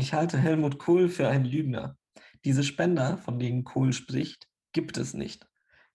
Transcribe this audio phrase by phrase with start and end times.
[0.00, 1.98] Ich halte Helmut Kohl für einen Lügner.
[2.46, 5.46] Diese Spender, von denen Kohl spricht, gibt es nicht.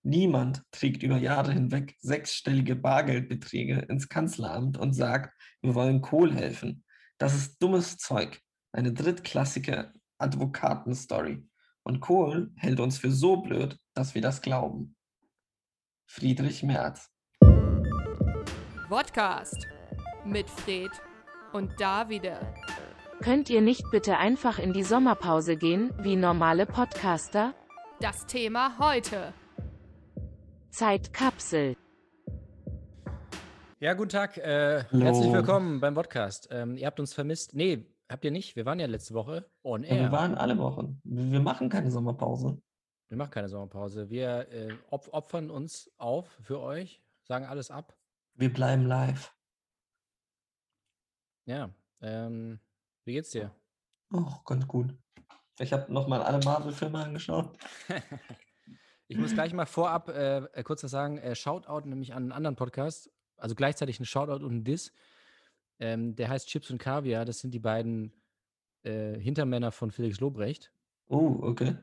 [0.03, 5.33] Niemand trägt über Jahre hinweg sechsstellige Bargeldbeträge ins Kanzleramt und sagt,
[5.63, 6.83] wir wollen Kohl helfen.
[7.17, 8.39] Das ist dummes Zeug.
[8.71, 11.43] Eine drittklassige Advokatenstory.
[11.81, 14.95] Und Kohl hält uns für so blöd, dass wir das glauben.
[16.05, 17.09] Friedrich Merz.
[18.87, 19.65] Podcast
[20.23, 20.91] mit Fred
[21.53, 22.53] und Davide.
[23.23, 27.53] Könnt ihr nicht bitte einfach in die Sommerpause gehen, wie normale Podcaster?
[27.99, 29.33] Das Thema heute.
[30.69, 31.75] Zeitkapsel.
[33.79, 34.37] Ja, guten Tag.
[34.37, 36.47] Äh, herzlich willkommen beim Podcast.
[36.51, 37.53] Ähm, ihr habt uns vermisst.
[37.55, 38.55] Nee, habt ihr nicht?
[38.55, 40.01] Wir waren ja letzte Woche on Ja, air.
[40.03, 40.99] wir waren alle Wochen.
[41.03, 42.61] Wir wir machen keine Sommerpause.
[43.07, 44.09] Wir machen keine Sommerpause.
[44.09, 47.95] Wir äh, op opfern uns auf für euch, sagen alles ab.
[48.33, 49.33] Wir bleiben live.
[51.45, 51.69] Ja.
[52.01, 52.59] Ähm,
[53.05, 53.53] wie geht's dir?
[54.11, 54.93] Oh, ganz gut.
[55.59, 57.57] Ich habe nochmal alle Marvel-Filme angeschaut.
[59.07, 61.19] Ich muss gleich mal vorab äh, kurz was sagen.
[61.19, 63.11] Äh, Shoutout nämlich an einen anderen Podcast.
[63.37, 64.93] Also gleichzeitig ein Shoutout und ein Diss.
[65.79, 67.23] Ähm, der heißt Chips und Kaviar.
[67.23, 68.13] Das sind die beiden
[68.81, 70.71] äh, Hintermänner von Felix Lobrecht.
[71.07, 71.75] Oh, okay.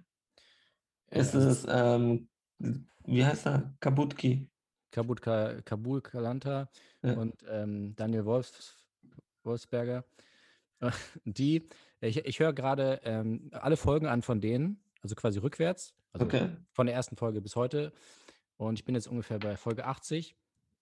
[1.10, 3.72] Äh, Ist es, ähm, wie heißt er?
[3.78, 4.50] Kabutki.
[4.90, 6.68] Kabut Ka Kabul Kalanta
[7.02, 7.12] Ja.
[7.12, 8.84] und ähm, Daniel Wolfs
[9.44, 10.04] Wolfsberger.
[11.24, 11.68] Die,
[12.00, 16.50] ich, ich höre gerade ähm, alle Folgen an von denen, also quasi rückwärts, also Okay.
[16.70, 17.92] von der ersten Folge bis heute.
[18.56, 20.36] Und ich bin jetzt ungefähr bei Folge 80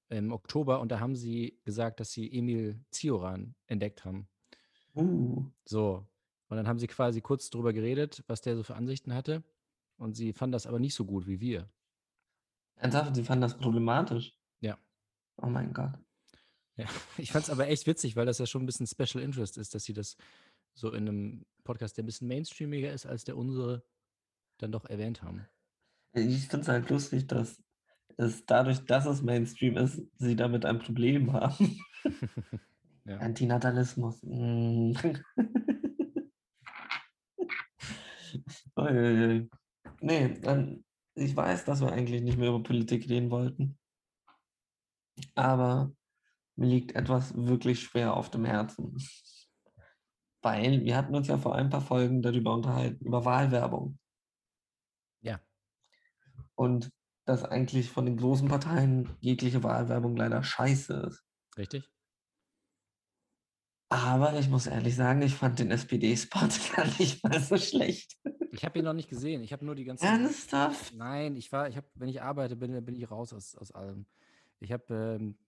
[0.08, 4.28] im Oktober und da haben sie gesagt, dass sie Emil Zioran entdeckt haben.
[4.94, 6.06] Uh, So.
[6.48, 9.44] Und dann haben sie quasi kurz drüber geredet, was der so für Ansichten hatte.
[9.98, 11.68] Und sie fanden das aber nicht so gut wie wir.
[12.76, 14.36] ernsthaft, sie fanden das problematisch.
[14.60, 14.76] Ja.
[15.36, 15.92] Oh mein Gott.
[16.80, 16.86] Ja,
[17.18, 19.74] ich fand es aber echt witzig, weil das ja schon ein bisschen Special Interest ist,
[19.74, 20.16] dass sie das
[20.74, 23.84] so in einem Podcast, der ein bisschen mainstreamiger ist als der unsere,
[24.58, 25.46] dann doch erwähnt haben.
[26.12, 27.62] Ich finde es halt lustig, dass
[28.16, 31.78] es dadurch, dass es Mainstream ist, sie damit ein Problem haben.
[33.06, 33.16] Ja.
[33.16, 34.22] Antinatalismus.
[34.22, 34.92] mm.
[40.02, 40.84] Nee, dann,
[41.14, 43.78] ich weiß, dass wir eigentlich nicht mehr über Politik reden wollten.
[45.34, 45.92] Aber
[46.60, 48.98] mir liegt etwas wirklich schwer auf dem Herzen.
[50.42, 53.98] Weil wir hatten uns ja vor ein paar Folgen darüber unterhalten, über Wahlwerbung.
[55.22, 55.40] Ja.
[56.54, 56.90] Und
[57.24, 61.24] dass eigentlich von den großen Parteien jegliche Wahlwerbung leider scheiße ist.
[61.56, 61.90] Richtig?
[63.88, 66.40] Aber ich muss ehrlich sagen, ich fand den SPD-Spot
[66.76, 68.18] gar nicht mal so schlecht.
[68.52, 69.42] Ich habe ihn noch nicht gesehen.
[69.42, 70.04] Ich habe nur die ganzen.
[70.04, 70.94] Ernsthaft?
[70.94, 74.04] Nein, ich war, ich habe, wenn ich arbeite, bin, bin ich raus aus, aus allem.
[74.60, 75.38] Ich habe ähm,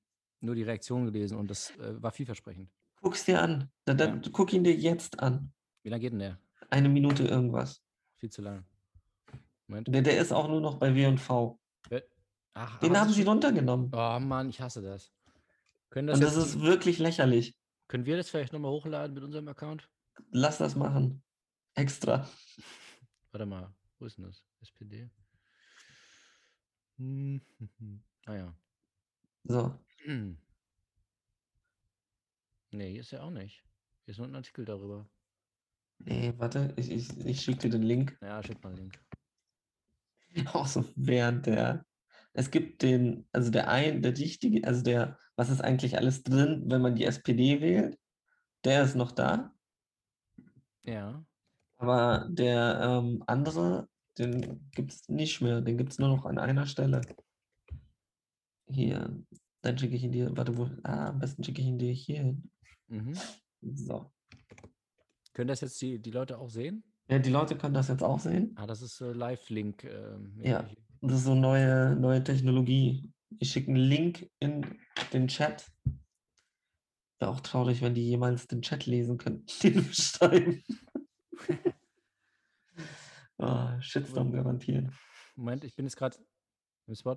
[0.42, 2.70] nur die Reaktion gelesen und das äh, war vielversprechend.
[3.00, 3.70] Guck's dir an.
[3.84, 5.53] Dann, dann, Guck ihn dir jetzt an.
[5.82, 6.38] Wie lange geht denn der?
[6.70, 7.82] Eine Minute irgendwas.
[8.19, 8.64] Viel zu lang.
[9.66, 9.88] Moment.
[9.88, 11.58] Der, der ist auch nur noch bei W&V.
[11.91, 12.02] Äh,
[12.54, 13.91] Ach, Den haben sie runtergenommen.
[13.94, 15.12] Oh Mann, ich hasse das.
[15.91, 17.56] Können, das Und das ist wirklich lächerlich.
[17.88, 19.88] können wir das vielleicht nochmal hochladen mit unserem Account?
[20.31, 21.22] Lass das machen.
[21.75, 22.28] Extra.
[23.32, 24.44] Warte mal, wo ist denn das?
[24.60, 25.10] SPD?
[26.98, 28.02] Hm, hm, hm.
[28.26, 28.54] Ah ja.
[29.44, 29.75] So.
[30.04, 30.36] Hm.
[32.70, 33.64] Nee, hier ist ja auch nicht.
[34.04, 35.08] Hier ist nur ein Artikel darüber.
[35.98, 38.18] Nee, warte, ich, ich, ich schicke dir den Link.
[38.20, 39.00] Ja, schick mal einen Link.
[40.54, 41.84] Auch so während der.
[42.32, 46.64] Es gibt den, also der ein, der richtige, also der, was ist eigentlich alles drin,
[46.66, 47.98] wenn man die SPD wählt?
[48.64, 49.54] Der ist noch da.
[50.82, 51.24] Ja.
[51.76, 53.88] Aber der ähm, andere,
[54.19, 55.60] den gibt es nicht mehr.
[55.60, 57.02] Den gibt es nur noch an einer Stelle.
[58.66, 59.22] Hier.
[59.62, 60.36] Dann schicke ich ihn dir.
[60.36, 60.68] Warte, wo.
[60.82, 62.50] Ah, am besten schicke ich ihn dir hier hin.
[62.88, 63.14] Mhm.
[63.60, 64.12] So.
[65.32, 66.84] Können das jetzt die, die Leute auch sehen?
[67.08, 68.52] Ja, die Leute können das jetzt auch sehen.
[68.56, 69.84] Ah, das ist äh, Live-Link.
[69.84, 70.68] Ähm, Ja.
[71.00, 73.10] Das ist so neue, neue Technologie.
[73.40, 74.64] Ich schicke einen Link in
[75.12, 75.68] den Chat.
[77.18, 80.62] Wäre auch traurig, wenn die jemals den Chat lesen könnten, den wir schreiben.
[83.38, 84.92] oh, Shitstorm garantiert.
[85.34, 86.19] Moment, ich bin jetzt gerade
[86.87, 87.16] im Spot.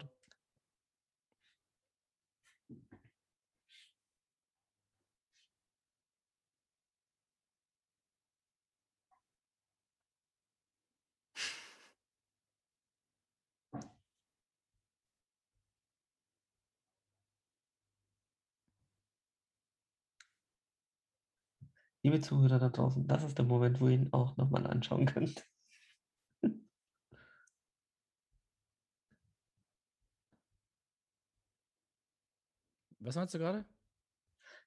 [22.06, 25.44] Liebe Zuhörer da draußen, das ist der Moment, wo ihr ihn auch nochmal anschauen könnt.
[33.00, 33.66] Was meinst du gerade?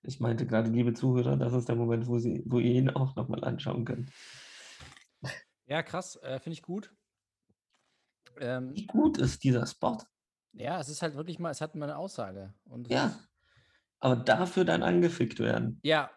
[0.03, 3.15] Ich meinte gerade, liebe Zuhörer, das ist der Moment, wo, sie, wo ihr ihn auch
[3.15, 4.11] nochmal anschauen könnt.
[5.67, 6.93] Ja, krass, äh, finde ich gut.
[8.41, 9.99] Ähm, Wie gut ist dieser Spot?
[10.55, 12.53] ja, es ist halt wirklich mal, es hat mal eine Aussage.
[12.65, 13.17] Und Ja.
[14.01, 15.81] Aber dafür dann angefickt werden.
[15.83, 16.11] Ja,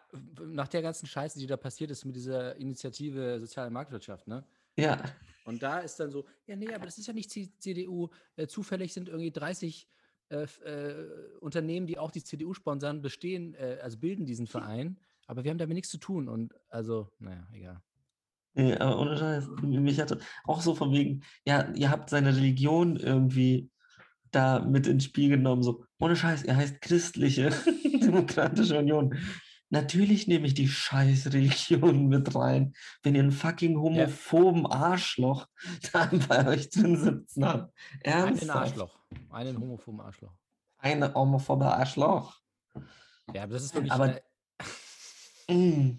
[0.44, 4.44] nach der ganzen Scheiße, die da passiert ist mit dieser Initiative Soziale Marktwirtschaft, ne?
[4.76, 5.02] Ja.
[5.44, 8.08] Und da ist dann so, ja, nee, aber das ist ja nicht C- CDU.
[8.36, 9.88] Äh, zufällig sind irgendwie 30
[10.28, 11.08] äh, äh,
[11.40, 14.98] Unternehmen, die auch die CDU sponsern, bestehen, äh, also bilden diesen Verein.
[15.26, 16.28] Aber wir haben damit nichts zu tun.
[16.28, 17.82] Und also, naja, egal.
[18.54, 19.48] Nee, aber ohne Scheiß.
[19.62, 23.70] Mich hatte auch so von wegen, ja, ihr habt seine Religion irgendwie
[24.32, 25.62] da mit ins Spiel genommen.
[25.62, 27.50] So, ohne Scheiß, er heißt Christliche
[28.02, 29.16] Demokratische Union.
[29.70, 35.46] Natürlich nehme ich die scheiß Religion mit rein, wenn ihr einen fucking homophoben Arschloch
[35.92, 37.72] da bei euch drin sitzen habt.
[38.04, 38.50] Einen Ernsthaft?
[38.56, 38.98] Arschloch.
[39.30, 40.32] Einen homophoben Arschloch.
[40.78, 42.38] Eine homophobe Arschloch.
[43.32, 43.92] Ja, aber das ist wirklich.
[43.92, 44.20] Aber-
[45.48, 45.98] Mm.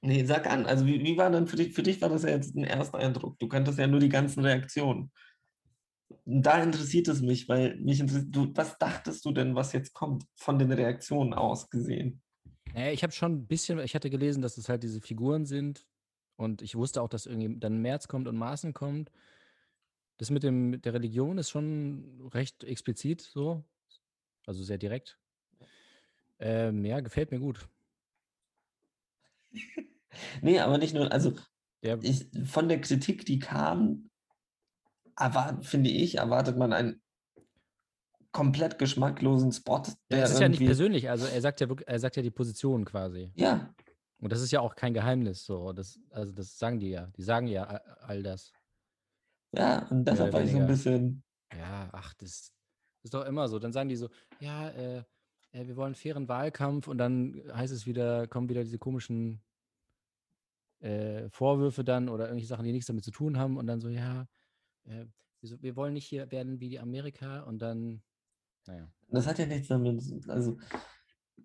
[0.00, 0.64] Nee, sag an.
[0.64, 2.98] Also wie, wie war denn für dich, für dich war das ja jetzt ein erster
[2.98, 3.38] Eindruck.
[3.38, 5.10] Du kanntest ja nur die ganzen Reaktionen.
[6.30, 10.24] Da interessiert es mich, weil mich interessiert, du, was dachtest du denn, was jetzt kommt,
[10.36, 12.20] von den Reaktionen aus gesehen?
[12.74, 15.86] Naja, ich habe schon ein bisschen, ich hatte gelesen, dass es halt diese Figuren sind
[16.36, 19.10] und ich wusste auch, dass irgendwie dann März kommt und Maaßen kommt.
[20.18, 23.64] Das mit dem mit der Religion ist schon recht explizit so,
[24.46, 25.18] also sehr direkt.
[26.40, 27.68] Ähm, ja, gefällt mir gut.
[30.42, 31.36] Nee, aber nicht nur, also
[31.82, 34.10] Ja, ich, von der Kritik, die kam,
[35.18, 37.02] erwart, finde ich, erwartet man einen
[38.32, 41.88] komplett geschmacklosen Spot, ja, der es ist ja nicht persönlich, also er sagt ja wirklich,
[41.88, 43.32] er sagt ja die Position quasi.
[43.34, 43.74] ja,
[44.20, 45.72] Und das ist ja auch kein Geheimnis so.
[45.72, 47.06] Das, also das sagen die ja.
[47.16, 47.64] Die sagen ja
[48.00, 48.52] all, das.
[49.52, 51.22] ja, und deshalb war ich so ein bisschen,
[51.56, 52.52] Ja, ach, das
[53.02, 53.58] ist doch immer so.
[53.58, 54.08] Dann sagen die so,
[54.40, 55.02] ja, äh,
[55.52, 59.40] äh, wir wollen fairen Wahlkampf und dann heißt es wieder, kommen wieder diese komischen
[60.80, 63.88] äh, Vorwürfe dann oder irgendwelche Sachen, die nichts damit zu tun haben und dann so,
[63.88, 64.26] ja,
[64.88, 65.06] äh,
[65.40, 68.02] wir, wir wollen nicht hier werden wie die Amerika und dann,
[68.66, 68.90] naja.
[69.10, 70.58] Das hat ja nichts damit, also,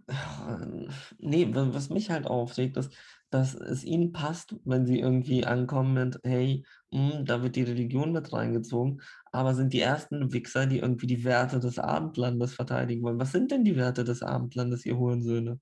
[1.19, 2.94] nee, wa- was mich halt aufregt, ist,
[3.30, 8.12] dass es ihnen passt, wenn sie irgendwie ankommen mit, hey, hm, da wird die Religion
[8.12, 9.01] mit reingezogen,
[9.31, 13.19] aber sind die ersten Wichser, die irgendwie die Werte des Abendlandes verteidigen wollen.
[13.19, 15.60] Was sind denn die Werte des Abendlandes, ihr Hurensöhne?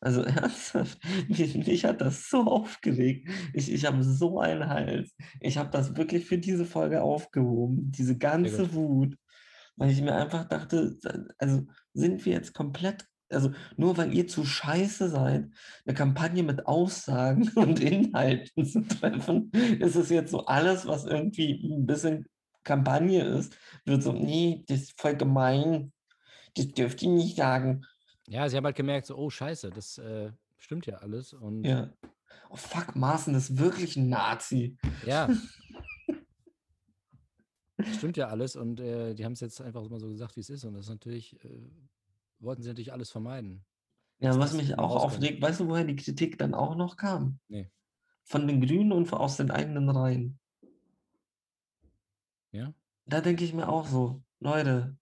[0.00, 0.98] Also ernsthaft,
[1.28, 3.28] mich, mich hat das so aufgeregt.
[3.52, 5.14] Ich, ich habe so einen Hals.
[5.40, 8.72] Ich habe das wirklich für diese Folge aufgehoben, diese ganze.
[8.72, 9.16] Wut,
[9.76, 10.96] weil ich mir einfach dachte,
[11.38, 15.48] also sind wir jetzt komplett, also nur weil ihr zu scheiße seid,
[15.86, 21.52] eine Kampagne mit Aussagen und Inhalten zu treffen, ist es jetzt so alles, was irgendwie
[21.64, 22.26] ein bisschen
[22.62, 25.92] Kampagne ist, wird so, nee, das ist voll gemein,
[26.54, 27.86] das dürft ihr nicht sagen.
[28.30, 31.32] Ja, sie haben halt gemerkt, so, oh Scheiße, das äh, stimmt ja alles.
[31.32, 31.92] Und Ja.
[32.48, 34.76] Oh fuck, Maaßen ist wirklich ein Nazi.
[35.04, 35.28] ja.
[37.96, 40.50] Stimmt ja alles und äh, die haben es jetzt einfach mal so gesagt, wie es
[40.50, 40.64] ist.
[40.64, 41.70] Und das ist natürlich, äh,
[42.38, 43.64] wollten sie natürlich alles vermeiden.
[44.18, 47.40] Ja, was mich auch aufregt, weißt du, woher die Kritik dann auch noch kam?
[47.48, 47.70] Nee.
[48.22, 50.38] Von den Grünen und aus den eigenen Reihen.
[52.52, 52.74] Ja?
[53.06, 54.96] Da denke ich mir auch so, Leute,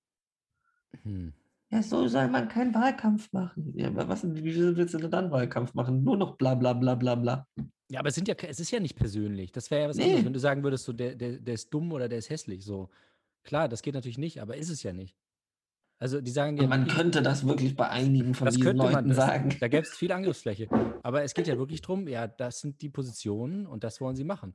[1.02, 1.34] Hm.
[1.70, 3.72] Ja, so soll man keinen Wahlkampf machen.
[3.76, 6.02] Ja, aber was, wie willst du denn dann Wahlkampf machen?
[6.02, 7.46] Nur noch bla bla bla bla bla.
[7.90, 9.52] Ja, aber es, sind ja, es ist ja nicht persönlich.
[9.52, 10.04] Das wäre ja was Nee.
[10.04, 12.64] anderes, wenn du sagen würdest, so, der, der, der ist dumm oder der ist hässlich.
[12.64, 12.90] So.
[13.44, 15.16] Klar, das geht natürlich nicht, aber ist es ja nicht.
[16.00, 18.92] Also die sagen ja, man könnte das wirklich bei einigen von das diesen könnte man,
[18.92, 19.56] Leuten das, sagen.
[19.58, 20.68] da gäbe es viel Angriffsfläche.
[21.02, 24.24] Aber es geht ja wirklich darum, ja, das sind die Positionen und das wollen sie
[24.24, 24.54] machen.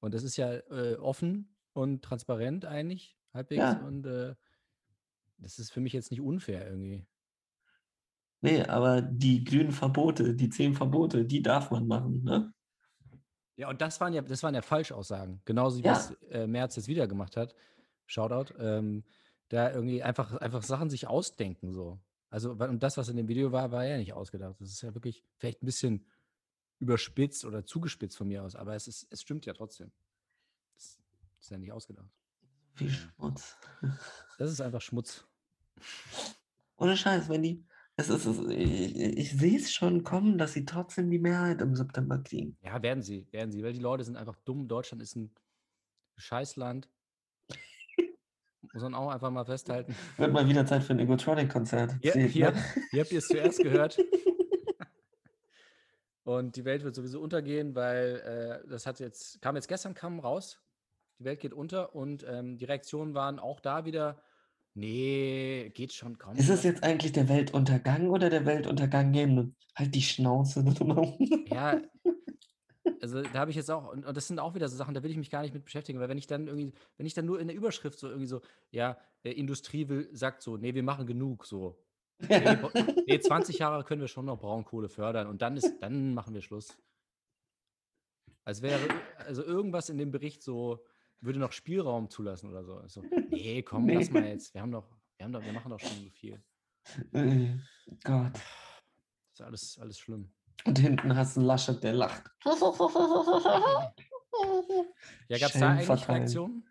[0.00, 3.58] Und das ist ja äh, offen und transparent eigentlich, halbwegs.
[3.58, 3.72] Ja.
[3.84, 4.34] Und äh,
[5.38, 7.06] das ist für mich jetzt nicht unfair irgendwie.
[8.40, 12.54] Nee, aber die grünen Verbote, die zehn Verbote, die darf man machen, ne?
[13.56, 15.42] Ja, und das waren ja, das waren ja Falschaussagen.
[15.44, 15.92] Genauso wie Ja.
[15.92, 17.56] was äh, Merz jetzt wieder gemacht hat.
[18.06, 18.54] Shoutout.
[18.58, 19.04] Ähm,
[19.48, 21.98] da irgendwie einfach, einfach Sachen sich ausdenken so.
[22.30, 24.60] Also, und das, was in dem Video war, war ja nicht ausgedacht.
[24.60, 26.06] Das ist ja wirklich vielleicht ein bisschen
[26.78, 29.90] überspitzt oder zugespitzt von mir aus, aber es ist, es stimmt ja trotzdem.
[30.76, 31.00] Das
[31.40, 32.10] ist ja nicht ausgedacht.
[32.78, 33.56] Wie Schmutz.
[34.38, 35.26] Das ist einfach Schmutz.
[36.76, 37.64] Ohne Scheiß, wenn die.
[37.96, 41.74] Es ist, es, ich, ich sehe es schon kommen, dass sie trotzdem die Mehrheit im
[41.74, 42.56] September kriegen.
[42.62, 44.68] Ja, werden sie, werden sie, weil die Leute sind einfach dumm.
[44.68, 45.32] Deutschland ist ein
[46.18, 46.88] Scheißland.
[48.72, 49.96] Muss man auch einfach mal festhalten.
[50.16, 51.96] Wird mal wieder Zeit für ein Egotronic-Konzert.
[52.02, 52.26] Ja, ne?
[52.26, 53.98] hier habt ihr es zuerst gehört.
[56.22, 60.20] Und die Welt wird sowieso untergehen, weil äh, das hat jetzt, kam jetzt gestern, kam
[60.20, 60.60] raus,
[61.18, 64.22] die Welt geht unter und ähm, die Reaktionen waren auch da wieder
[64.74, 66.36] Nee, geht schon, komm.
[66.36, 69.54] Ist es jetzt eigentlich der Weltuntergang oder der Weltuntergang?
[69.74, 70.64] Halt die Schnauze.
[71.48, 71.80] Ja,
[73.00, 75.10] also da habe ich jetzt auch, und, das sind auch wieder so Sachen, da will
[75.10, 77.40] ich mich gar nicht mit beschäftigen, weil wenn ich dann irgendwie, wenn ich dann nur
[77.40, 81.06] in der Überschrift so irgendwie so, ja, äh, Industrie will, sagt so, nee, wir machen
[81.06, 81.82] genug, so.
[82.20, 82.70] Nee, bo-
[83.06, 86.42] nee, 20 Jahre können wir schon noch Braunkohle fördern und dann ist, dann machen wir
[86.42, 86.76] Schluss.
[88.44, 88.80] Als wäre,
[89.26, 90.84] also irgendwas in dem Bericht so,
[91.20, 92.82] würde noch Spielraum zulassen oder so.
[92.86, 93.94] so nee, komm, Nee.
[93.94, 94.54] lass mal jetzt.
[94.54, 96.42] Wir haben doch, wir haben doch, wir machen doch schon so viel.
[97.12, 97.56] Äh,
[98.04, 98.32] Gott.
[98.34, 98.42] Das
[99.34, 100.32] ist alles, alles schlimm.
[100.64, 102.30] Und hinten hast du Laschet, der lacht.
[105.28, 106.08] Ja, gab es da eigentlich.
[106.08, 106.64] Reaktionen?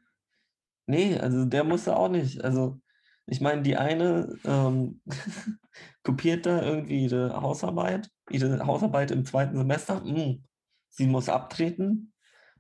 [0.88, 2.44] Nee, also der musste auch nicht.
[2.44, 2.80] Also,
[3.26, 5.02] ich meine, die eine ähm,
[6.04, 10.02] kopiert da irgendwie ihre Hausarbeit, ihre Hausarbeit im zweiten Semester.
[10.02, 10.44] Mm,
[10.90, 12.14] sie muss abtreten.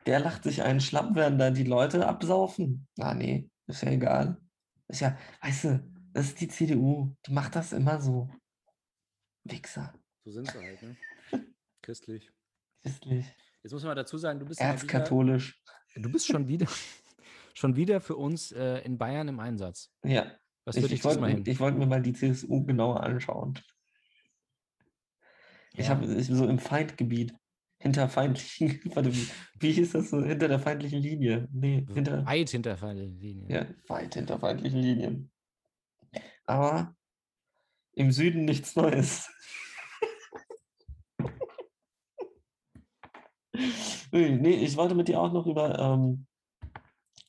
[0.08, 2.88] Der lacht sich einen schlapp, während da die Leute absaufen.
[2.98, 4.42] Ah, nee, ist ja egal.
[4.88, 7.14] Ist ja, weißt du, das ist die CDU.
[7.28, 8.30] Die macht das immer so.
[9.44, 9.94] Wichser.
[10.24, 10.96] So sind sie halt, ne?
[11.82, 12.32] Christlich.
[12.82, 13.26] Christlich.
[13.64, 15.62] Jetzt muss man dazu sagen, du bist, mal wieder, Erzkatholisch.
[15.96, 16.68] du bist schon wieder,
[17.54, 19.92] schon wieder für uns äh, in Bayern im Einsatz.
[20.04, 20.32] Ja.
[20.66, 21.44] Was Ich, ich wollte hin?
[21.46, 23.60] ich wollt mir mal die CSU genauer anschauen.
[25.74, 25.90] Ich Ja.
[25.96, 27.34] habe ich so im Feindgebiet,
[27.80, 29.12] hinter feindlichen, warte,
[29.60, 31.48] wie, hieß das so, hinter der feindlichen Linie?
[31.52, 33.46] Nee, hinter, Weit hinter der Linie.
[33.48, 35.32] ja, weit hinter feindlichen Linien.
[36.46, 36.96] Aber
[37.94, 39.30] im Süden nichts Neues.
[44.10, 46.28] Nee, ich wollte mit dir auch noch über, ähm,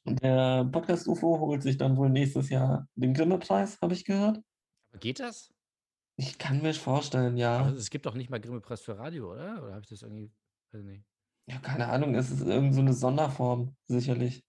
[0.05, 4.40] der Podcast UFO holt sich dann wohl nächstes Jahr den Grimme-Preis, habe ich gehört.
[4.90, 5.52] Aber geht das?
[6.20, 7.60] Ich kann mir vorstellen, ja.
[7.60, 9.62] Aber es gibt doch nicht mal Grimme-Preis für Radio, oder?
[9.62, 10.32] Oder habe ich das irgendwie,
[10.72, 11.04] weiß nicht.
[11.46, 14.44] Ja, keine Ahnung, es ist irgend so eine Sonderform, sicherlich.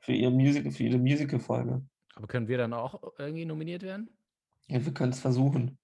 [0.00, 1.82] Für ihr Musical, für ihre Musical-Folge.
[2.14, 4.10] Aber können wir dann auch irgendwie nominiert werden?
[4.66, 5.78] Ja, wir können es versuchen.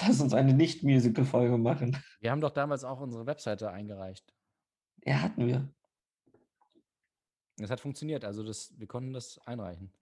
[0.00, 1.96] Lass uns eine Nicht-Musical-Folge machen.
[2.20, 4.34] Wir haben doch damals auch unsere Webseite eingereicht.
[5.04, 5.72] Ja, hatten wir.
[7.56, 9.92] Das hat funktioniert, also das, wir konnten das einreichen.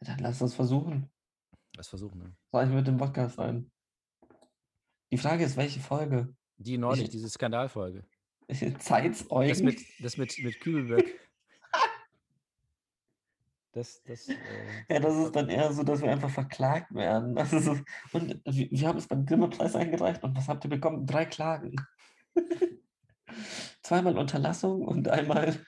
[0.00, 1.10] Dann lass uns versuchen.
[1.76, 2.36] Das versuchen, ne?
[2.52, 3.70] Soll ich mit dem Podcast rein?
[5.10, 6.34] Die Frage ist, welche Folge?
[6.56, 8.04] Die neulich, Ich- diese Skandalfolge.
[8.78, 9.48] Zeigt's euch?
[9.50, 11.04] Das mit, das mit, mit Kübelberg.
[13.72, 14.36] Das, das, äh,
[14.88, 17.34] Ja, das ist dann eher so, dass wir einfach verklagt werden.
[17.34, 17.66] Das ist
[18.12, 21.06] und wir, wir haben es beim Grimme-Preis eingereicht und was habt ihr bekommen?
[21.08, 21.74] Drei Klagen.
[23.82, 25.60] Zweimal Unterlassung und einmal.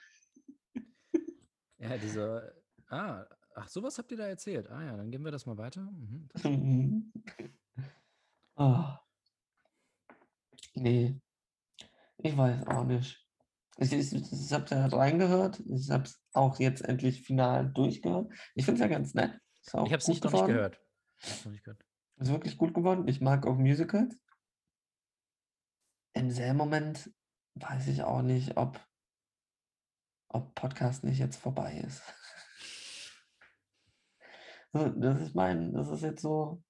[1.79, 2.55] ja, diese,
[2.87, 3.25] ah,
[3.57, 4.69] ach, sowas habt ihr da erzählt.
[4.69, 5.81] Ah ja, dann geben wir das mal weiter.
[6.43, 7.11] Mhm.
[8.59, 9.01] Ah.
[10.73, 11.21] Nee.
[12.17, 13.23] Ich weiß auch nicht.
[13.77, 15.59] Ich, ich, ich habe da reingehört.
[15.67, 18.33] Ich habe es auch jetzt endlich final durchgehört.
[18.55, 19.39] Ich finde es ja ganz nett.
[19.61, 20.81] Ich habe es nicht, noch nicht gehört.
[21.19, 21.85] Ich hab's noch nicht gehört.
[22.15, 23.07] Ist wirklich gut geworden.
[23.07, 24.19] Ich mag auch Musicals.
[26.13, 27.11] Im selben Moment
[27.53, 28.83] weiß ich auch nicht, ob,
[30.29, 32.01] ob Podcast nicht jetzt vorbei ist.
[34.73, 36.61] Das ist mein, das ist jetzt so.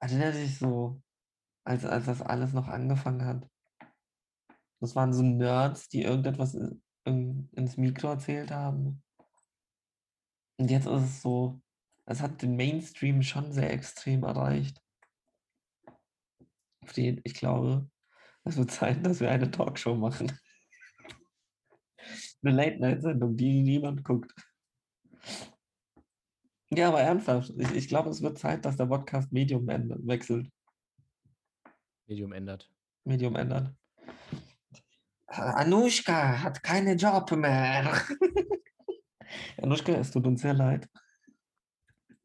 [0.00, 1.00] Erinnert sich so,
[1.64, 3.48] als, als das alles noch angefangen hat.
[4.80, 9.02] Das waren so Nerds, die irgendetwas in, in, ins Mikro erzählt haben.
[10.58, 11.60] Und jetzt ist es so,
[12.06, 14.80] es hat den Mainstream schon sehr extrem erreicht.
[16.84, 17.88] Fried, ich glaube,
[18.44, 20.32] es wird Zeit, dass wir eine Talkshow machen.
[22.44, 24.34] Eine Late-Night-Sendung, die niemand guckt.
[26.74, 30.50] Ja, aber ernsthaft, ich, ich glaube, es wird Zeit, dass der Podcast Medium wechselt.
[32.06, 32.70] Medium ändert.
[33.04, 33.74] Medium ändert.
[35.26, 37.92] Anushka hat keine Job mehr.
[39.62, 40.88] Anushka, es tut uns sehr leid.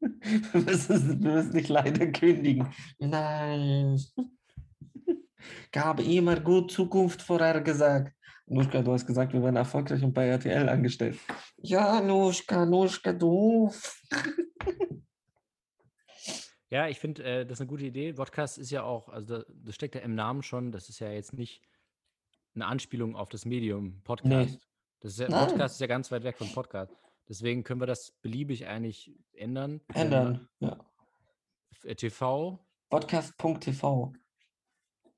[0.00, 2.72] Wir müssen, wir müssen dich leider kündigen.
[2.98, 3.98] Nein.
[5.72, 8.12] Ich habe immer gut Zukunft vorher gesagt.
[8.50, 11.18] Anushka, du hast gesagt, wir werden erfolgreich und bei RTL angestellt.
[11.58, 13.72] Ja, Anushka, Anushka, du.
[16.70, 18.12] Ja, ich finde, äh, das ist eine gute Idee.
[18.12, 21.10] Podcast ist ja auch, also da, das steckt ja im Namen schon, das ist ja
[21.10, 21.62] jetzt nicht
[22.54, 24.58] eine Anspielung auf das Medium Podcast.
[25.00, 25.48] Das ist ja, Nein.
[25.48, 26.92] Podcast ist ja ganz weit weg von Podcast.
[27.28, 29.80] Deswegen können wir das beliebig eigentlich ändern.
[29.94, 30.48] Ändern.
[30.60, 30.78] Ja.
[31.84, 32.58] Äh, TV,
[32.90, 34.12] Podcast.tv.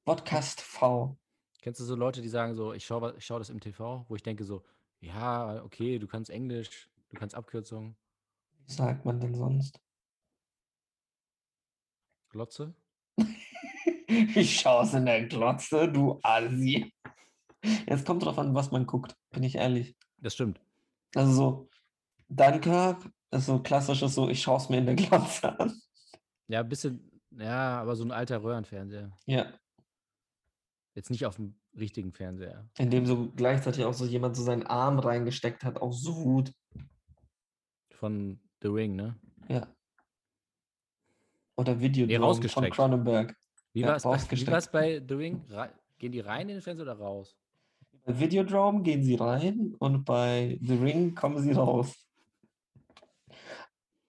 [0.04, 1.16] Podcast V.
[1.62, 4.16] kennst du so Leute, die sagen so, ich schaue ich schau das im TV, wo
[4.16, 4.62] ich denke so,
[5.00, 7.96] ja, okay, du kannst Englisch, du kannst Abkürzungen,
[8.66, 9.80] Wie sagt man denn sonst?
[12.30, 12.74] Glotze.
[14.34, 16.92] Ich schaue es in der Glotze, du Assi.
[17.86, 19.96] Es kommt drauf an, was man guckt, bin ich ehrlich.
[20.18, 20.60] Das stimmt.
[21.14, 21.70] Also so,
[22.28, 25.80] Dunkirk ist so klassisches so, ich schaue es mir in der Glotze an.
[26.48, 29.12] Ja, ein bisschen, ja, aber so ein alter Röhrenfernseher.
[29.26, 29.52] Ja,
[31.00, 32.68] Jetzt nicht auf dem richtigen Fernseher.
[32.76, 36.52] in dem so gleichzeitig auch so jemand so seinen Arm reingesteckt hat, auch so gut.
[37.92, 39.18] Von The Ring, ne?
[39.48, 39.66] Ja.
[41.56, 42.76] Oder Videodrome von rausgestreckt.
[42.76, 43.34] Cronenberg.
[43.72, 45.42] Wie Ja, war es bei, The Ring?
[45.96, 47.34] Gehen die rein in den Fernseher oder raus?
[48.04, 51.94] Bei Videodrome gehen sie rein und bei The Ring kommen sie raus.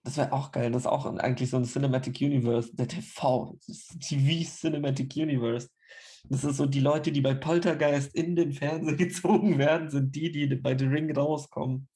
[0.03, 0.71] Das wäre auch geil.
[0.71, 2.75] Das ist auch eigentlich so ein Cinematic Universe.
[2.75, 3.57] Der TV,
[4.01, 5.69] TV Cinematic Universe.
[6.25, 10.31] Das ist so die Leute, die bei Poltergeist in den Fernseher gezogen werden, sind die,
[10.31, 11.87] die bei The Ring rauskommen.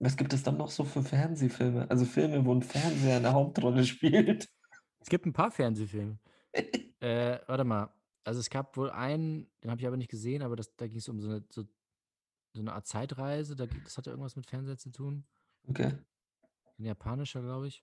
[0.00, 1.90] Was gibt es dann noch so für Fernsehfilme?
[1.90, 4.48] Also Filme, wo ein Fernseher eine Hauptrolle spielt.
[5.00, 6.18] Es gibt ein paar Fernsehfilme.
[7.00, 7.92] äh, warte mal.
[8.24, 10.98] Also es gab wohl einen, den habe ich aber nicht gesehen, aber das, da ging
[10.98, 11.64] es um so eine, so,
[12.52, 13.56] so eine Art Zeitreise.
[13.56, 15.26] Da, das hatte irgendwas mit Fernseher zu tun.
[15.66, 15.94] Okay.
[16.78, 17.82] Ein japanischer, glaube ich.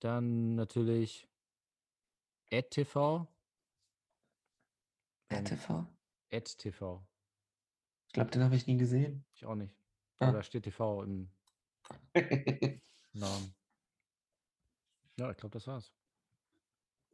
[0.00, 1.29] Dann natürlich
[2.50, 3.26] EdTV.
[5.30, 5.86] Ähm, RTV?
[6.30, 7.06] EdTV.
[8.08, 9.24] Ich glaube, den habe ich nie gesehen.
[9.34, 9.74] Ich auch nicht.
[10.18, 10.30] Ah.
[10.30, 11.30] Oder steht TV im
[13.12, 13.54] Namen.
[15.16, 15.92] Ja, ich glaube, das war's.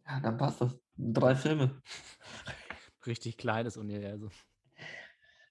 [0.06, 0.78] Ja, dann passt das.
[0.96, 1.82] Drei Filme.
[3.06, 4.30] Richtig kleines Universum.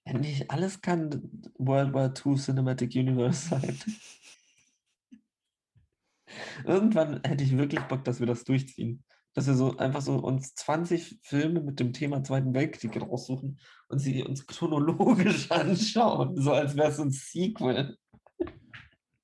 [0.06, 3.80] Ja, nicht alles kann World War II Cinematic Universe sein.
[6.64, 9.04] Irgendwann hätte ich wirklich Bock, dass wir das durchziehen.
[9.36, 14.00] Dass wir so einfach so uns 20 Filme mit dem Thema Zweiten Weltkrieg raussuchen und
[14.00, 17.96] sie uns chronologisch anschauen, so als wäre es ein Sequel.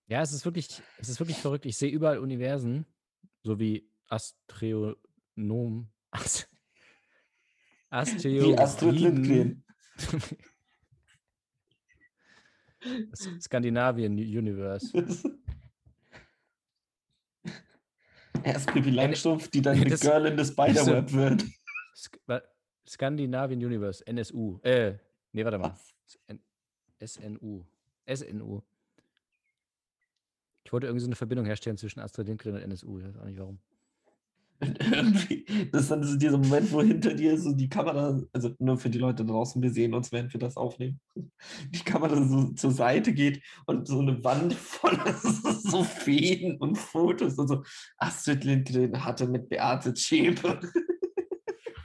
[0.07, 1.65] Ja, es ist wirklich, es ist wirklich verrückt.
[1.65, 2.85] Ich sehe überall Universen,
[3.41, 5.89] so wie Astronom.
[7.91, 9.63] Ast Wie Astrid Lindgren.
[13.41, 14.91] Skandinavien Universe.
[18.43, 21.45] Erst Pippi Langstrumpf, die dann eine Girl in the Spiderweb wird.
[21.95, 22.17] Sk
[22.87, 24.59] Skandinavien Universe, NSU.
[24.63, 24.95] Äh,
[25.31, 25.75] nee, warte mal.
[26.07, 26.39] SN
[27.03, 27.63] SNU.
[28.07, 28.61] SNU.
[30.63, 32.99] Ich wollte irgendwie so eine Verbindung herstellen zwischen Astrid Lindgren und NSU.
[32.99, 33.59] Ich weiß auch nicht warum.
[34.61, 38.53] Und irgendwie, das ist dann so dieser Moment, wo hinter dir so die Kamera, also
[38.59, 40.99] nur für die Leute draußen, wir sehen uns, während wir das aufnehmen,
[41.69, 47.37] die Kamera so zur Seite geht und so eine Wand voller so Fäden und Fotos
[47.39, 47.63] und so.
[47.97, 50.59] Astrid Lindgren hatte mit Beate Zschäpe.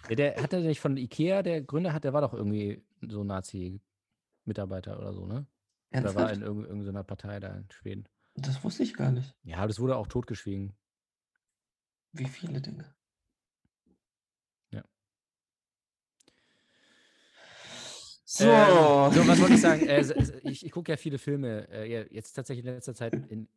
[0.09, 3.25] Ja, der hat er nicht von Ikea, der Gründer hat, der war doch irgendwie so
[3.25, 5.47] Nazi-Mitarbeiter oder so, ne?
[5.93, 6.43] Oder war in Ernsthaft?
[6.43, 8.05] irgend- irgendeiner Partei da in Schweden.
[8.35, 9.35] Das wusste ich gar nicht.
[9.45, 10.75] Ja, aber das wurde auch totgeschwiegen.
[12.19, 12.95] Wie viele Dinge.
[14.71, 14.83] Ja.
[18.25, 18.45] So.
[18.45, 19.87] Ähm, so, was wollte ich sagen?
[19.87, 20.01] Äh,
[20.45, 23.49] ich ich gucke ja viele Filme, äh, jetzt tatsächlich in letzter Zeit, in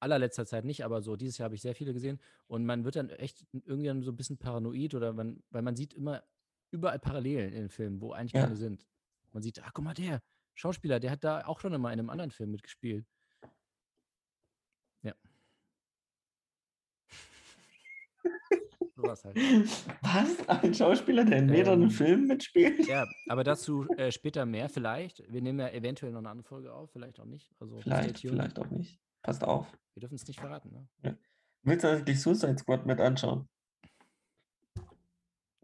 [0.00, 2.96] allerletzter Zeit nicht, aber so dieses Jahr habe ich sehr viele gesehen und man wird
[2.96, 6.24] dann echt irgendwie dann so ein bisschen paranoid oder man, weil man sieht immer
[6.72, 8.42] überall Parallelen in den Filmen, wo eigentlich Ja.
[8.42, 8.86] keine sind.
[9.32, 10.20] Man sieht, ach guck mal, der
[10.54, 13.06] Schauspieler, der hat da auch schon mal in einem anderen Film mitgespielt.
[19.02, 19.36] So was halt.
[20.02, 20.48] Was?
[20.48, 22.86] Ein Schauspieler, der in mehreren Ähm, Filmen mitspielt?
[22.86, 25.22] Ja, aber dazu äh, später mehr vielleicht.
[25.30, 27.50] Wir nehmen ja eventuell noch eine andere Folge auf, vielleicht auch nicht.
[27.58, 28.98] Also Vielleicht, vielleicht auch nicht.
[29.22, 29.66] Passt auf.
[29.94, 31.18] Wir dürfen es nicht verraten, ne?
[31.62, 33.48] Willst du eigentlich Suicide Squad mit anschauen?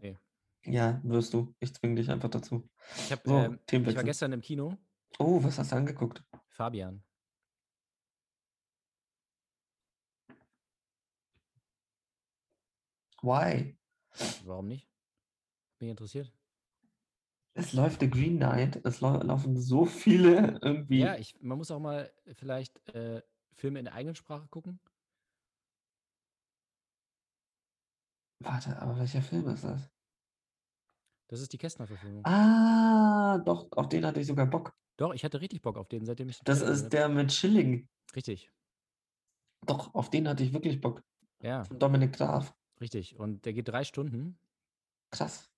[0.00, 0.16] Nee.
[0.64, 1.54] Ja, wirst du.
[1.60, 2.68] Ich zwinge dich einfach dazu.
[2.96, 4.76] Ich, hab, So, ähm, ich war gestern im Kino.
[5.18, 6.22] Oh, was hast du angeguckt?
[6.50, 7.02] Fabian.
[13.22, 13.76] Why?
[14.44, 14.88] Warum nicht?
[15.80, 16.32] Mich interessiert.
[17.54, 18.80] Es läuft The Green Knight.
[18.84, 21.00] Es lau laufen so viele irgendwie.
[21.00, 23.22] Ja, ich, man muss auch mal vielleicht äh,
[23.56, 24.80] Filme in der eigenen Sprache gucken.
[28.40, 29.90] Warte, aber welcher Film ist das?
[31.28, 32.24] Das ist die Kästner-Verfilmung.
[32.24, 34.72] Ah, doch, auf den hatte ich sogar Bock.
[34.96, 37.88] Doch, ich hatte richtig Bock auf den, seitdem ich Das ist der mit Schilling.
[38.14, 38.50] Richtig.
[39.66, 41.02] Doch, auf den hatte ich wirklich Bock.
[41.42, 42.54] Ja, Von Dominik Graf.
[42.80, 43.18] Richtig.
[43.18, 44.38] Und der geht drei Stunden.
[45.10, 45.50] Krass.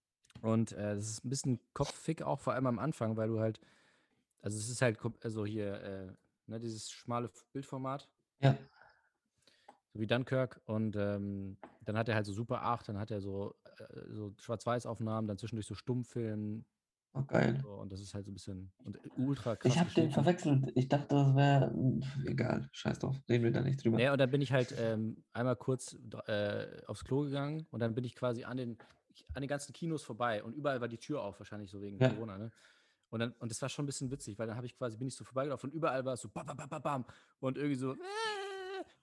[0.42, 3.61] Und äh, das ist ein bisschen kopffick auch, vor allem am Anfang, weil du halt,
[4.42, 6.12] also es ist halt, also hier, äh,
[6.46, 8.09] ne, dieses schmale Bildformat,
[8.40, 8.56] Ja.
[9.92, 10.61] so wie Dunkirk.
[10.64, 14.33] Und ähm, dann hat er halt so Super 8, dann hat er so, äh, so
[14.38, 16.64] Schwarz-Weiß-Aufnahmen, dann zwischendurch so Stummfilm.
[17.12, 17.59] Oh, geil.
[17.62, 19.73] So, und das ist halt so ein bisschen und ultra krass.
[19.73, 20.70] Ich habe den verwechselt.
[20.77, 21.75] Ich dachte, das wäre.
[22.25, 23.16] Egal, scheiß drauf.
[23.29, 24.01] Reden wir da nicht drüber.
[24.01, 25.96] Ja, und dann bin ich halt ähm, einmal kurz
[26.27, 28.79] äh, aufs Klo gegangen und dann bin ich quasi an den,
[29.35, 32.11] an den ganzen Kinos vorbei und überall war die Tür auf, wahrscheinlich so wegen Ja.
[32.11, 32.53] Corona, ne?
[33.09, 35.09] Und dann, und das war schon ein bisschen witzig, weil dann habe ich quasi, bin
[35.09, 37.07] ich so vorbeigelaufen und überall war es so bam, bam, bam, bam, bam
[37.40, 37.96] und irgendwie so äh,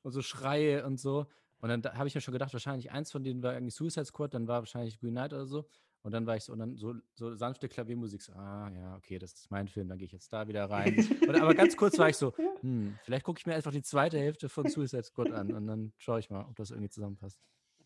[0.02, 1.28] und so Schreie und so.
[1.60, 4.06] Und dann da habe ich mir schon gedacht, wahrscheinlich eins von denen war irgendwie Suicide
[4.06, 5.68] Squad, dann war wahrscheinlich Green Knight oder so.
[6.04, 9.20] Und dann war ich so, und dann so, so sanfte Klaviermusik, so, ah ja, okay,
[9.20, 10.96] das ist mein Film, dann gehe ich jetzt da wieder rein.
[11.28, 14.18] Und, aber ganz kurz war ich so, hm, vielleicht gucke ich mir einfach die zweite
[14.18, 17.40] Hälfte von Suicide Squad an und dann schaue ich mal, ob das irgendwie zusammenpasst.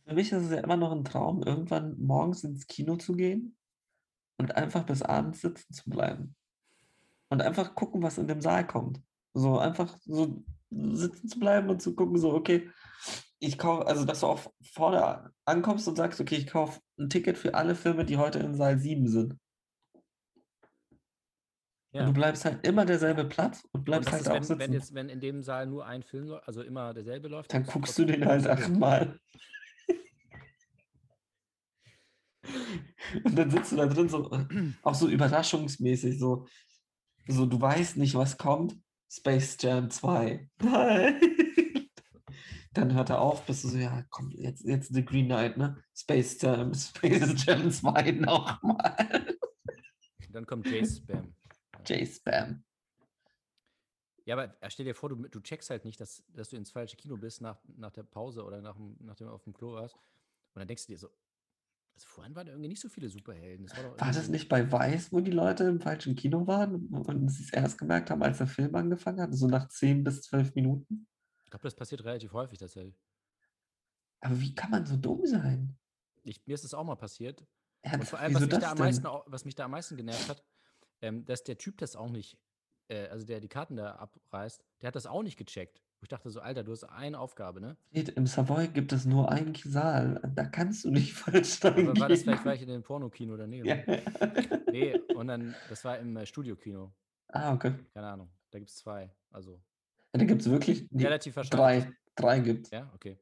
[0.06, 3.56] Für mich ist es ja immer noch ein Traum, irgendwann morgens ins Kino zu gehen
[4.38, 6.36] und einfach bis abends sitzen zu bleiben.
[7.30, 9.02] Und einfach gucken, was in dem Saal kommt.
[9.34, 12.69] So einfach so sitzen zu bleiben und zu gucken, so, okay,
[13.42, 17.38] ich kaufe, also dass du auch vorne ankommst und sagst, okay, ich kaufe ein Ticket
[17.40, 19.36] für alle Filme, die heute in Saal 7 sind.
[21.92, 22.02] Ja.
[22.02, 24.44] Und du bleibst halt immer derselbe Platz und Und bleibst das halt ist, auch wenn,
[24.44, 24.60] sitzen.
[24.60, 27.64] wenn, jetzt, wenn in dem Saal nur ein Film, läuft, also immer derselbe läuft, Dann
[27.64, 29.20] ist guckst du den halt achtmal.
[33.24, 34.30] Und dann sitzt du da drin, so,
[34.84, 36.46] auch so überraschungsmäßig, so,
[37.28, 38.78] so, du weißt nicht, was kommt.
[39.12, 40.50] Space Jam 2.
[40.62, 41.20] Nein.
[42.74, 45.76] Dann hört er auf, bist du so, ja, komm, jetzt, jetzt The Green Knight, ne?
[45.94, 49.36] Space Jam, Space Jam 2 nochmal.
[50.32, 51.34] Dann kommt J-Spam.
[51.86, 52.64] J-Spam.
[54.24, 56.72] Ja, aber äh, stell dir vor, du, du checkst halt nicht, dass, dass du ins
[56.72, 59.74] falsche Kino bist nach, nach der Pause oder nach, dem- nachdem du auf dem Klo
[59.74, 59.96] warst.
[59.96, 61.08] Und dann denkst du dir so,
[61.96, 63.66] also vorhin waren irgendwie nicht so viele Superhelden.
[63.66, 67.28] Das war, War das nicht bei Weiß, wo die Leute im falschen Kino waren und
[67.30, 69.34] sie es erst gemerkt haben, als der Film angefangen hat?
[69.34, 71.08] So nach 10 bis 12 Minuten?
[71.52, 72.98] Ich glaube, das passiert relativ häufig tatsächlich.
[74.22, 75.78] Aber wie kann man so dumm sein?
[76.24, 77.42] Ich, mir ist das auch mal passiert.
[77.42, 77.48] Und
[77.82, 80.46] Ernsthaft, vor allem, was mich, da am meisten, was mich da am meisten genervt hat,
[81.02, 82.38] ähm, dass der Typ das auch nicht,
[82.88, 85.82] äh, also der die Karten da abreißt, der hat das auch nicht gecheckt.
[86.00, 87.76] Wo ich dachte so, Alter, du hast eine Aufgabe, ne?
[87.92, 90.22] Im Savoy gibt es nur einen Saal.
[90.34, 92.00] Da kannst du nicht falsch Aber reingehen.
[92.00, 93.68] war das vielleicht, war ich in dem Pornokino daneben?
[93.68, 93.76] Ja.
[94.72, 96.94] Nee, und dann, das war im äh, Studiokino.
[97.28, 97.74] ah, okay.
[97.94, 98.32] Keine Ahnung.
[98.52, 99.14] Da gibt es zwei.
[99.32, 99.62] Also
[100.19, 101.86] da gibt es wirklich nee, relativ wahrscheinlich.
[101.86, 101.93] drei.
[102.15, 102.71] Drei gibt es.
[102.71, 103.17] Ja, okay.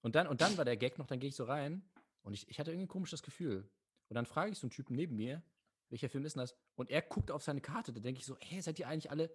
[0.00, 1.88] Und dann, und dann war der Gag noch, dann gehe ich so rein
[2.22, 3.68] und ich, ich hatte irgendwie ein komisches Gefühl.
[4.08, 5.42] Und dann frage ich so einen Typen neben mir,
[5.88, 6.54] welcher Film ist denn das?
[6.76, 7.92] Und er guckt auf seine Karte.
[7.92, 9.34] Da denke ich so, hey, seid ihr eigentlich alle.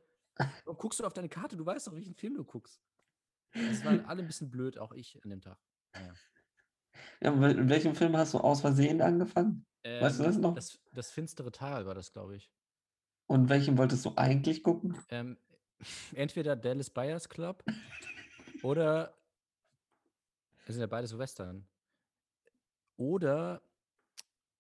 [0.66, 1.58] Warum guckst du auf deine Karte?
[1.58, 2.82] Du weißt doch, welchen Film du guckst.
[3.54, 5.58] Das waren alle ein bisschen blöd, auch ich an dem Tag.
[5.94, 6.14] Naja.
[7.22, 9.66] Ja, in welchem Film hast du aus Versehen angefangen?
[9.84, 10.50] Weißt du das noch?
[10.50, 12.52] Ähm, Das, das finstere Tal war das, glaube ich.
[13.28, 14.98] Und welchen wolltest du eigentlich gucken?
[15.10, 15.38] Ähm,
[16.14, 17.64] entweder Dallas Buyers Club
[18.64, 19.14] oder.
[20.66, 21.66] Das sind ja beides Western.
[22.98, 23.62] Oder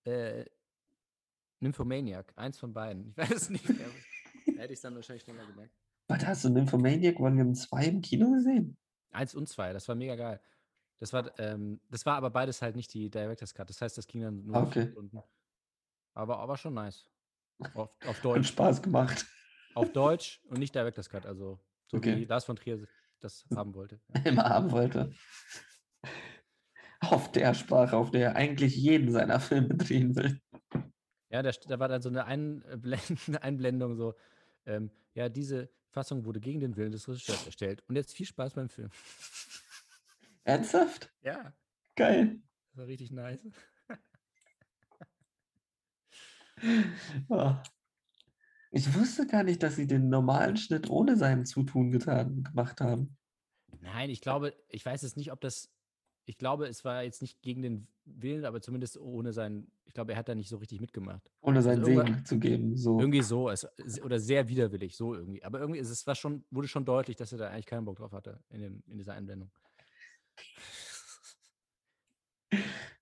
[0.05, 0.45] äh,
[1.59, 2.31] Nymphomaniac.
[2.37, 3.09] Eins von beiden.
[3.09, 3.89] Ich weiß es nicht mehr.
[4.57, 5.73] Hätte ich es dann wahrscheinlich schneller gemerkt.
[6.07, 8.77] Warte, hast du Nymphomaniac Volume 2 im Kino gesehen?
[9.11, 10.39] Eins und zwei, das war mega geil.
[10.99, 13.69] Das war, ähm, das war aber beides halt nicht die Director's Cut.
[13.69, 14.89] Das heißt, das ging dann nur Ah, okay.
[14.91, 15.21] Stunden.
[16.13, 17.05] Aber, aber schon nice.
[17.73, 18.47] Auf, auf Hat Deutsch.
[18.47, 19.25] Spaß gemacht.
[19.77, 21.25] Auf Deutsch und nicht Director's Cut.
[21.25, 22.17] Also, so Okay.
[22.17, 22.85] wie Lars von Trier
[23.19, 23.99] das haben wollte.
[24.25, 25.13] Immer haben wollte.
[26.99, 30.41] Auf der Sprache, auf der er eigentlich jeden seiner Filme drehen will.
[31.29, 34.15] Ja, da, da war dann so eine Einblendung, eine Einblendung so,
[34.65, 37.83] ähm, ja, diese Fassung wurde gegen den Willen des Regisseurs erstellt.
[37.87, 38.89] Und jetzt viel Spaß beim Film.
[40.43, 41.11] Ernsthaft?
[41.21, 41.53] Ja,
[41.95, 42.39] Geil.
[42.69, 43.45] das war richtig nice.
[47.29, 47.61] Ah.
[48.71, 53.17] Ich wusste gar nicht, dass sie den normalen Schnitt ohne sein Zutun getan gemacht haben.
[53.81, 55.69] Nein, ich glaube, ich weiß jetzt nicht, ob das,
[56.25, 60.13] ich glaube, es war jetzt nicht gegen den Willen, aber zumindest ohne sein, ich glaube,
[60.13, 61.29] er hat da nicht so richtig mitgemacht.
[61.41, 62.77] Ohne seinen Also Segen zu geben.
[62.77, 62.99] So.
[62.99, 63.67] Irgendwie so, es,
[64.03, 65.43] oder sehr widerwillig, so irgendwie.
[65.43, 67.97] Aber irgendwie ist es war schon, wurde schon deutlich, dass er da eigentlich keinen Bock
[67.97, 69.51] drauf hatte in, dem, in dieser Einblendung.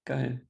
[0.03, 0.47] Geil.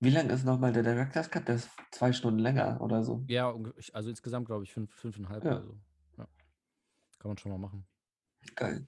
[0.00, 1.48] Wie lang ist nochmal der Director's Cut?
[1.48, 3.24] Der ist zwei Stunden länger oder so.
[3.26, 3.54] Ja,
[3.92, 5.56] also insgesamt glaube ich fünf, fünfeinhalb Ja.
[5.56, 5.76] oder so.
[6.18, 6.28] Ja.
[7.18, 7.84] Kann man schon mal machen.
[8.54, 8.86] Geil.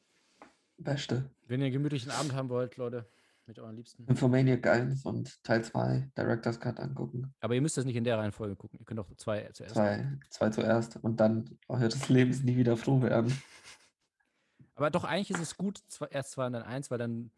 [0.79, 1.31] Beste.
[1.47, 3.07] Wenn ihr einen gemütlichen Abend haben wollt, Leute,
[3.47, 4.07] mit euren Liebsten.
[4.07, 7.35] Infomaniac 1 und Teil 2 Director's Cut angucken.
[7.41, 8.79] Aber ihr müsst das nicht in der Reihenfolge gucken.
[8.79, 9.75] Ihr könnt auch zwei zuerst.
[9.75, 13.37] Zwei, zwei zuerst und dann euer des Lebens nie wieder froh werden.
[14.77, 17.33] Aber doch, eigentlich ist es gut, erst zwei und dann eins, weil dann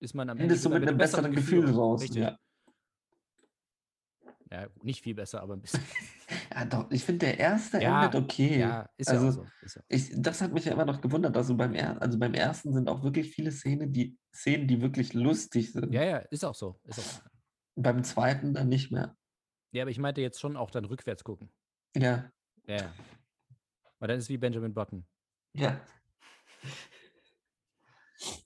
[0.00, 2.00] ist man am Ende Endest du sogar mit einem besseren Gefühl raus.
[2.02, 2.22] Richtig.
[2.22, 2.38] Ja.
[4.50, 5.82] Ja, nicht viel besser, aber ein bisschen.
[6.54, 6.90] ja, doch.
[6.90, 8.58] Ich finde, der erste Ja, endet okay.
[8.60, 9.46] ja, ist also, ja auch so.
[9.62, 9.82] Ist ja.
[9.88, 11.36] Ich, das hat mich ja immer noch gewundert.
[11.36, 15.12] Also beim, er, also beim ersten sind auch wirklich viele Szenen, die Szenen, die wirklich
[15.12, 15.92] lustig sind.
[15.92, 16.80] ja, ja, ist auch so.
[16.84, 17.20] Ist auch so.
[17.76, 19.16] Beim zweiten dann nicht mehr.
[19.72, 21.52] Ja, aber ich meinte jetzt schon auch dann rückwärts gucken.
[21.94, 22.30] Ja.
[22.66, 22.92] Ja.
[23.98, 25.06] Weil dann ist es wie Benjamin Button.
[25.52, 25.80] Ja.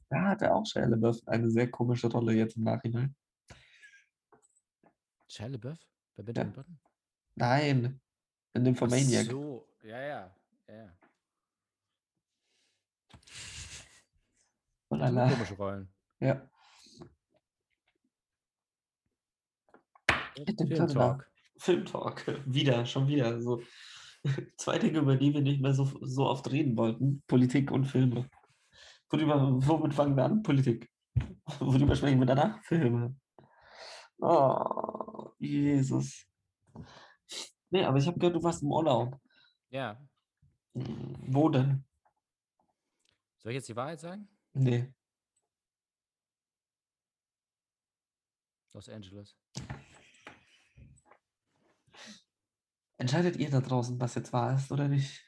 [0.09, 3.15] Da hatte auch Shia LaBeouf eine sehr komische Rolle jetzt im Nachhinein.
[5.29, 5.79] Shia LaBeouf?
[6.17, 6.81] Bei Benjamin Button?
[7.37, 8.01] Nein,
[8.55, 9.25] In dem Ach.
[9.31, 10.37] So, ja, ja.
[10.69, 10.99] ja, ja.
[14.91, 15.31] Oh Das sind la.
[15.31, 15.89] komische Rollen.
[16.21, 16.49] Ja.
[20.37, 20.95] Den Film Kanada.
[20.95, 21.31] Talk.
[21.59, 22.43] Filmtalk.
[22.47, 23.41] Wieder, schon wieder.
[23.41, 23.63] So
[24.59, 28.29] zwei Dinge, über die wir nicht mehr so, so oft reden wollten: Politik und Filme.
[29.11, 30.43] Worüber, womit fangen wir an?
[30.43, 30.91] Politik.
[31.61, 32.63] Worüber sprechen wir danach?
[32.65, 33.17] Filme.
[34.21, 35.02] Oh,
[35.43, 36.27] Jesus.
[37.71, 39.19] Nee, aber ich habe gehört, du warst im Urlaub.
[39.71, 40.01] Ja.
[40.75, 41.85] Wo denn?
[43.39, 44.29] Soll ich jetzt die Wahrheit sagen?
[44.53, 44.93] Nee.
[48.73, 49.37] Los Angeles.
[52.99, 55.21] Entscheidet ihr da draußen, was jetzt wahr ist oder nicht?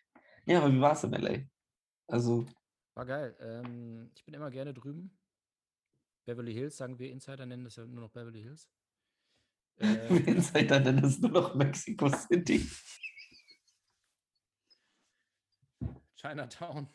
[0.47, 1.41] Ja, aber wie war es in LA?
[2.07, 2.47] Also,
[2.95, 3.37] War geil.
[3.41, 5.19] Ähm, ich bin immer gerne drüben.
[6.25, 8.71] Beverly Hills, sagen wir Insider, nennen das ja nur noch Beverly Hills.
[9.79, 12.69] Äh, Insider nennen es nur noch Mexico City.
[16.17, 16.89] Chinatown.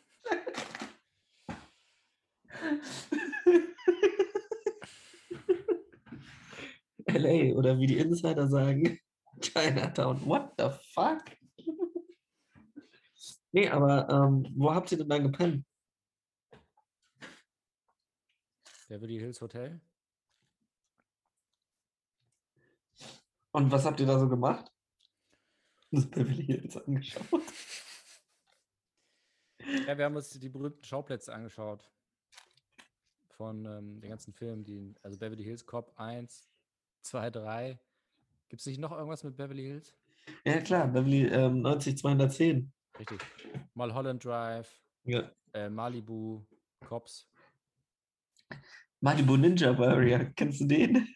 [7.06, 8.98] LA oder wie die Insider sagen,
[9.40, 10.24] Chinatown.
[10.26, 11.22] What the fuck?
[13.52, 15.66] Nee, aber ähm, wo habt ihr denn dann gepennt?
[18.88, 19.80] Beverly Hills Hotel.
[23.52, 24.72] Und was habt ihr da so gemacht?
[25.90, 27.26] Das Beverly Hills angeschaut.
[29.86, 31.90] Ja, wir haben uns die berühmten Schauplätze angeschaut.
[33.30, 36.48] Von ähm, den ganzen Filmen, die, also Beverly Hills Cop 1,
[37.02, 37.80] 2, 3.
[38.48, 39.96] Gibt es nicht noch irgendwas mit Beverly Hills?
[40.44, 42.72] Ja, klar, Beverly ähm, 90 210.
[42.98, 43.20] Richtig.
[43.74, 45.30] Mulholland Drive, Ja.
[45.54, 46.44] äh, Malibu,
[46.84, 47.26] Cops.
[49.00, 51.08] Malibu Ninja Warrior, kennst du den?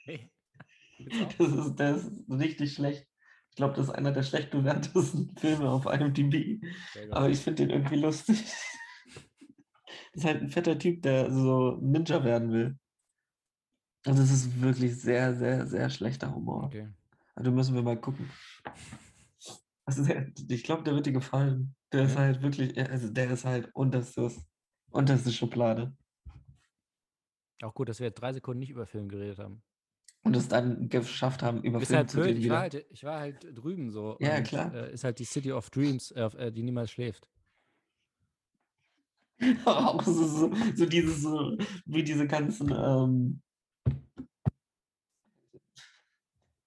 [1.39, 3.07] Das ist, der ist richtig schlecht.
[3.51, 6.61] Ich glaube, das ist einer der schlecht bewertesten Filme auf IMDb.
[7.11, 8.43] Aber ich finde den irgendwie lustig.
[10.13, 12.79] Das ist halt ein fetter Typ, der so Ninja werden will.
[14.07, 16.65] Und es ist wirklich sehr, sehr, sehr schlechter Humor.
[16.65, 16.89] Okay.
[17.35, 18.31] Also müssen wir mal gucken.
[19.87, 21.75] Also der, ich glaube, der wird dir gefallen.
[21.93, 22.21] Der ist Ja.
[22.21, 24.45] halt wirklich, also der ist halt unterstes,
[24.91, 25.97] unterste Schublade.
[27.63, 29.63] Auch gut, dass wir jetzt drei Sekunden nicht über Film geredet haben.
[30.25, 32.87] Und es dann geschafft haben, über Ist Film halt zu blöd, reden ich war, halt,
[32.91, 34.17] ich war halt drüben so.
[34.21, 34.75] Ja, und, klar.
[34.75, 37.29] Äh, ist halt die City of Dreams, äh, äh, die niemals schläft.
[39.67, 43.43] Auch so, so, so dieses, so, wie diese ganzen ähm,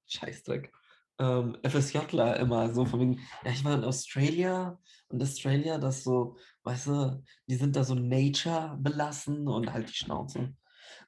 [0.05, 0.71] Scheißdreck.
[1.19, 6.37] Ähm, FSJler immer so von wegen, ja, ich war in Australia und Australia, das so,
[6.61, 10.53] weißt du, die sind da so nature belassen und halt die Schnauze.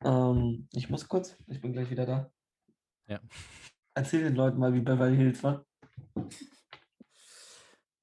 [0.04, 2.32] Ähm, ich muss kurz, ich bin gleich wieder da.
[3.10, 3.20] Ja.
[3.96, 5.66] Erzähl den Leuten mal, wie Beverly Hills war.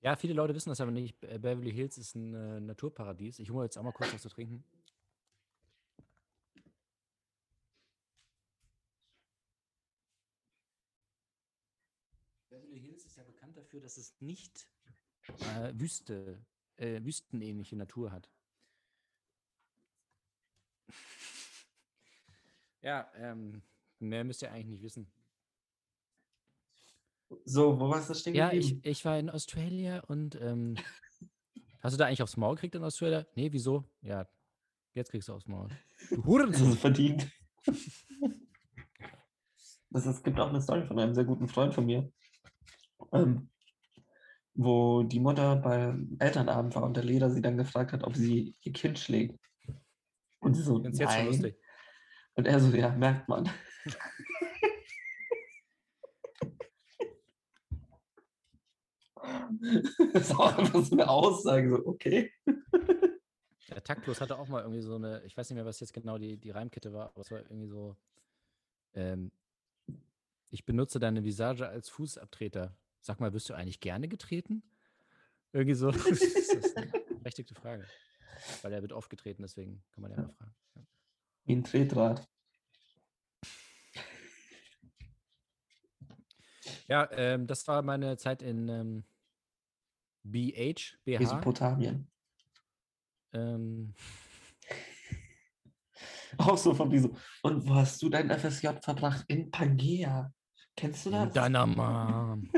[0.01, 1.19] Ja, viele Leute wissen das aber nicht.
[1.21, 3.39] Be- Beverly Hills ist ein äh, Naturparadies.
[3.39, 4.65] Ich hole jetzt auch mal kurz was zu trinken.
[12.51, 14.69] Beverly Hills ist ja bekannt dafür, dass es nicht
[15.29, 16.45] äh, Wüste,
[16.79, 18.29] äh, wüstenähnliche Natur hat.
[22.83, 23.63] Ja, ähm,
[24.01, 25.11] mehr müsst ihr eigentlich nicht wissen.
[27.45, 30.77] So, wo warst du stehen Ja, ich, ich war in Australia und ähm,
[31.81, 33.27] hast du da eigentlich aufs Maul gekriegt in Australia?
[33.35, 33.85] Nee, wieso?
[34.03, 34.29] Ja,
[34.95, 35.69] jetzt kriegst du aufs Maul.
[36.11, 36.73] Du Das Hurensohn.
[36.73, 37.31] ist verdient.
[39.91, 42.13] Das ist, es gibt auch eine Story von einem sehr guten Freund von mir,
[43.13, 43.49] ähm,
[44.55, 48.55] wo die Mutter beim Elternabend war und der Lehrer sie dann gefragt hat, ob sie
[48.61, 49.39] ihr Kind schlägt.
[50.41, 51.57] Und sie so, find's jetzt schon lustig.
[52.35, 53.49] Und er so, ja, merkt man.
[60.13, 62.33] Das ist auch einfach so eine Aussage, so, okay.
[63.69, 66.19] Der Taktlos hatte auch mal irgendwie so eine, ich weiß nicht mehr, was jetzt genau
[66.19, 67.97] die, die Reimkette war, aber es war irgendwie so,
[68.95, 69.33] ähm,
[70.51, 72.77] ich benutze deine Visage als Fußabtreter.
[73.01, 74.63] Sag mal, wirst du eigentlich gerne getreten?
[75.53, 75.91] Irgendwie so.
[75.91, 77.87] das ist eine berechtigte Frage.
[78.63, 80.55] Weil er wird oft getreten, deswegen kann man ja mal fragen.
[81.45, 82.29] Wie ein Tretrad.
[86.89, 89.05] Ja, ähm, das war meine Zeit in ähm,
[90.23, 91.19] BH, BH.
[91.19, 92.09] Mesopotamien.
[93.33, 93.95] Ähm,
[96.39, 97.15] Auch so von wie so.
[97.43, 99.25] Und wo hast du dein FSJ verbracht?
[99.29, 100.33] In Pangea.
[100.77, 101.29] Kennst du das?
[101.29, 102.51] in deiner Mom.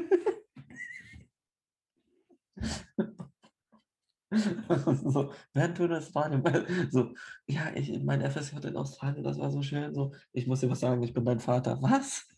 [4.31, 6.43] so, während du das Radio,
[6.91, 7.15] so,
[7.47, 10.81] ja, ich, mein FSJ in Australien, das war so schön, so, ich muss dir was
[10.81, 11.81] sagen, ich bin dein Vater.
[11.81, 12.29] Was?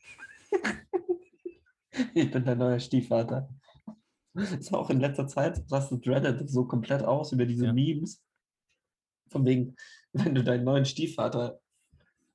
[2.14, 3.48] ich bin dein neuer Stiefvater.
[4.34, 7.72] ist auch in letzter Zeit rastet Reddit so komplett aus über diese Ja.
[7.72, 8.22] Memes.
[9.30, 9.76] Von wegen,
[10.12, 11.60] wenn du deinen neuen Stiefvater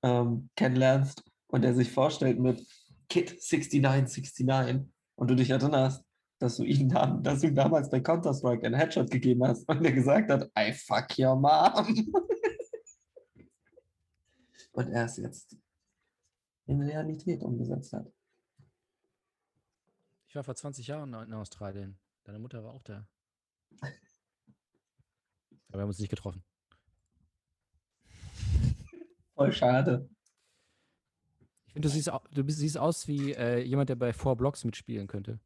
[0.01, 2.65] ähm, kennenlernst und er sich vorstellt mit
[3.09, 6.03] Kid 6969 und du dich erinnerst,
[6.39, 9.83] dass du ihn dann, dass du ihm damals bei Counter-Strike einen Headshot gegeben hast und
[9.85, 12.11] er gesagt hat, I fuck your mom.
[14.73, 15.57] und er es jetzt
[16.67, 18.11] in Realität umgesetzt hat.
[20.35, 21.97] Ich war vor 20 Jahren in Australien.
[22.25, 23.07] Deine Mutter war auch da.
[23.79, 23.93] Aber
[25.69, 26.43] wir haben uns nicht getroffen.
[29.33, 30.09] Voll schade.
[31.67, 34.65] Ich finde, du siehst, du bist- siehst aus wie äh, jemand, der bei Four Blocks
[34.65, 35.39] mitspielen könnte.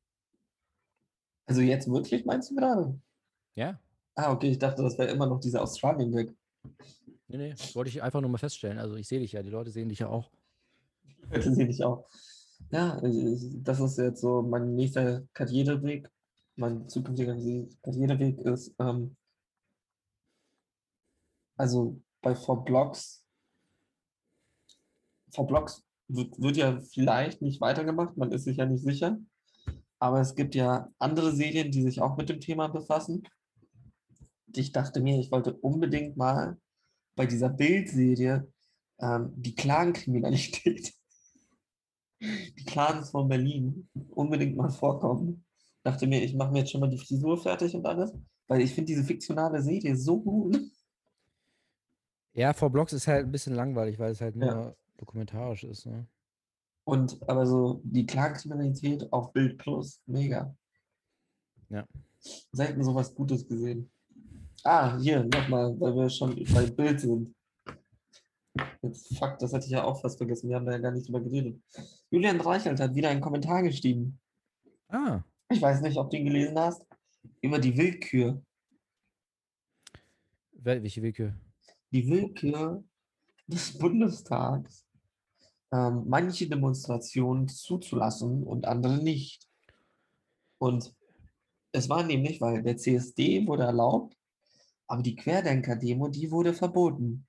[1.46, 3.00] Also jetzt wirklich meinst du gerade?
[3.54, 3.80] Ja?
[4.16, 6.36] Ah, okay, ich dachte, das wäre immer noch dieser Australien-Weg.
[7.28, 7.54] Nee, nee.
[7.76, 8.80] Wollte ich einfach nur mal feststellen.
[8.80, 10.32] Also ich sehe dich ja, die Leute sehen dich ja auch.
[11.30, 12.10] Heute sehe ich auch.
[12.72, 16.08] Ja, das ist jetzt so mein nächster Karriereweg.
[16.56, 17.36] Mein zukünftiger
[17.82, 19.16] Karriereweg ist, ähm,
[21.58, 23.26] also bei Four Blocks,
[25.32, 29.18] Four Blocks wird, wird ja vielleicht nicht weitergemacht, man ist sich ja nicht sicher.
[29.98, 33.24] Aber es gibt ja andere Serien, die sich auch mit dem Thema befassen.
[34.54, 36.58] Ich dachte mir, ich wollte unbedingt mal
[37.16, 38.48] bei dieser Bildserie
[39.00, 40.94] ähm, die Clankriminalität
[42.22, 45.46] die Clans von Berlin unbedingt mal vorkommen.
[45.84, 48.14] Dachte mir, ich mache mir jetzt schon mal die Frisur fertig und alles,
[48.48, 50.60] weil ich finde diese fiktionale Serie so gut.
[52.34, 54.76] Ja, Four Blocks ist halt ein bisschen langweilig, weil es halt nur Ja.
[54.98, 55.86] dokumentarisch ist.
[55.86, 56.06] Ne?
[56.84, 60.56] Und aber so die Clankriminalität auf Bild Plus, mega.
[61.70, 61.86] Ja.
[62.52, 63.90] Selten sowas Gutes gesehen.
[64.64, 67.34] Ah, hier, nochmal, weil wir schon bei Bild sind.
[68.82, 70.50] Jetzt, fuck, das hatte ich ja auch fast vergessen.
[70.50, 71.62] Wir haben da ja gar nicht drüber geredet.
[72.10, 74.20] Julian Reichelt hat wieder einen Kommentar geschrieben.
[74.88, 76.84] Ah, Ich weiß nicht, ob du ihn gelesen hast.
[77.42, 78.42] Über die Willkür.
[80.54, 81.36] wel- welche Willkür?
[81.92, 82.84] die Willkür
[83.48, 84.86] des Bundestags,
[85.72, 89.48] ähm, manche Demonstrationen zuzulassen und andere nicht.
[90.60, 90.94] Und
[91.72, 94.16] es war nämlich, weil der CSD wurde erlaubt,
[94.88, 97.26] aber die Querdenker-Demo, die wurde verboten.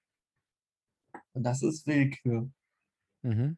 [1.33, 2.51] Und das ist Willkür.
[3.23, 3.57] Mhm.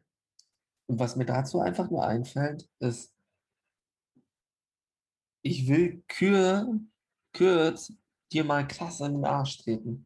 [0.87, 3.13] Und was mir dazu einfach nur einfällt, ist,
[5.41, 6.79] ich will Kür,
[7.33, 7.91] Kürz
[8.31, 10.05] dir mal krass in den Arsch treten.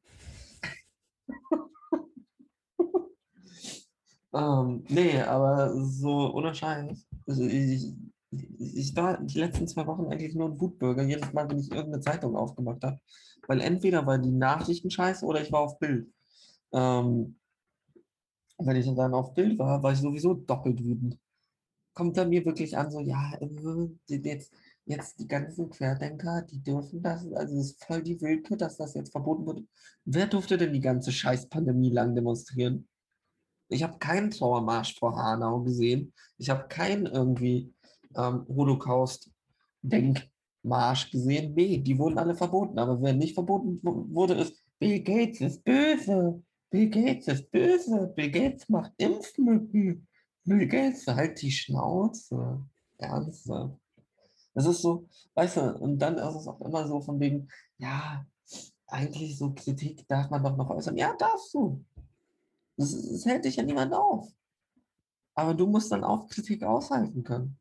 [4.34, 7.08] ähm, nee, aber so ohne Scheiß.
[7.27, 7.93] Also ich,
[8.32, 12.01] ich war die letzten zwei Wochen eigentlich nur ein Wutbürger, jedes Mal, wenn ich irgendeine
[12.01, 12.99] Zeitung aufgemacht habe.
[13.47, 16.12] Weil entweder war die Nachrichten scheiße oder ich war auf Bild.
[16.73, 17.39] Ähm,
[18.58, 21.17] wenn ich dann auf Bild war, war ich sowieso doppelt wütend.
[21.93, 23.48] Kommt er mir wirklich an, so, ja, äh,
[24.08, 24.54] jetzt,
[24.86, 28.93] jetzt die ganzen Querdenker, die dürfen das, also es ist voll die Willkür, dass das
[28.93, 29.63] jetzt verboten wird.
[30.06, 32.88] Wer durfte denn die ganze Scheiß-Pandemie lang demonstrieren?
[33.70, 36.13] Ich habe keinen Trauermarsch vor Hanau gesehen.
[36.38, 37.74] Ich habe keinen irgendwie
[38.15, 41.54] ähm, Holocaust-Denkmarsch gesehen.
[41.54, 42.80] Nee, die wurden alle verboten.
[42.80, 46.41] Aber wer nicht verboten wu- wurde, ist Bill Gates ist böse.
[46.69, 48.12] Bill Gates ist böse.
[48.15, 50.08] Bill Gates macht Impfmücken.
[50.43, 52.65] Bill Gates, halt die Schnauze.
[52.97, 53.77] Ernsthaft.
[54.53, 58.25] Das ist so, weißt du, und dann ist es auch immer so von wegen, ja,
[58.88, 60.97] eigentlich so Kritik darf man doch noch äußern.
[60.97, 61.86] Ja, darfst du.
[62.75, 64.27] Das, das hält dich ja niemand auf.
[65.36, 67.60] Aber du musst dann auch Kritik aushalten können.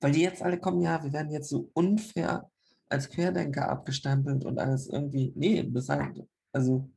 [0.00, 2.50] Weil die jetzt alle kommen, ja, wir werden jetzt so unfair
[2.88, 5.32] als Querdenker abgestempelt und alles irgendwie.
[5.36, 6.88] Nee, das halt, also,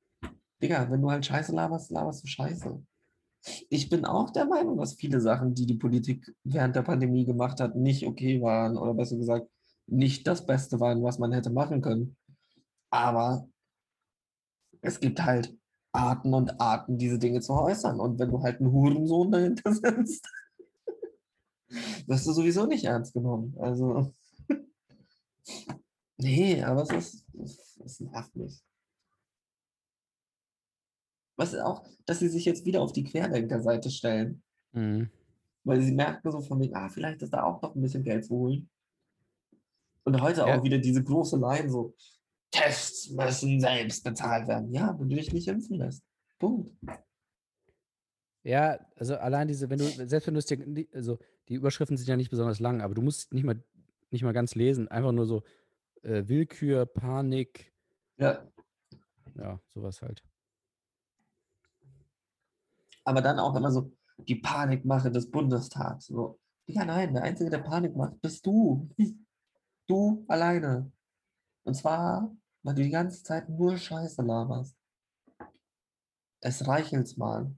[0.61, 2.81] Digga, wenn du halt Scheiße laberst, laberst du Scheiße.
[3.69, 7.59] Ich bin auch der Meinung, dass viele Sachen, die die Politik während der Pandemie gemacht
[7.59, 9.47] hat, nicht okay waren oder besser gesagt,
[9.87, 12.15] nicht das Beste waren, was man hätte machen können.
[12.91, 13.47] Aber
[14.81, 15.55] es gibt halt
[15.91, 17.99] Arten und Arten, diese Dinge zu äußern.
[17.99, 20.27] Und wenn du halt einen Hurensohn dahinter sitzt,
[22.07, 23.55] wirst du sowieso nicht ernst genommen.
[23.59, 24.13] Also,
[26.17, 27.25] nee, aber es ist,
[27.83, 28.61] es, nervt mich.
[31.37, 35.09] Was auch, dass sie sich jetzt wieder auf die Querdenker-Seite stellen, Mhm.
[35.63, 38.25] weil sie merken so von wegen, ah, vielleicht ist da auch noch ein bisschen Geld
[38.25, 38.69] zu holen.
[40.03, 40.57] Und heute Ja.
[40.59, 41.95] auch wieder diese große Line so,
[42.51, 44.71] Tests müssen selbst bezahlt werden.
[44.73, 46.03] Ja, wenn du dich nicht impfen lässt.
[46.37, 46.75] Punkt.
[48.43, 52.07] Ja, also allein diese, wenn du, selbst wenn du es dir, also die Überschriften sind
[52.07, 53.63] ja nicht besonders lang, aber du musst nicht mal,
[54.09, 55.43] nicht mal ganz lesen, einfach nur so
[56.01, 57.71] äh, Willkür, Panik,
[58.17, 58.51] Ja,
[59.35, 60.23] ja, sowas halt.
[63.03, 63.91] Aber dann auch immer so
[64.27, 66.07] die Panikmache des Bundestags.
[66.07, 68.89] So, ja, nein, der Einzige, der Panik macht, bist du.
[69.87, 70.89] Du alleine.
[71.63, 72.33] Und zwar,
[72.63, 74.77] weil du die ganze Zeit nur Scheiße laberst.
[76.39, 77.53] Es reichelt's mal.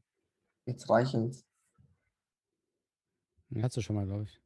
[0.65, 1.45] Jetzt reichelt's.
[3.61, 4.41] Hast du schon mal, glaube ich.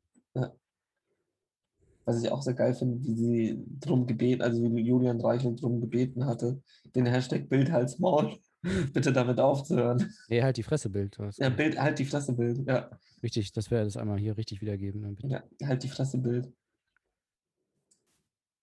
[2.03, 5.79] Was ich auch sehr geil finde, wie sie drum gebeten, also wie Julian Reichelt drum
[5.79, 6.61] gebeten hatte,
[6.93, 8.37] den Hashtag Bild Hals Maul
[8.93, 10.13] bitte damit aufzuhören.
[10.27, 11.17] Nee, halt die Fresse Bild.
[11.37, 11.49] Ja.
[11.49, 12.67] Bild, halt die Fresse Bild.
[12.67, 12.89] Ja,
[13.23, 15.17] Richtig, das wäre das einmal hier richtig wiedergeben.
[15.23, 16.53] Ja halt die Fresse Bild.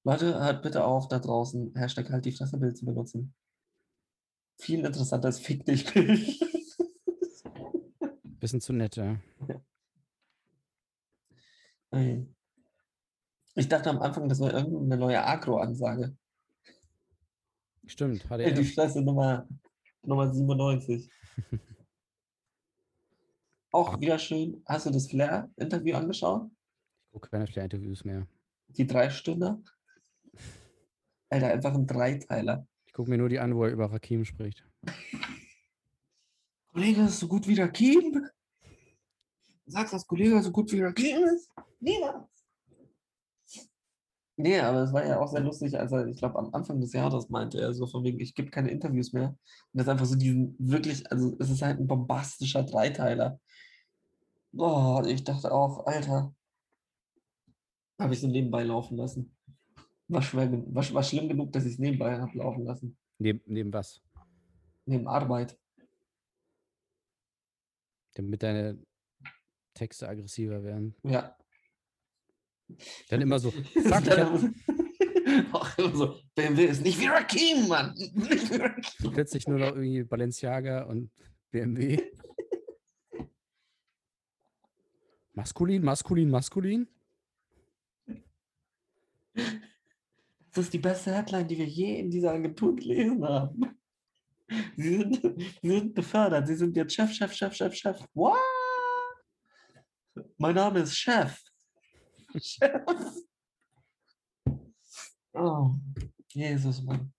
[0.04, 3.34] Leute, hört bitte auf, da draußen Hashtag halt die Fresse Bild zu benutzen.
[4.58, 6.40] Viel interessanter als Fick dich Bild.
[8.40, 9.18] Bisschen zu nett, ja.
[13.54, 16.16] Ich dachte am Anfang, das war irgendeine neue Agro-Ansage.
[17.86, 18.74] Stimmt, Halt die HDF.
[18.74, 19.48] Fresse Nummer,
[20.06, 21.10] Nummer 97.
[23.72, 24.62] Auch wieder schön.
[24.66, 26.48] Hast du das Flair-Interview angeschaut?
[27.06, 28.26] Ich gucke keine Flair-Interviews mehr.
[28.68, 29.64] Die drei Stunden?
[31.28, 32.66] Alter, einfach ein Dreiteiler.
[32.86, 34.64] Ich gucke mir nur die an, wo er über Rakim spricht.
[36.72, 38.28] Kollege ist so gut wie Rakim?
[39.64, 41.50] Du sagst, dass Kollege so gut wie Rakim ist?
[41.80, 42.33] Niemals.
[44.36, 46.92] Nee, aber es war ja auch sehr lustig, als er, ich glaube, am Anfang des
[46.92, 49.28] Jahres meinte er so von wegen, ich gebe keine Interviews mehr.
[49.28, 49.38] Und
[49.72, 53.38] das ist einfach so diesen wirklich, also es ist halt ein bombastischer Dreiteiler.
[54.50, 56.34] Boah, ich dachte auch, Alter,
[58.00, 59.36] habe ich so nebenbei laufen lassen.
[60.08, 62.96] War, schwer, war, war schlimm genug, dass ich es nebenbei habe laufen lassen.
[63.18, 64.02] Neben, neben was?
[64.84, 65.56] Neben Arbeit.
[68.14, 68.78] Damit deine
[69.74, 70.94] Texte aggressiver werden.
[71.04, 71.36] Ja.
[73.08, 74.08] Dann immer so, Fuck,
[75.52, 77.94] auch immer so, BMW ist nicht wie Rakim, Mann.
[78.14, 79.12] Nicht wie Rakim.
[79.12, 81.10] plötzlich nur noch irgendwie Balenciaga und
[81.50, 82.00] BMW.
[85.32, 86.88] Maskulin, maskulin, maskulin?
[90.52, 93.76] Das ist die beste Headline, die wir je in dieser Agentur gelesen haben.
[94.76, 95.20] Sie sind,
[95.60, 96.46] sie sind befördert.
[96.46, 97.98] Sie sind jetzt Chef, Chef, Chef, Chef, Chef.
[98.14, 98.38] What?
[100.38, 101.42] Mein Name ist Chef.
[105.36, 105.70] Oh,
[106.28, 107.12] Jesus, Mann.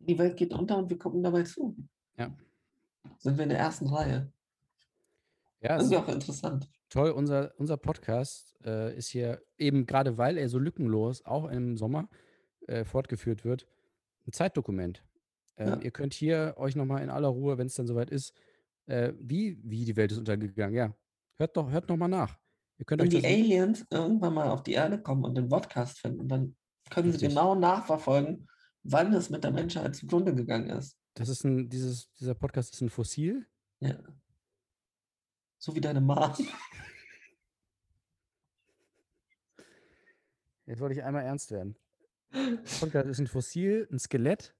[0.00, 1.76] Die Welt geht unter und wir gucken dabei zu.
[2.16, 2.36] Ja.
[3.18, 4.32] Sind wir in der ersten Reihe.
[5.60, 6.68] Ja, Das ist ja auch interessant.
[6.88, 7.10] toll.
[7.10, 12.08] Unser, unser Podcast äh, ist hier eben gerade, weil er so lückenlos auch im Sommer
[12.66, 13.66] äh, fortgeführt wird,
[14.26, 15.04] ein Zeitdokument.
[15.56, 15.80] Ähm, Ja.
[15.80, 18.34] Ihr könnt hier euch nochmal in aller Ruhe, wenn es dann soweit ist,
[18.86, 20.74] äh, wie, wie die Welt ist untergegangen.
[20.74, 20.94] Ja,
[21.36, 22.38] hört doch, hört noch mal nach.
[22.86, 26.56] Wenn die Aliens irgendwann mal auf die Erde kommen und den Podcast finden, dann
[26.90, 27.30] können sie Richtig.
[27.30, 28.48] genau nachverfolgen,
[28.84, 30.96] wann es mit der Menschheit zugrunde gegangen ist.
[31.14, 33.46] Das ist ein, dieses, dieser Podcast ist ein Fossil.
[33.80, 33.98] Ja.
[35.58, 36.32] So wie deine Mom.
[40.66, 41.76] Jetzt wollte ich einmal ernst werden.
[42.32, 44.54] Der Podcast ist ein Fossil, ein Skelett.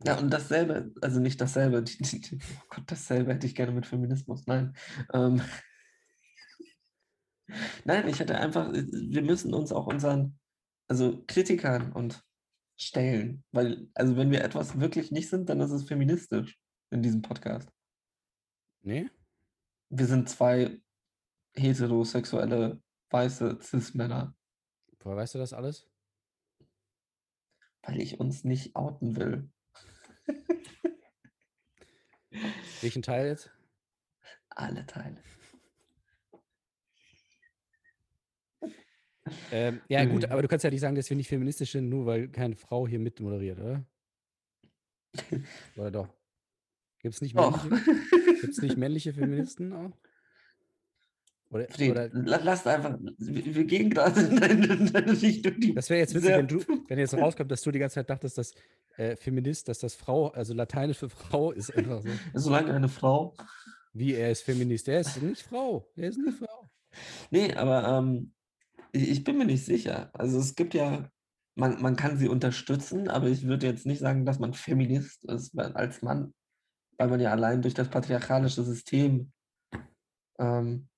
[0.06, 4.76] Ja, und dasselbe, also nicht dasselbe, oh Gott, dasselbe hätte ich gerne mit Feminismus, nein.
[5.14, 5.40] Ähm,
[7.84, 10.38] nein, ich hätte einfach, wir müssen uns auch unseren,
[10.88, 12.24] also Kritikern und
[12.76, 16.58] stellen, weil, also wenn wir etwas wirklich nicht sind, dann ist es feministisch
[16.90, 17.70] in diesem Podcast.
[18.82, 19.08] Nee?
[19.90, 20.80] Wir sind zwei
[21.54, 24.34] heterosexuelle, weiße Cis-Männer.
[25.00, 25.88] Woher weißt du das alles?
[27.82, 29.50] Weil ich uns nicht outen will.
[32.80, 33.50] Welchen Teil jetzt?
[34.48, 35.22] Alle Teile.
[39.52, 40.32] Ähm, ja, gut, Mhm.
[40.32, 42.86] aber du kannst ja nicht sagen, dass wir nicht feministisch sind, nur weil keine Frau
[42.86, 43.84] hier mit moderiert, oder?
[45.76, 46.08] Oder doch?
[47.00, 49.90] Gibt es nicht, männliche- nicht männliche Feministen auch?
[51.50, 55.60] Oder, Fred, oder la- lasst einfach, wir, wir gehen gerade in deine, Richtung.
[55.60, 56.58] Die das wäre jetzt witzig, wenn du,
[56.88, 58.54] wenn jetzt rauskommt, dass du die ganze Zeit dachtest, dass
[58.96, 62.08] äh, Feminist, dass das Frau, also Lateinisch für Frau ist einfach so.
[62.34, 63.36] Solange eine Frau.
[63.92, 64.88] Wie er ist Feminist.
[64.88, 65.88] Er ist nicht Frau.
[65.94, 66.68] Er ist nicht Frau.
[67.30, 68.32] Nee, aber ähm,
[68.94, 70.10] ich, bin mir nicht sicher.
[70.12, 71.08] Also es gibt ja,
[71.56, 75.58] man, man kann sie unterstützen, aber ich würde jetzt nicht sagen, dass man Feminist ist
[75.58, 76.34] als Mann,
[76.96, 79.32] weil man ja allein durch das patriarchalische System
[80.38, 80.88] ähm,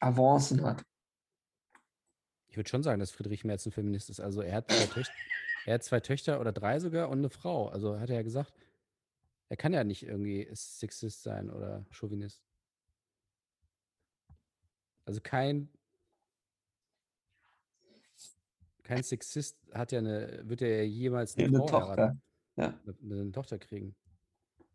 [0.00, 0.82] Avancen hat.
[2.48, 4.20] Ich würde schon sagen, dass Friedrich Merz ein Feminist ist.
[4.20, 5.14] Also er hat zwei Töchter,
[5.66, 7.68] er hat zwei Töchter oder drei sogar und eine Frau.
[7.68, 8.52] Also hat er ja gesagt,
[9.48, 12.42] er kann ja nicht irgendwie Sexist sein oder Chauvinist.
[15.04, 15.68] Also kein
[18.90, 21.88] kein Sexist hat ja eine, wird er ja jemals eine, Eine Frau Tochter.
[21.90, 22.22] heiraten,
[22.56, 22.80] Ja.
[23.02, 23.94] eine, eine Tochter kriegen.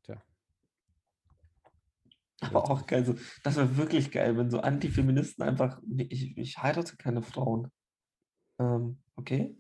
[0.03, 0.23] Tja.
[2.39, 6.95] Aber auch geil, so, das wäre wirklich geil, wenn so Antifeministen einfach, ich, ich heirate
[6.95, 7.69] keine Frauen.
[8.59, 9.57] Ähm, okay.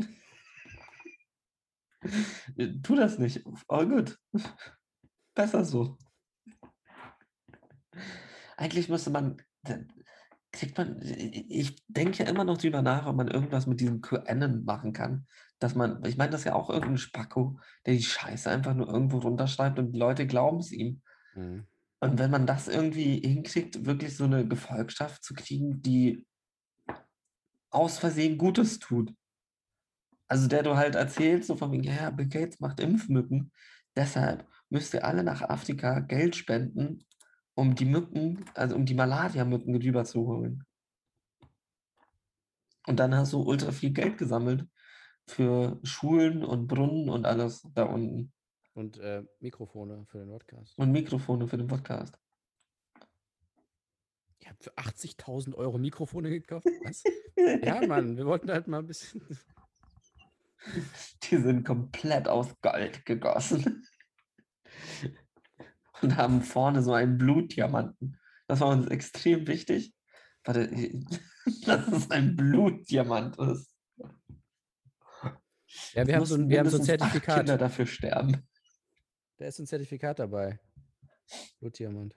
[2.82, 3.44] tu das nicht.
[3.68, 4.18] Oh gut.
[5.34, 5.98] Besser so.
[8.56, 9.36] Eigentlich müsste man,
[10.58, 14.64] kriegt man, ich denke ja immer noch drüber nach, ob man irgendwas mit diesem QAnon
[14.64, 15.26] machen kann.
[15.60, 18.88] Dass man, ich meine, das ist ja auch irgendein Spacko, der die Scheiße einfach nur
[18.88, 21.00] irgendwo runterschreibt und die Leute glauben es ihm.
[21.34, 21.66] Mhm.
[22.00, 26.24] Und wenn man das irgendwie hinkriegt, wirklich so eine Gefolgschaft zu kriegen, die
[27.70, 29.12] aus Versehen Gutes tut.
[30.28, 33.52] Also der du halt erzählst, so von wegen, ja, ja, Bill Gates macht Impfmücken.
[33.96, 37.04] Deshalb müsst ihr alle nach Afrika Geld spenden,
[37.58, 40.64] um die Mücken, also um die Malaria-Mücken rüberzuholen.
[42.86, 44.64] Und dann hast du ultra viel Geld gesammelt
[45.26, 48.32] für Schulen und Brunnen und alles da unten.
[48.74, 50.78] Und äh, Mikrofone für den Podcast.
[50.78, 52.16] Und Mikrofone für den Podcast.
[54.38, 56.64] Ihr habt für 80.000 Euro Mikrofone gekauft?
[56.84, 57.02] Was?
[57.36, 59.20] ja, Mann, wir wollten halt mal ein bisschen.
[61.24, 63.84] Die sind komplett aus Gold gegossen.
[66.02, 68.18] Und haben vorne so einen Blutdiamanten.
[68.46, 69.94] Das war uns extrem wichtig.
[70.44, 70.68] Warte,
[71.66, 73.74] dass es ein Blutdiamant ist.
[75.92, 77.38] Ja, wir haben so wir haben so ein Zertifikat.
[77.38, 78.46] Kinder dafür sterben.
[79.36, 80.58] Da ist ein Zertifikat dabei.
[81.60, 82.16] Blutdiamant.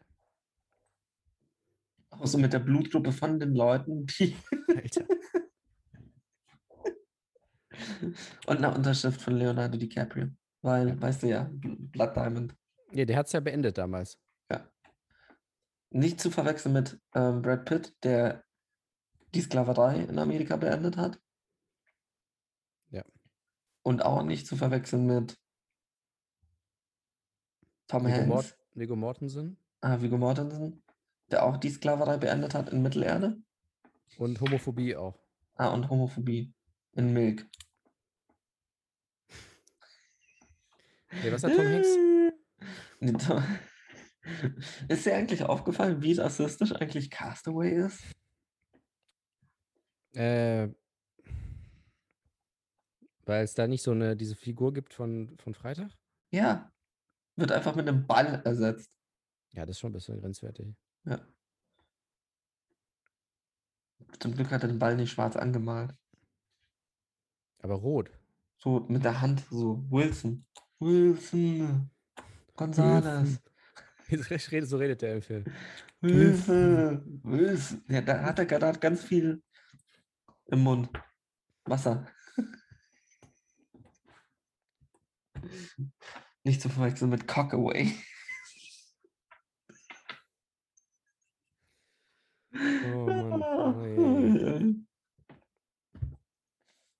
[2.11, 4.35] Auch so mit der Blutgruppe von den Leuten, die.
[4.75, 5.05] Alter.
[8.47, 10.27] Und eine Unterschrift von Leonardo DiCaprio.
[10.61, 12.55] Weil, weißt du ja, Blood Diamond.
[12.93, 14.17] Ja, der hat es ja beendet damals.
[15.93, 18.45] Nicht zu verwechseln mit ähm, Brad Pitt, der
[19.35, 21.21] die Sklaverei in Amerika beendet hat.
[22.89, 23.03] Ja.
[23.83, 25.37] Und auch nicht zu verwechseln mit
[27.87, 30.81] Tom Hanks, Mort Viggo Mortensen ah, Viggo Mortensen,
[31.29, 33.41] der auch die Sklaverei beendet hat in Mittelerde.
[34.17, 35.19] und Homophobie auch.
[35.55, 36.53] Ah, und Homophobie
[36.93, 37.45] in Milk.
[41.21, 41.89] Nee, was hat Tom Hanks?
[44.87, 48.03] Ist dir eigentlich aufgefallen, wie rassistisch eigentlich Castaway ist?
[50.13, 50.69] Äh,
[53.25, 55.91] weil es da nicht so eine, diese Figur gibt von, von Freitag?
[56.31, 56.71] Ja.
[57.35, 58.91] Wird einfach mit einem Ball ersetzt.
[59.53, 60.75] Ja, das ist schon ein bisschen grenzwertig.
[61.05, 61.19] Ja.
[64.19, 65.95] Zum Glück hat er den Ball nicht schwarz angemalt.
[67.59, 68.11] Aber rot.
[68.57, 70.45] So mit der Hand, so Wilson.
[70.79, 71.89] Wilson.
[72.55, 73.39] Gonzales.
[74.07, 75.45] Jetzt redet- So redet der im Film.
[76.01, 77.21] Wilson.
[77.23, 77.83] Wilson.
[77.87, 79.41] Ja, da hat er gerade ganz viel
[80.47, 80.89] im Mund.
[81.65, 82.07] Wasser.
[86.43, 87.93] Nicht zu verwechseln mit Cockaway.
[92.53, 93.43] Oh Mann.
[93.97, 94.85] Oh.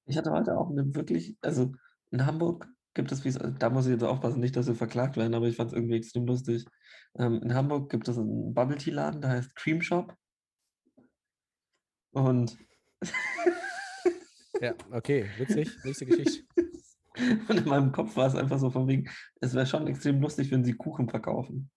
[0.05, 1.71] Ich hatte heute auch eine wirklich, also
[2.09, 5.17] in Hamburg gibt es, wie es, da muss ich jetzt aufpassen, nicht, dass wir verklagt
[5.17, 6.65] werden, aber ich fand es irgendwie extrem lustig.
[7.17, 10.15] Ähm, in Hamburg gibt es einen Bubble Tea Laden, der heißt Cream Shop.
[12.11, 12.57] Und,
[14.61, 15.75] Ja, okay, witzig.
[15.83, 16.45] Nächste Geschichte.
[17.49, 19.09] und in meinem Kopf war es einfach so von wegen,
[19.41, 21.71] es wäre schon extrem lustig, wenn sie Kuchen verkaufen.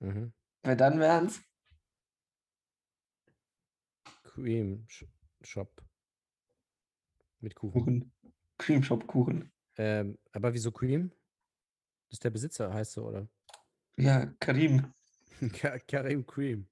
[0.00, 0.34] Mhm.
[0.62, 1.42] Weil dann wären es
[4.24, 5.06] Cream Sh
[5.42, 5.82] Shop.
[7.40, 7.72] Mit Kuchen.
[7.72, 8.12] Kuchen.
[8.62, 9.50] Cream Shop Kuchen.
[9.76, 11.10] Ähm, aber wieso Cream?
[12.08, 13.26] Das ist der Besitzer, heißt so, oder?
[13.96, 14.92] Ja, Karim.
[15.52, 16.68] Ka- Karim Cream.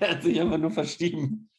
[0.00, 1.50] Der hat sich einfach nur verschrieben.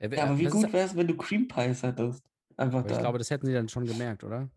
[0.00, 2.22] Ja, aber wie gut wäre es, wenn du Cream Pies hättest?
[2.56, 3.00] Einfach aber ich da.
[3.02, 4.48] glaube, das hätten sie dann schon gemerkt, oder?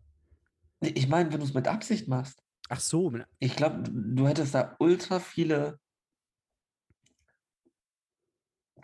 [0.80, 2.42] Ich meine, wenn du es mit Absicht machst.
[2.68, 5.78] Ach so, Ich glaube, du hättest da ultra viele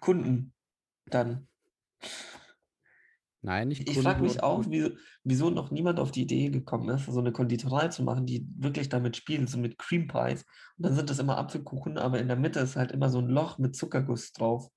[0.00, 0.52] Kunden
[1.06, 1.48] dann.
[3.42, 4.90] nein, nicht Ich frage Kunden mich auch, wieso,
[5.24, 8.88] wieso noch niemand auf die Idee gekommen ist, so eine Konditorei zu machen, die wirklich
[8.88, 10.44] damit spielt, so mit Cream Pies.
[10.76, 13.28] Und dann sind das immer Apfelkuchen, aber in der Mitte ist halt immer so ein
[13.28, 14.70] Loch mit Zuckerguss drauf.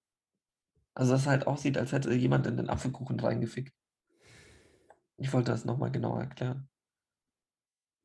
[0.93, 3.73] Also das halt aussieht, als hätte jemand in den Apfelkuchen reingefickt.
[5.17, 6.69] Ich wollte das nochmal genauer erklären.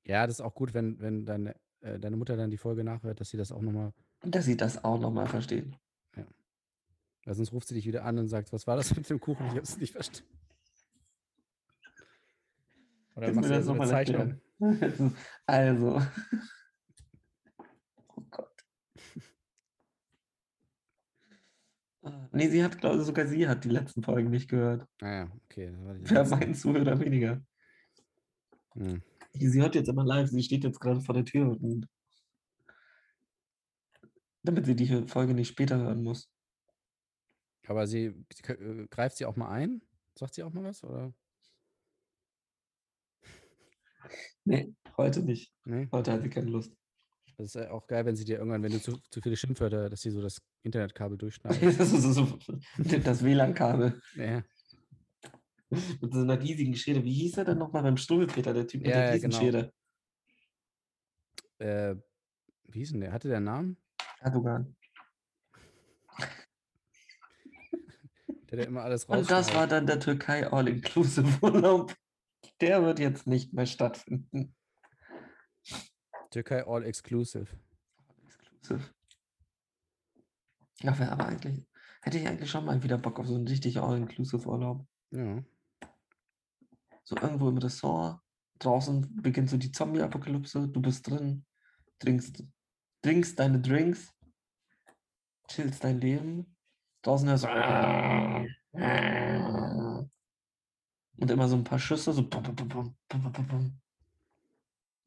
[0.04, 3.20] Ja, das ist auch gut, wenn, wenn deine, äh, deine Mutter dann die Folge nachhört,
[3.20, 3.92] dass sie das auch nochmal,
[4.22, 5.76] Dass sie das auch nochmal verstehen.
[7.24, 9.44] Weil sonst ruft sie dich wieder an und sagt, was war das mit dem Kuchen?
[9.46, 10.28] Ich habe es nicht verstanden.
[13.16, 14.40] Oder Kannst machst du das so eine Zeichnung?
[14.60, 15.16] erklären?
[15.46, 16.00] Also.
[18.16, 18.64] Oh Gott.
[22.02, 24.86] Ah, Nee, sie hat, glaube ich, sogar sie hat die letzten Folgen nicht gehört.
[25.00, 25.74] Naja, Ah okay.
[25.76, 27.42] Wer meinen Zuhörer weniger?
[28.74, 29.02] Hm.
[29.32, 31.88] Sie hört jetzt immer live, sie steht jetzt gerade vor der Tür und
[34.44, 36.30] damit sie die Folge nicht später hören muss.
[37.66, 39.82] Aber sie, sie äh, greift sie auch mal ein?
[40.18, 40.84] Sagt sie auch mal was?
[40.84, 41.12] Oder?
[44.44, 45.52] Nee, heute nicht.
[45.64, 45.88] Nee?
[45.90, 46.76] Heute hat sie keine Lust.
[47.36, 49.88] Das ist äh, auch geil, wenn sie dir irgendwann, wenn du zu, zu viele Schimpfwörter,
[49.88, 51.62] dass sie so das Internetkabel durchschneidet.
[51.78, 52.38] Das ist so,
[53.02, 54.44] das WLAN-Kabel ja,
[56.00, 57.02] mit so einer riesigen Schere.
[57.02, 59.72] Wie hieß er denn nochmal beim Struwelpeter, der Typ mit Ja, der Riesenschere?
[61.58, 61.96] äh,
[62.68, 63.12] wie hieß denn der?
[63.12, 63.76] Hatte der einen Namen?
[64.20, 64.76] Erdogan.
[68.56, 71.94] Der, immer alles Und das war dann der Türkei All-Inclusive-Urlaub.
[72.60, 74.54] Der wird jetzt nicht mehr stattfinden.
[76.30, 77.46] Türkei All Exclusive.
[78.24, 78.90] Exclusive.
[80.80, 81.64] Ja, wäre aber eigentlich,
[82.02, 84.86] hätte ich eigentlich schon mal wieder Bock auf so einen richtig All-Inclusive-Urlaub.
[85.10, 85.42] Ja.
[87.04, 88.20] So irgendwo im Ressort.
[88.58, 90.68] Draußen beginnt so die Zombie-Apokalypse.
[90.68, 91.44] Du bist drin,
[91.98, 92.44] trinkst,
[93.02, 94.12] trinkst deine Drinks,
[95.48, 96.53] chillst dein Leben.
[97.04, 97.48] Draußen hörst du.
[101.16, 102.22] Und immer so ein paar Schüsse, so.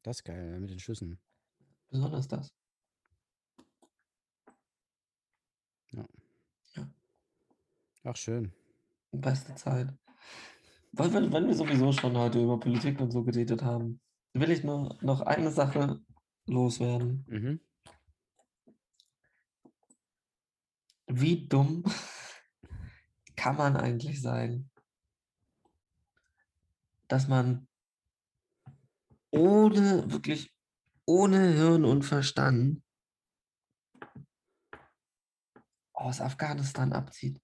[0.02, 1.18] Das ist geil, ja, mit den Schüssen.
[1.90, 2.54] Besonders das.
[8.04, 8.52] Ach, schön.
[9.12, 9.92] Beste Zeit.
[10.92, 14.00] Weil, wenn, wenn wir sowieso schon heute über Politik und so geredet haben,
[14.32, 16.00] will ich nur noch eine Sache
[16.46, 17.24] loswerden.
[17.28, 17.60] Mhm.
[21.08, 21.84] Wie dumm
[23.36, 24.70] kann man eigentlich sein,
[27.08, 27.66] dass man
[29.30, 30.54] ohne, wirklich
[31.06, 32.82] ohne Hirn und Verstand
[35.92, 37.40] aus Afghanistan abzieht?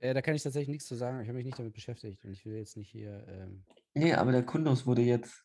[0.00, 1.20] Äh, da kann ich tatsächlich nichts zu sagen.
[1.20, 3.26] Ich habe mich nicht damit beschäftigt und ich will jetzt nicht hier.
[3.26, 5.44] Ähm, Nee, aber der Kundus wurde jetzt.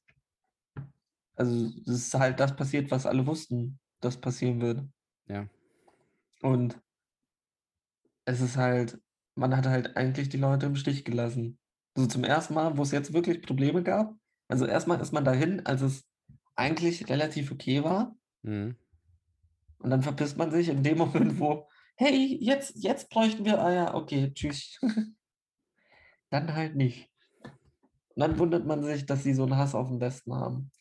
[1.35, 4.87] Also, das ist halt das passiert, was alle wussten, dass passieren würde.
[5.27, 5.47] ja.
[6.43, 6.79] Und
[8.25, 9.01] es ist halt,
[9.35, 11.57] man hat halt eigentlich die Leute im Stich gelassen.
[11.95, 14.13] So zum ersten Mal, wo es jetzt wirklich Probleme gab.
[14.49, 16.05] Also erstmal ist man dahin, als es
[16.55, 18.15] eigentlich relativ okay war.
[18.41, 18.75] Mhm.
[19.79, 23.95] Und dann verpisst man sich in dem Moment, wo, hey, jetzt, jetzt bräuchten wir Eier.
[23.95, 24.79] Okay, tschüss.
[26.29, 27.09] dann halt nicht.
[28.15, 30.71] Und dann wundert man sich, dass sie so einen Hass auf den Westen haben.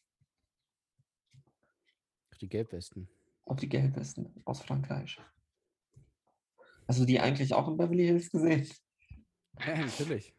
[2.32, 3.08] Auf die Gelbwesten.
[3.44, 5.20] Auf die Gelbwesten aus Frankreich.
[6.92, 8.68] Also die eigentlich auch in Beverly Hills gesehen?
[9.66, 10.36] Ja, natürlich.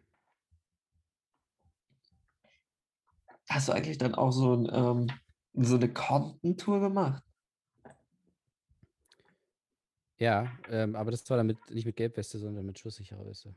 [3.50, 5.08] Hast du eigentlich dann auch so, ein, ähm,
[5.54, 7.24] so eine Compton-Tour gemacht?
[10.20, 13.56] Ja, ähm, aber das war dann mit, nicht mit Gelbweste, sondern mit schusssicherer Weste.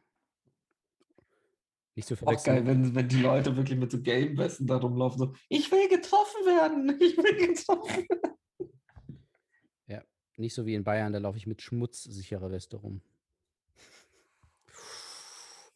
[1.96, 2.64] Nicht zu Auch verwechseln.
[2.64, 5.86] geil, wenn, wenn die Leute wirklich mit so gelben Westen da rumlaufen, so, ich will
[5.90, 8.36] getroffen werden, ich will getroffen werden.
[10.36, 13.00] Nicht so wie in Bayern, da laufe ich mit schmutzsicherer Weste rum.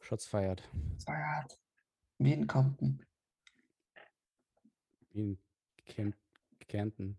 [0.01, 0.69] Shots feiert.
[1.05, 1.59] Feiert.
[2.19, 3.03] Wie in Compton,
[5.13, 5.39] Wie
[5.97, 6.15] in
[6.69, 7.17] Kärnten.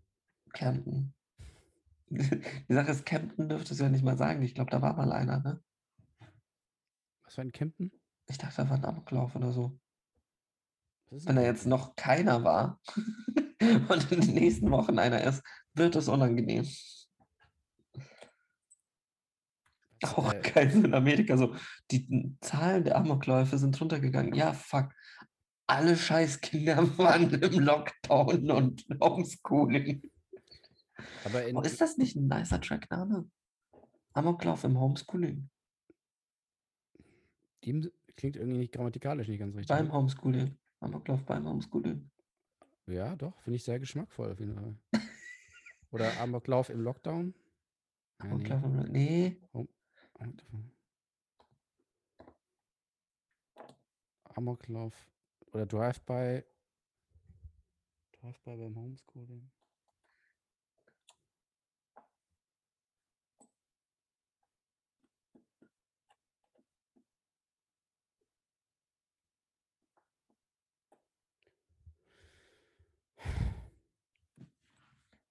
[0.52, 1.14] Camden.
[2.10, 4.42] Die Sache ist, Camden dürfte es ja nicht mal sagen.
[4.42, 5.62] Ich glaube, da war mal einer, ne?
[7.24, 7.90] Was war in Kempten?
[8.28, 9.80] Ich dachte, da war ein Amoklauf oder so.
[11.10, 12.80] Wenn da jetzt noch keiner war
[13.88, 15.42] und in den nächsten Wochen einer ist,
[15.74, 16.66] wird es unangenehm.
[20.02, 21.54] Auch äh, geil so in Amerika so.
[21.90, 24.34] Die Zahlen der Amokläufe sind runtergegangen.
[24.34, 24.90] Ja, fuck.
[25.66, 30.02] Alle Scheißkinder waren im Lockdown und Homeschooling.
[31.24, 33.28] aber Oh, ist das nicht ein nicer Trackname?
[34.12, 35.48] Amoklauf im Homeschooling.
[37.64, 39.74] dem klingt irgendwie nicht grammatikalisch nicht ganz richtig.
[39.74, 39.92] Beim ne?
[39.92, 40.58] Homeschooling.
[40.80, 42.10] Amoklauf beim Homeschooling.
[42.86, 44.76] Ja, doch, finde ich sehr geschmackvoll auf jeden Fall.
[45.92, 47.34] Oder Amoklauf im Lockdown.
[48.22, 48.32] Ja, nee.
[48.32, 49.40] Amoklauf im Nee.
[54.34, 54.94] Amoklauf
[55.52, 56.44] oder Drive-by.
[58.12, 59.50] Drive-by beim Homeschooling.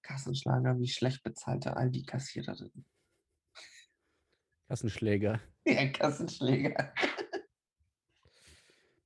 [0.02, 2.84] Kassenschlager wie schlecht bezahlte Aldi-Kassiererin.
[4.72, 5.38] Kassenschläger.
[5.66, 6.92] Ja, Kassenschläger.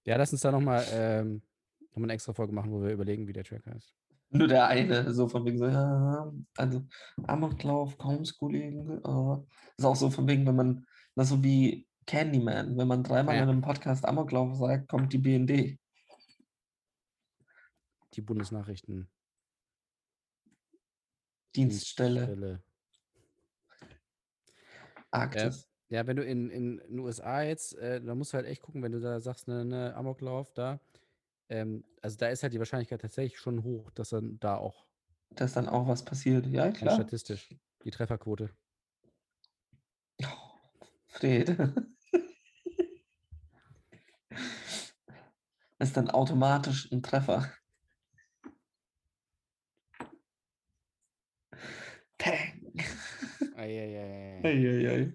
[0.07, 1.43] Ja, lass uns da nochmal ähm,
[1.91, 3.93] noch mal eine extra Folge machen, wo wir überlegen, wie der Track heißt.
[4.31, 6.87] Nur der eine, so von wegen so, ja, also
[7.27, 9.37] Amoklauf, Homeschooling, äh,
[9.77, 10.87] ist auch so von wegen, wenn man,
[11.17, 13.43] das ist so wie Candyman, wenn man dreimal Ja.
[13.43, 15.79] in einem Podcast Amoklauf sagt, kommt die BND.
[18.15, 19.11] Die Bundesnachrichten.
[21.55, 22.63] Dienststelle, Stelle.
[25.21, 25.69] Arktis.
[25.89, 28.83] Ja, wenn du in, in den USA jetzt, äh, da musst du halt echt gucken,
[28.83, 30.81] wenn du da sagst, ne, ne Amoklauf da,
[31.49, 34.85] ähm, also da ist halt die Wahrscheinlichkeit tatsächlich schon hoch, dass dann da auch
[35.31, 36.47] Dass dann auch was passiert.
[36.47, 36.95] Ja, klar.
[36.95, 37.55] statistisch
[37.85, 38.51] die Trefferquote.
[40.23, 40.27] Oh,
[41.07, 41.57] Fred.
[45.79, 47.53] ist dann automatisch ein Treffer.
[52.19, 52.75] Peng.
[53.57, 54.26] Eieiei.
[54.43, 55.13] Eieiei.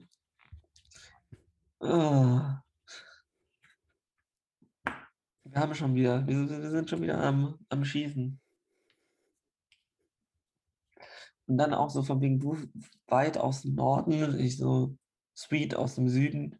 [1.79, 2.61] Ah.
[5.43, 8.39] Wir haben schon wieder, wir, wir sind schon wieder am, am Schießen.
[11.47, 12.57] Und dann auch so von wegen du
[13.07, 14.97] weit aus dem Norden, ich so
[15.35, 16.57] sweet aus dem Süden.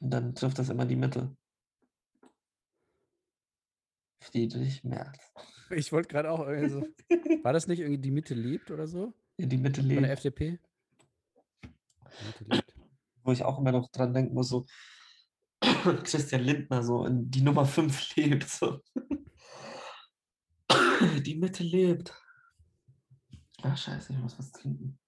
[0.00, 1.34] Und dann trifft das immer die Mitte.
[4.20, 5.32] Friedrich Merz.
[5.70, 6.80] Ich wollte gerade auch irgendwie so.
[7.44, 9.14] War das nicht irgendwie die Mitte lebt oder so?
[9.36, 10.12] In die Mitte Von der lebt.
[10.12, 10.58] FDP?
[11.62, 12.74] Die Mitte lebt.
[13.24, 14.66] Wo ich auch immer noch dran denken muss, so
[16.04, 18.48] Christian Lindner so in die Nummer 5 lebt.
[18.48, 18.80] So.
[21.24, 22.14] Die Mitte lebt.
[23.62, 24.98] Ach scheiße, ich muss was trinken.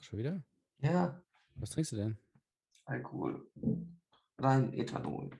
[0.00, 0.44] Schon wieder?
[0.78, 1.22] Ja,
[1.56, 2.18] Was trinkst du denn?
[2.84, 3.48] Alkohol.
[4.38, 5.30] Rein Ethanol.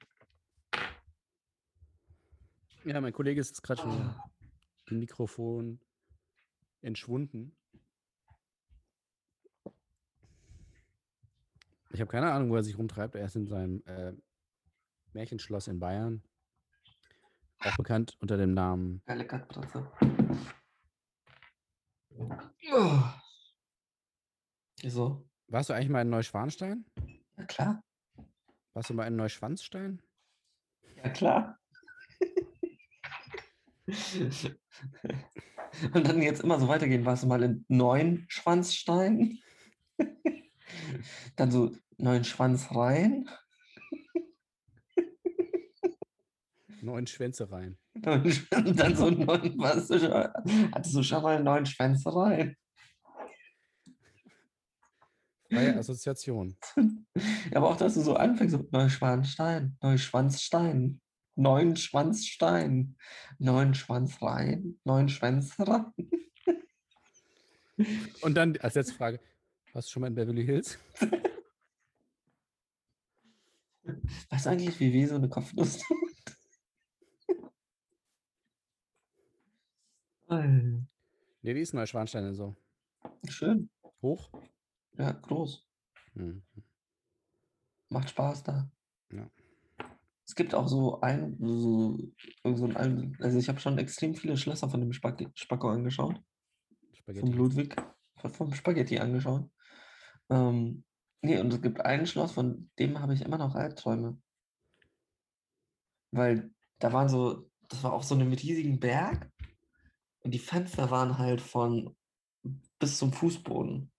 [2.85, 4.25] Ja, mein Kollege ist jetzt gerade schon wieder
[4.87, 5.81] im Mikrofon
[6.83, 7.57] entschwunden.
[11.93, 13.17] Ich habe keine Ahnung, wo er sich rumtreibt.
[13.17, 14.13] Er ist in seinem äh,
[15.13, 16.23] Märchenschloss in Bayern.
[17.61, 19.03] Auch bekannt unter dem Namen.
[19.07, 19.91] Geile Kackbratze.
[22.73, 23.03] Oh.
[24.81, 25.29] Wieso?
[25.49, 26.85] Warst du eigentlich mal in Neuschwanstein?
[27.37, 27.83] Ja klar.
[28.73, 30.01] Warst du mal in Neuschwanstein?
[30.97, 31.59] Ja klar.
[35.93, 37.05] Und dann jetzt immer so weitergehen.
[37.05, 39.41] Warst du mal in Neunschwanzstein?
[41.37, 43.29] Dann so Neunschwanz rein.
[46.83, 47.77] Neun Schwänze rein.
[47.95, 50.13] Und dann so neun, schon,
[50.73, 52.57] hattest du schon mal neun Schwänze rein?
[55.51, 56.57] Freie Assoziation.
[57.51, 61.01] Ja, aber auch, dass du so anfängst, so Neuschwanstein, Neuschwanzstein,
[61.35, 62.97] Neunschwanzstein,
[63.39, 65.93] Neunschwanz rein, Neunschwänze rein.
[68.23, 69.21] Und dann als letzte Frage.
[69.73, 70.79] Warst du schon mal in Beverly Hills?
[74.31, 75.99] Weißt du eigentlich, wie weh so eine Kopfnuss tut?
[80.33, 82.55] Nee, wie ist Neuschwanstein denn so?
[83.29, 83.69] Schön.
[84.01, 84.31] Hoch?
[84.97, 85.67] Ja, groß.
[86.15, 86.43] Hm.
[87.89, 88.71] Macht Spaß da.
[89.13, 89.29] Ja.
[90.25, 91.99] Es gibt auch so ein, so,
[92.45, 96.15] so ein, Al- also ich habe schon extrem viele Schlösser von dem Spag Spacko angeschaut,
[96.15, 97.33] vom Spaghetti.
[97.33, 97.75] Ludwig,
[98.19, 99.51] von- vom Spaghetti angeschaut.
[100.31, 100.85] Ähm,
[101.23, 104.21] nee, und es gibt ein Schloss, von dem habe ich immer noch Albträume.
[106.13, 109.31] Weil da waren so, das war auch so einem riesigen Berg
[110.21, 111.97] und die Fenster waren halt von
[112.79, 113.93] bis zum Fußboden.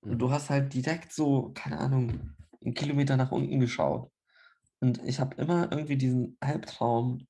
[0.00, 0.18] Und Mhm.
[0.18, 2.30] du hast halt direkt so, keine Ahnung,
[2.62, 4.10] einen Kilometer nach unten geschaut.
[4.80, 7.26] Und ich habe immer irgendwie diesen Albtraum,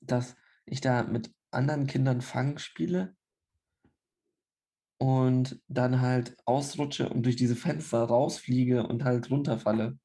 [0.00, 3.16] dass ich da mit anderen Kindern Fang spiele
[4.98, 9.98] und dann halt ausrutsche und durch diese Fenster rausfliege und halt runterfalle.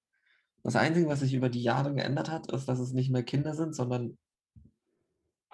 [0.64, 3.56] Das Einzige, was sich über die Jahre geändert hat, ist, dass es nicht mehr Kinder
[3.56, 4.18] sind, sondern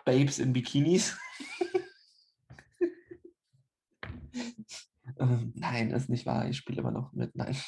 [0.06, 1.18] Babes in Bikinis.
[5.20, 6.50] ähm, nein, ist nicht wahr.
[6.50, 7.36] Ich spiele immer noch mit.
[7.36, 7.56] Nein.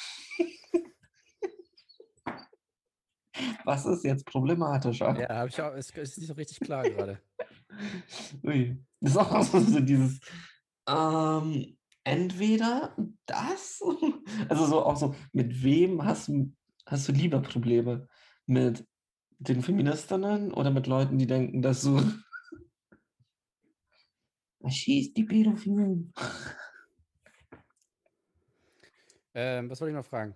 [3.64, 5.18] was ist jetzt problematischer?
[5.18, 7.20] Ja, habe ich auch, es ist nicht so richtig klar gerade.
[8.42, 8.76] Ui.
[9.00, 10.20] Das ist auch so dieses,
[10.88, 13.80] ähm, entweder das,
[14.48, 16.52] also so auch so, mit wem hast du,
[16.86, 18.08] hast du lieber Probleme?
[18.46, 18.86] Mit
[19.38, 22.00] den Feministinnen oder mit Leuten, die denken, dass du
[24.68, 26.12] schießt die Pädophilen?
[29.32, 30.34] Ähm, was wollte ich noch fragen?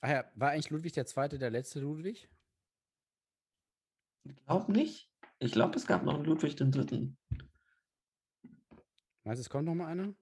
[0.00, 2.28] Ach ja, war eigentlich Ludwig der Zweite der letzte Ludwig?
[4.24, 5.10] Ich glaube nicht.
[5.38, 7.18] Ich glaube, es gab noch einen Ludwig den Dritten.
[9.26, 10.14] Meinst du, es kommt noch mal einer?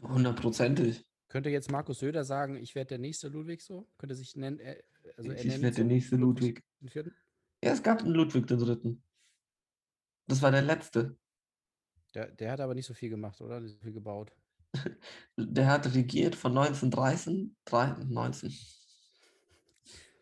[0.00, 1.06] Hundertprozentig.
[1.28, 3.90] Könnte jetzt Markus Söder sagen, ich werde der nächste Ludwig so?
[3.98, 4.82] Könnte sich nennen, äh,
[5.18, 6.64] also er Ich werde der nächste Ludwig.
[6.80, 7.14] Den vierten?
[7.62, 9.02] Ja, es gab einen Ludwig den Dritten.
[10.26, 11.18] Das war der letzte.
[12.14, 13.60] Der, der hat aber nicht so viel gemacht, oder?
[13.60, 14.32] Nicht so viel gebaut.
[15.36, 18.50] Der hat regiert von 1913, drei- 19,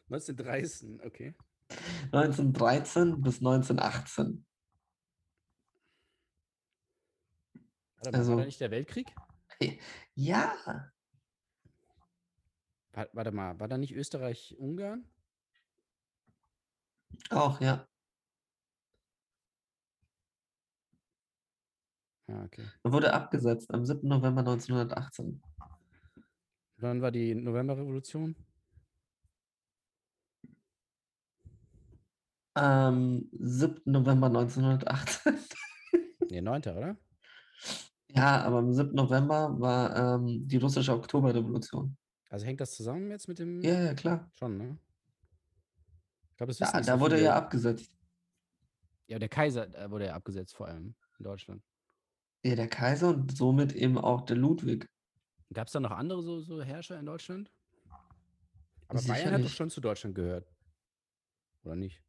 [0.09, 1.35] 1913, okay.
[2.11, 4.45] 1913 bis 1918.
[8.05, 9.15] Warte Also- war da nicht der Weltkrieg?
[10.15, 10.55] Ja,
[12.93, 15.05] Wa- Warte mal, war da nicht Österreich-Ungarn?
[17.31, 17.87] auch, ja.
[22.29, 22.65] Ja, okay.
[22.83, 24.09] Er wurde abgesetzt am 7.
[24.09, 25.43] November 1918.
[26.79, 28.35] Wann war die Novemberrevolution?
[32.55, 33.91] Am 7.
[33.93, 35.39] November 1918.
[36.31, 36.63] Ne, 9.
[36.77, 36.97] oder?
[38.15, 38.95] Ja, aber am 7.
[38.95, 41.97] November war ähm, die russische Oktoberrevolution.
[42.31, 43.61] Also hängt das zusammen jetzt mit dem.
[43.61, 44.31] Ja, ja, klar.
[44.39, 44.79] Schon, ne?
[46.31, 47.29] Ich glaube, das wissen Da, nicht da so wurde er viele.
[47.31, 47.93] ja abgesetzt.
[49.07, 51.62] Ja, der Kaiser äh, wurde ja abgesetzt, vor allem in Deutschland.
[52.45, 54.89] Ja, der Kaiser und somit eben auch der Ludwig.
[55.53, 57.53] Gab es da noch andere so, so Herrscher in Deutschland?
[58.89, 60.53] Aber Bayern hat doch schon zu Deutschland gehört.
[61.62, 62.03] Oder nicht?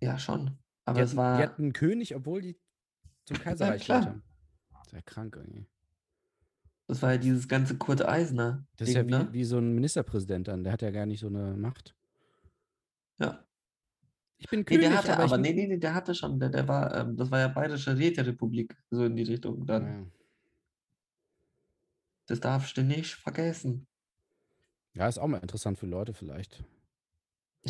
[0.00, 0.58] Ja, schon.
[0.84, 1.36] Aber die, es hatten, war.
[1.38, 2.60] die hatten einen König, obwohl die
[3.24, 4.14] zum Kaiserreich gehört klar.
[4.14, 4.22] haben.
[4.90, 5.66] Sehr krank irgendwie.
[6.88, 8.66] Das war ja dieses ganze Kurt Eisner.
[8.76, 9.28] Das ist ja wie, ne?
[9.30, 10.64] wie so ein Ministerpräsident dann.
[10.64, 11.94] Der hat ja gar nicht so eine Macht.
[13.18, 13.44] Ja.
[14.38, 16.48] Ich bin Nee, König, der hatte, aber, aber, nee, nee, nee, der hatte schon, der,
[16.48, 19.86] der war, ähm, das war ja Bayerische Räterepublik, so in die Richtung dann.
[19.86, 20.06] Ja.
[22.26, 23.86] Das darfst du nicht vergessen.
[24.94, 26.64] ja, ist auch mal interessant für Leute vielleicht.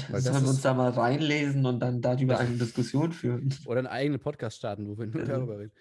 [0.08, 3.52] Weil Sollen wir uns da mal reinlesen und dann darüber eine Diskussion führen?
[3.66, 5.72] Oder einen eigenen Podcast starten, wo wir nur Also- darüber reden.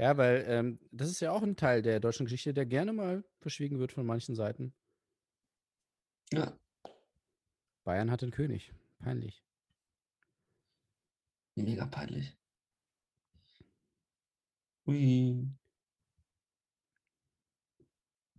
[0.00, 3.22] Ja, weil ähm, das ist ja auch ein Teil der deutschen Geschichte, der gerne mal
[3.38, 4.72] verschwiegen wird von manchen Seiten.
[6.32, 6.58] Ja,
[7.84, 8.72] Bayern hat einen König.
[8.98, 9.44] Peinlich.
[11.54, 12.34] mega peinlich.
[14.86, 15.50] Ui.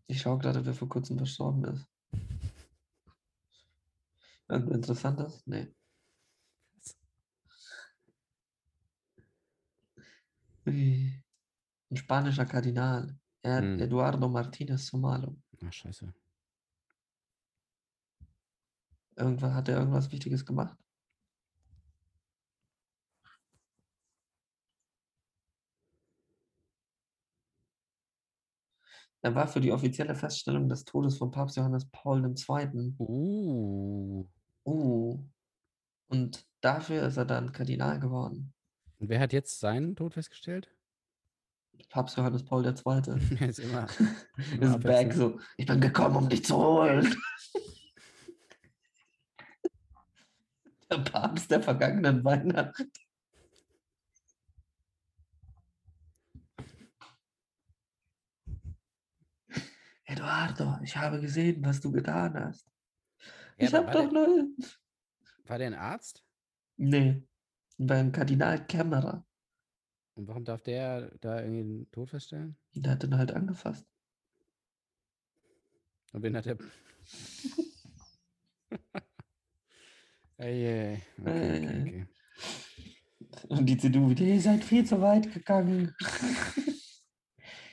[0.07, 1.88] Ich schaue gerade, wer vor kurzem verstorben ist.
[4.49, 5.45] Interessantes?
[5.45, 5.72] Nee.
[10.66, 11.20] Ui.
[11.91, 13.17] Ein spanischer Kardinal.
[13.41, 13.79] Er, Hm.
[13.79, 15.35] Eduardo Martínez Somalo.
[15.61, 16.13] Ach, scheiße.
[19.17, 20.77] Irgendwann hat er irgendwas Wichtiges gemacht?
[29.23, 32.95] Er war für die offizielle Feststellung des Todes von Papst Johannes Paul II.
[32.97, 34.25] Uh.
[34.65, 35.23] Uh.
[36.07, 38.53] Und dafür ist er dann Kardinal geworden.
[38.97, 40.73] Und wer hat jetzt seinen Tod festgestellt?
[41.91, 42.74] Papst Johannes Paul II.
[43.47, 43.86] Ist immer.
[44.59, 45.39] ist back so.
[45.57, 47.15] Ich bin gekommen, um dich zu holen.
[50.89, 52.86] Der Papst der vergangenen Weihnacht.
[60.03, 62.67] Eduardo, ich habe gesehen, was du getan hast.
[63.57, 64.47] Ja, ich habe doch nur.
[65.45, 66.26] war der ein Arzt?
[66.76, 67.26] Nee,
[67.78, 69.26] beim Kardinal Kämmerer.
[70.22, 72.55] Und warum darf der da irgendwie den Tod feststellen?
[72.76, 73.88] Der hat ihn halt angefasst.
[76.13, 76.59] Und wen hat er.
[80.38, 82.07] Ey, ey, okay, okay, okay.
[83.47, 85.95] Und die CDU wieder, ihr seid viel zu weit gegangen.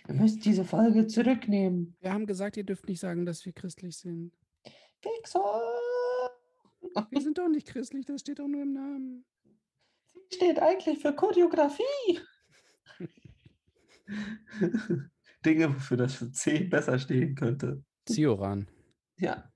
[0.09, 1.99] Ihr müsst diese Folge zurücknehmen.
[2.01, 4.33] Wir haben gesagt, ihr dürft nicht sagen, dass wir christlich sind.
[5.03, 5.61] Pixar.
[7.11, 9.27] Wir sind doch nicht christlich, das steht doch nur im Namen.
[10.31, 12.21] Sie steht eigentlich für Choreografie.
[15.45, 17.85] Dinge, wofür das für C besser stehen könnte.
[18.07, 18.69] Zioran.
[19.17, 19.53] Ja.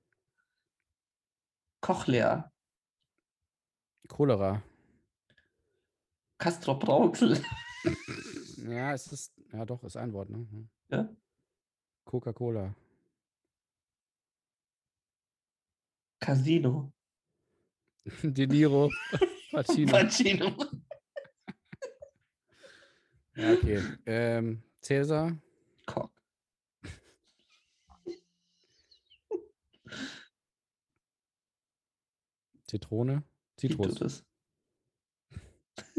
[1.81, 2.53] Cochlea.
[4.09, 4.63] Cholera.
[6.39, 7.43] Castrop Rauxel.
[8.69, 10.39] Ja, es ist, ja doch, ist ein Wort, ne?
[10.39, 10.69] Hm.
[10.89, 11.09] Ja.
[12.05, 12.75] Coca-Cola.
[16.21, 16.93] Casino.
[18.23, 18.89] De Niro.
[19.51, 19.91] Pacino.
[19.91, 20.57] Pacino.
[23.35, 23.81] Ja, okay.
[24.07, 25.39] Ähm, Cäsar.
[25.87, 26.11] Cock.
[32.67, 33.23] Zitrone.
[33.57, 33.93] Zitrus.
[33.93, 34.25] Citrus.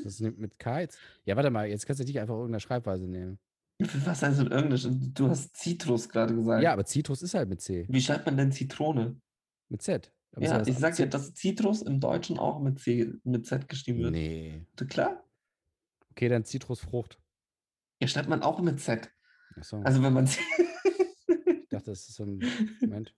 [0.03, 0.99] Das nimmt mit K jetzt.
[1.25, 3.39] Ja, warte mal, jetzt kannst du nicht einfach irgendeine Schreibweise nehmen.
[3.79, 4.87] Was heißt in Englisch?
[4.89, 6.63] Du hast Citrus gerade gesagt.
[6.63, 7.85] Ja, aber Zitrus ist halt mit C.
[7.89, 9.19] Wie schreibt man denn Zitrone?
[9.69, 10.11] Mit Z.
[10.31, 13.99] Aber Ja, ich sag dir, dass Citrus im Deutschen auch mit C, mit Z geschrieben
[13.99, 14.11] wird.
[14.11, 14.65] Nee.
[14.89, 15.23] Klar?
[16.11, 17.19] Okay, dann Zitrusfrucht.
[18.03, 19.09] Ja, schreibt man auch mit Z.
[19.55, 20.37] Achso, Also wenn man ich
[21.69, 22.37] dachte, das ist so ein
[22.81, 23.15] Moment.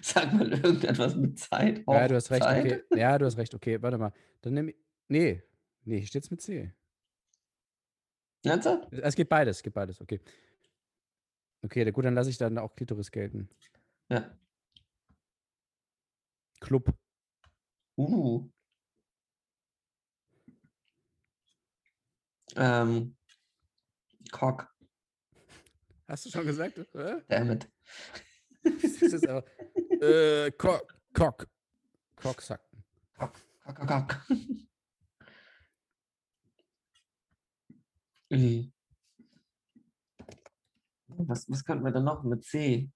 [0.00, 1.82] sag mal irgendetwas mit Zeit.
[1.88, 2.64] Ja, du hast recht, Zeit.
[2.64, 2.82] okay.
[2.96, 4.12] Ja, du hast recht, okay, warte mal.
[4.42, 4.72] Dann nimm.
[5.08, 5.42] Nee.
[5.82, 6.72] Nee, hier steht's mit C.
[8.44, 8.92] Ernsthaft?
[8.92, 10.20] Es geht beides, es geht beides, okay.
[11.62, 13.48] Okay, gut, dann lasse ich dann auch Klitoris gelten.
[14.08, 14.38] Ja.
[16.60, 16.96] Club.
[17.98, 18.48] Uh.
[22.54, 23.15] Ähm.
[24.30, 24.68] Cock.
[26.08, 26.78] Hast du schon gesagt?
[26.94, 27.22] Äh?
[27.28, 27.68] Damit.
[28.62, 29.44] Das ist aber,
[30.02, 30.94] äh, Cock.
[31.12, 31.48] Cock.
[32.16, 32.84] Cocksacken.
[33.16, 33.32] Cock,
[33.64, 34.26] cock, cock.
[38.32, 38.72] Ui.
[41.08, 42.90] Was, was könnten wir denn noch mit C?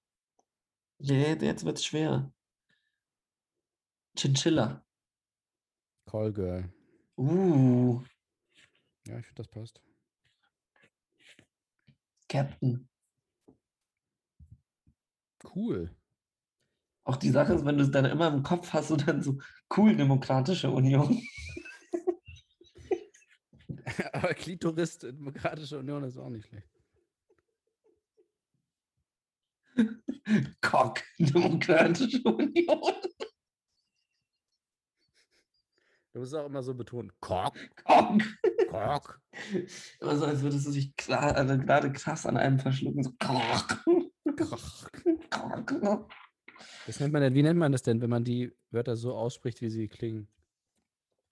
[0.98, 2.32] Je- Jetzt wird's schwer.
[4.18, 4.84] Chinchilla.
[6.06, 6.72] Callgirl.
[7.16, 8.02] Uh,
[9.06, 9.80] Ja, ich finde, das passt.
[12.30, 12.88] Captain.
[15.44, 15.90] Cool.
[17.04, 19.38] Auch die Sache ist, wenn du es dann immer im Kopf hast und dann so
[19.76, 21.20] cool Demokratische Union.
[24.12, 26.68] aber Klitoris, Demokratische Union ist auch nicht schlecht.
[30.60, 32.94] Cock, Demokratische Union.
[36.12, 37.12] Du musst auch immer so betonen.
[37.20, 37.56] Cock.
[37.84, 38.22] Cock.
[38.68, 39.20] Cock.
[40.00, 43.02] Immer so, als würdest du dich also gerade krass an einem verschlucken.
[43.02, 43.84] So Cock.
[44.36, 45.66] Cock.
[45.66, 46.10] Cock.
[46.86, 49.60] Das nennt man denn, wie nennt man das denn, wenn man die Wörter so ausspricht,
[49.60, 50.28] wie sie klingen?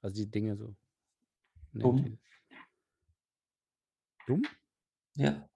[0.00, 0.74] Also die Dinge so.
[1.72, 2.18] Dumm.
[4.26, 4.42] Dumm?
[5.14, 5.48] Ja.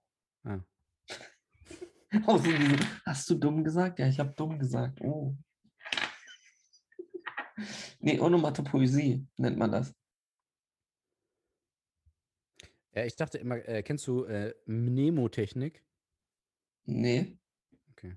[0.43, 0.59] Ah.
[3.05, 3.99] Hast du dumm gesagt?
[3.99, 4.99] Ja, ich habe dumm gesagt.
[5.01, 5.35] Oh.
[7.99, 9.93] Nee, Onomatopoesie nennt man das.
[12.95, 15.83] Ja, ich dachte immer, äh, kennst du äh, Mnemotechnik?
[16.85, 17.37] Nee.
[17.91, 18.15] Okay.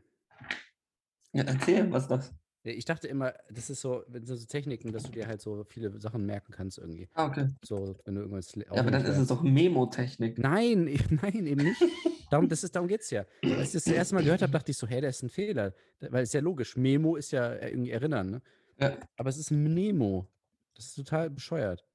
[1.33, 2.35] Ja, erzähl, was ist das?
[2.63, 5.63] Ich dachte immer, das ist so, wenn so so Techniken, dass du dir halt so
[5.65, 7.09] viele Sachen merken kannst irgendwie.
[7.15, 7.49] Ah, okay.
[7.63, 10.37] So, wenn du irgendwas Ja, aber dann ist es doch Memotechnik.
[10.39, 11.81] Nein, nein, eben nicht.
[12.31, 13.25] Darum, das ist, darum geht es ja.
[13.45, 15.29] Als ich das, das erste Mal gehört habe, dachte ich so, hey, das ist ein
[15.29, 15.73] Fehler.
[16.01, 16.77] Weil es ist ja logisch.
[16.77, 18.43] Memo ist ja äh, irgendwie erinnern, ne?
[18.79, 18.99] Ja.
[19.17, 20.27] Aber es ist ein Mnemo.
[20.75, 21.87] Das ist total bescheuert.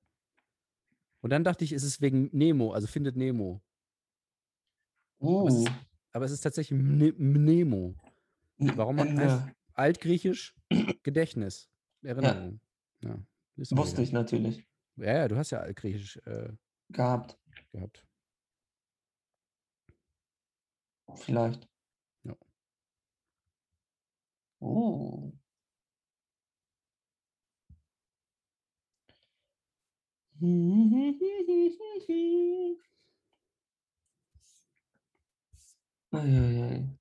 [1.22, 3.62] Und dann dachte ich, es ist wegen Nemo, also findet Nemo.
[5.20, 5.64] Aber es Uh.
[5.66, 5.72] ist,
[6.14, 7.94] aber es ist tatsächlich Mne- Mnemo.
[8.58, 10.56] Warum N- heißt N- Altgriechisch
[11.04, 11.70] Gedächtnis,
[12.02, 12.60] Erinnerung.
[13.04, 13.20] Ja.
[13.56, 14.04] wir Wusste ja.
[14.04, 14.68] ich natürlich.
[14.96, 16.52] Ja, ja, du hast ja Altgriechisch äh,
[16.90, 17.40] Gehabt.
[17.72, 18.06] gehabt.
[21.16, 21.68] Vielleicht.
[22.24, 22.36] Ja.
[24.60, 25.32] Oh.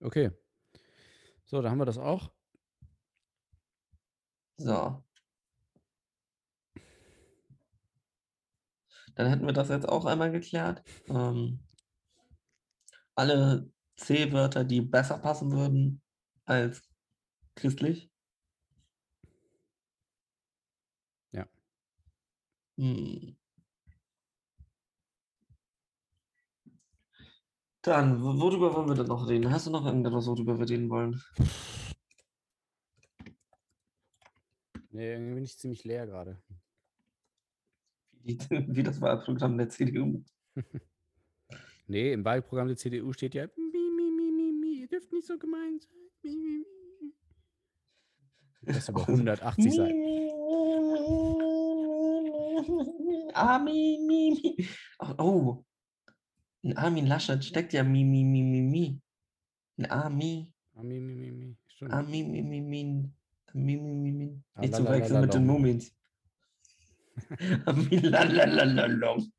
[0.03, 0.31] Okay.
[1.47, 2.31] So, da haben wir das auch.
[4.59, 5.03] So.
[9.15, 10.83] Dann hätten wir das jetzt auch einmal geklärt.
[11.09, 11.61] Ähm,
[13.15, 16.03] alle C-Wörter, die besser passen würden
[16.45, 16.83] als
[17.55, 18.11] christlich.
[21.33, 21.47] Ja.
[22.70, 22.70] Hm.
[27.83, 29.51] Dann, wo- worüber wollen wir denn noch reden?
[29.51, 31.21] Hast du noch irgendetwas, worüber wir reden wollen?
[34.91, 36.43] Nee, irgendwie bin ich ziemlich leer gerade.
[38.23, 40.23] Wie, wie das Wahlprogramm der CDU.
[41.87, 45.27] Nee, im Wahlprogramm der CDU steht ja, mi, mi, mi, mi, mi, ihr dürft nicht
[45.27, 45.91] so gemein sein.
[46.23, 46.65] Mi, mi,
[47.01, 47.13] mi.
[48.63, 51.40] Das ist über 180 Seiten.
[53.35, 54.57] Ah, mi, mi,
[55.19, 55.65] Oh,
[56.63, 59.01] Ein Armin Laschet steckt ja Mi, Mi, Mi, Mi, Mi.
[59.79, 61.57] Ein Ami, Ah, mi, mi, mi.
[61.69, 61.93] Stimmt.
[61.93, 62.85] Ami, Mi, Mi, Mi.
[63.55, 64.43] Mi, Mi, Mi, Mi.
[64.55, 65.47] Ah, Nicht la, zu la, la, wechseln la, mit den.
[65.47, 65.95] Mumins.
[67.67, 69.33] Ami, la, la, la, la, long.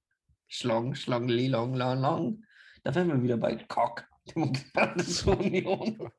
[0.48, 2.44] Schlong, schlong, li, long, long, long.
[2.84, 6.10] Da wären wir wieder bei Cock, Demokratische Union.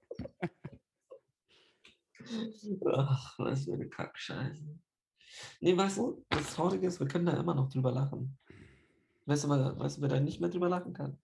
[2.86, 4.78] Ach, was für eine Kackscheiße.
[5.60, 8.38] Nee, weißt du, das Traurige ist, wir können da immer noch drüber lachen.
[9.26, 11.18] Weißt du, wer- weißt du, wer da nicht mehr drüber lachen kann?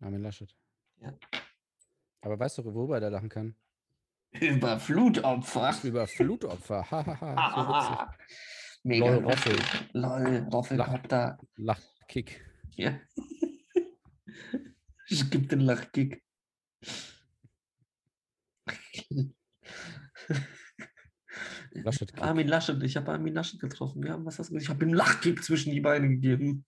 [0.00, 0.54] Armin Laschet.
[1.00, 1.12] Ja.
[2.22, 3.54] Aber weißt du, worüber der lachen kann?
[4.32, 5.74] Über Flutopfer.
[5.84, 6.90] Über Flutopfer.
[6.90, 8.14] Hahaha.
[8.82, 9.56] Mega Lol, Roffel.
[9.92, 11.38] Lol, Roffelkopter.
[11.56, 12.44] Lachkick.
[12.76, 12.98] Ja.
[15.06, 16.24] Ich geb den Lachkick.
[21.82, 22.20] Laschet.
[22.20, 24.04] Armin Laschet, ich habe Armin Laschet getroffen.
[24.04, 24.56] Ja, was hast du?
[24.56, 26.64] Ich habe ihm einen Lachkick zwischen die Beine gegeben.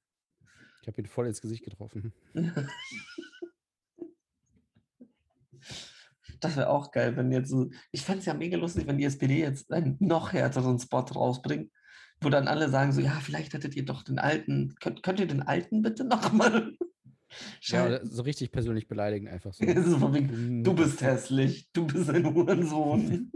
[0.82, 2.12] Ich habe ihn voll ins Gesicht getroffen.
[6.40, 7.70] Das wäre auch geil, wenn jetzt so.
[7.92, 11.70] Ich fände es ja mega lustig, wenn die SPD jetzt einen noch härteren Spot rausbringt,
[12.20, 15.26] wo dann alle sagen so, ja, vielleicht hättet ihr doch den alten, könnt, könnt ihr
[15.26, 16.72] den alten bitte nochmal?
[17.61, 19.64] Ja, so richtig persönlich beleidigen einfach so.
[20.14, 23.32] wegen, du bist hässlich, du bist ein Hurensohn.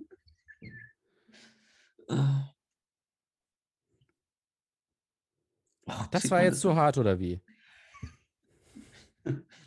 [2.11, 2.55] Ah.
[5.87, 7.41] Ach, Das sieht war jetzt so hart, oder wie?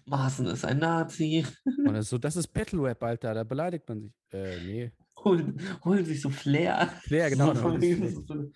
[0.05, 1.45] Maaßen ist ein Nazi.
[1.85, 4.11] Und das ist so, das ist Battle Rap, Alter, da beleidigt man sich.
[4.31, 4.91] Äh, nee.
[5.23, 6.87] Holen, holen sich so Flair.
[7.03, 8.51] Flair, genau, So so-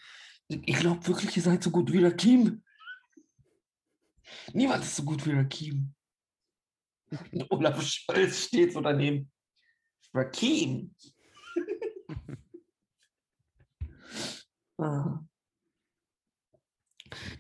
[0.50, 2.64] ich glaube wirklich, ihr seid so gut wie Rakim.
[4.54, 5.94] Niemand ist so gut wie Rakim.
[7.50, 9.32] Olaf Scholz steht so daneben.
[10.14, 10.94] Rakim.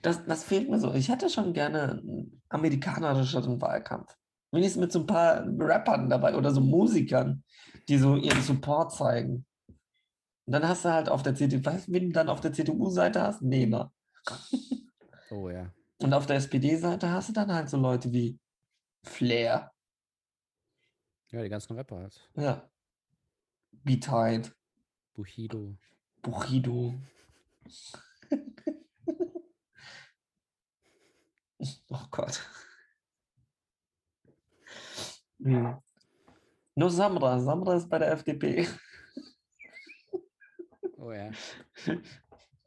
[0.01, 0.93] Das, das fehlt mir so.
[0.93, 4.15] Ich hätte schon gerne einen amerikanischeren Wahlkampf.
[4.51, 7.43] Wenigstens mit so ein paar Rappern dabei oder so Musikern,
[7.89, 9.45] die so ihren Support zeigen.
[10.45, 12.53] Und dann hast du halt auf der CDU, weißt du, wen du dann auf der
[12.53, 13.41] CDU-Seite hast?
[13.41, 13.91] Nehmer.
[15.29, 15.73] Oh ja.
[16.01, 18.39] Und auf der SPD-Seite hast du dann halt so Leute wie
[19.03, 19.73] Flair.
[21.31, 22.29] Ja, die ganzen Rapper halt.
[22.35, 22.69] Ja.
[23.71, 24.49] B-Tide,
[25.13, 25.75] Bushido.
[26.21, 26.93] Buchido.
[31.89, 32.41] oh Gott.
[35.41, 35.77] Hm.
[36.75, 37.39] Nur Samra.
[37.39, 38.67] Samra ist bei der FDP.
[40.97, 41.31] Oh ja.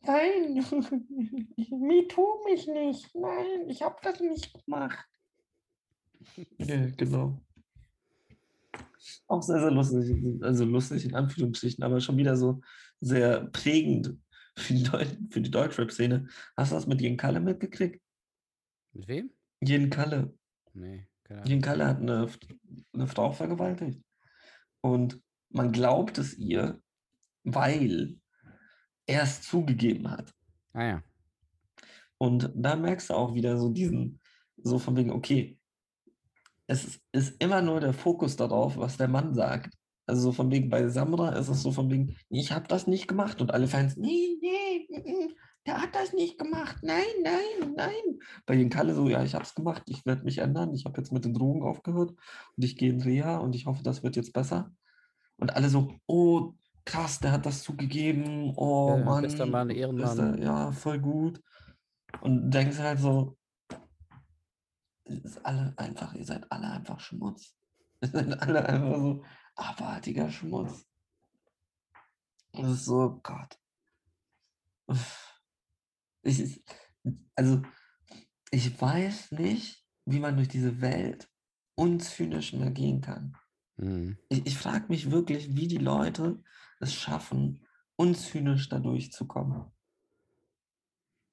[0.03, 0.55] Nein,
[1.71, 3.15] me too mich nicht.
[3.15, 4.99] Nein, ich habe das nicht gemacht.
[6.59, 7.41] Ja, genau.
[9.27, 10.43] Auch sehr, sehr lustig.
[10.43, 12.61] Also lustig in Anführungsstrichen, aber schon wieder so
[13.01, 14.17] sehr prägend
[14.61, 16.29] für die, Deu für die Deutschrap-Szene.
[16.57, 18.01] Hast du das mit Jen Kalle mitgekriegt?
[18.93, 19.31] Mit wem?
[19.61, 20.35] Jen Kalle.
[20.73, 21.47] Nee, keine.
[21.47, 22.29] Jen Kalle hat eine,
[22.93, 24.03] eine Frau vergewaltigt.
[24.81, 26.81] Und man glaubt es ihr,
[27.45, 28.17] weil
[29.07, 30.33] er es zugegeben hat.
[30.73, 31.03] Ah ja.
[32.19, 34.21] Und da merkst du auch wieder so diesen,
[34.57, 35.59] so von wegen, okay,
[36.67, 39.75] es ist immer nur der Fokus darauf, was der Mann sagt.
[40.11, 43.07] Also so von wegen, bei Samra ist es so von wegen, ich habe das nicht
[43.09, 43.41] gemacht.
[43.41, 45.33] Und alle Fans, nee, nee, mm, mm,
[45.67, 46.77] der hat das nicht gemacht.
[46.83, 48.19] Nein, nein, nein.
[48.47, 50.75] Bei den Kalle so, ja, ich habe es gemacht, ich werde mich ändern.
[50.75, 53.83] Ich habe jetzt mit den Drogen aufgehört und ich gehe in Reha und ich hoffe,
[53.83, 54.73] das wird jetzt besser.
[55.37, 58.53] Und alle so, oh, krass, der hat das zugegeben.
[58.57, 59.23] Oh Ja, Mann.
[59.23, 60.17] bester Mann, Ehrenmann.
[60.17, 61.41] bester- ja, voll gut.
[62.21, 63.37] Und denkst halt so,
[65.05, 67.55] es ist alle einfach, ihr seid alle einfach Schmutz.
[68.03, 69.23] Ihr seid alle einfach so
[69.61, 70.87] abartiger Schmutz.
[72.53, 73.59] Das ist so, Gott.
[74.87, 75.41] Uff.
[76.23, 76.65] Ich, ich-
[77.35, 77.63] also,
[78.51, 81.31] ich weiß nicht, wie man durch diese Welt
[81.77, 83.37] unzynisch mehr gehen kann.
[83.77, 84.19] Mhm.
[84.29, 86.43] Ich, ich frage mich wirklich, wie die Leute
[86.81, 87.67] es schaffen,
[87.97, 89.71] unzynisch da durchzukommen.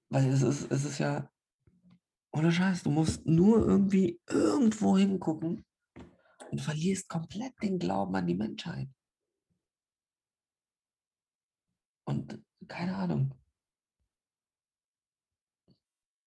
[0.10, 1.30] Weil es ist, es ist ja,
[2.32, 5.66] ohne Scheiß, du musst nur irgendwie irgendwo hingucken
[6.52, 8.88] und verlierst komplett den Glauben an die Menschheit.
[12.06, 13.34] Und keine Ahnung.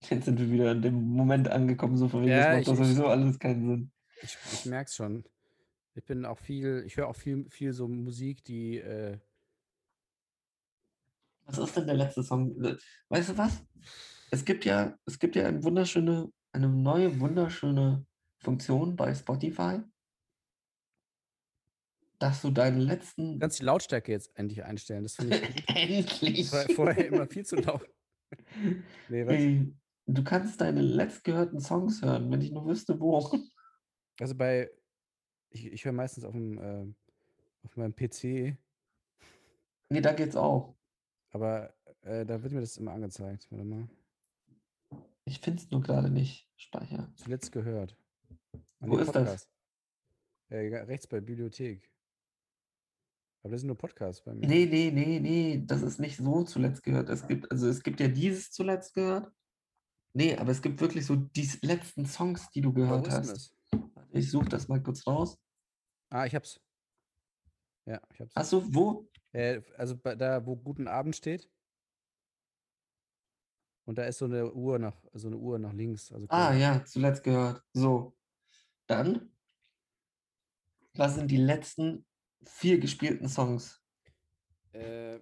[0.02, 2.66] Jetzt sind wir wieder in dem Moment angekommen, so von wegen, Ja, das macht ich-
[2.66, 3.92] doch sowieso alles keinen Sinn.
[4.22, 5.24] Ich, ich merke es schon.
[5.94, 9.18] Ich bin auch viel, ich höre auch viel, viel so Musik, die, äh,
[11.44, 12.54] Was ist denn der letzte Song?
[13.08, 13.62] Weißt du was?
[14.30, 18.06] Es gibt ja, es gibt ja eine wunderschöne, eine neue wunderschöne
[18.38, 19.80] Funktion bei Spotify,
[22.20, 25.02] dass du deinen letzten du kannst die Lautstärke jetzt endlich einstellen.
[25.02, 27.88] Das finde ich endlich Das war vorher immer viel zu laut.
[29.08, 29.74] Nee, was?
[30.06, 33.18] Du kannst deine letztgehörten Songs hören, wenn ich nur wüsste, wo.
[34.20, 34.70] Also bei,
[35.48, 36.86] ich, ich höre meistens auf dem, äh,
[37.64, 38.56] auf meinem PC,
[39.88, 40.76] Nee, da geht's auch.
[41.30, 43.48] aber äh, da wird mir das immer angezeigt.
[43.50, 43.88] Warte mal.
[45.24, 46.48] Ich finde es nur gerade nicht.
[46.56, 47.12] Speicher.
[47.16, 47.96] Zuletzt gehört.
[48.78, 49.48] An Wo ist das?
[50.48, 51.90] Äh, rechts bei Bibliothek.
[53.42, 54.46] Aber das sind nur Podcasts bei mir.
[54.46, 57.08] Nee, nee, nee, nee, das ist nicht so zuletzt gehört.
[57.08, 59.32] Es gibt, also es gibt ja dieses zuletzt gehört.
[60.12, 63.56] Nee, aber es gibt wirklich so die letzten Songs, die du wo gehört denn hast.
[64.12, 65.38] Ich suche das mal kurz raus.
[66.10, 66.60] Ah, ich hab's.
[67.86, 68.36] Ja, ich hab's.
[68.36, 69.08] Achso, wo?
[69.32, 71.48] Äh, also bei, da, wo Guten Abend steht.
[73.86, 76.12] Und da ist so eine Uhr nach, so eine Uhr nach links.
[76.12, 77.62] Also Ah, ja, zuletzt gehört.
[77.72, 78.16] So.
[78.86, 79.32] Dann.
[80.94, 82.04] Was sind die letzten
[82.42, 83.80] vier gespielten Songs?
[84.72, 85.18] Äh,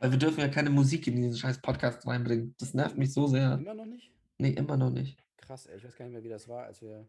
[0.00, 2.54] Weil wir dürfen ja keine Musik in diesen scheiß Podcast reinbringen.
[2.58, 3.54] Das nervt mich so sehr.
[3.58, 4.12] immer noch nicht?
[4.38, 5.18] Nee, immer noch nicht.
[5.36, 7.08] Krass, ey, ich weiß gar nicht mehr, wie das war, als wir.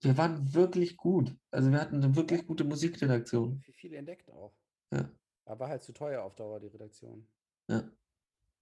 [0.00, 1.36] Wir waren wirklich gut.
[1.50, 3.60] Also wir hatten eine wirklich gute Musikredaktion.
[3.60, 4.52] Viel, viel entdeckt auch.
[4.92, 5.08] Ja.
[5.44, 7.26] Aber war halt zu teuer auf Dauer, die Redaktion.
[7.68, 7.90] Ja.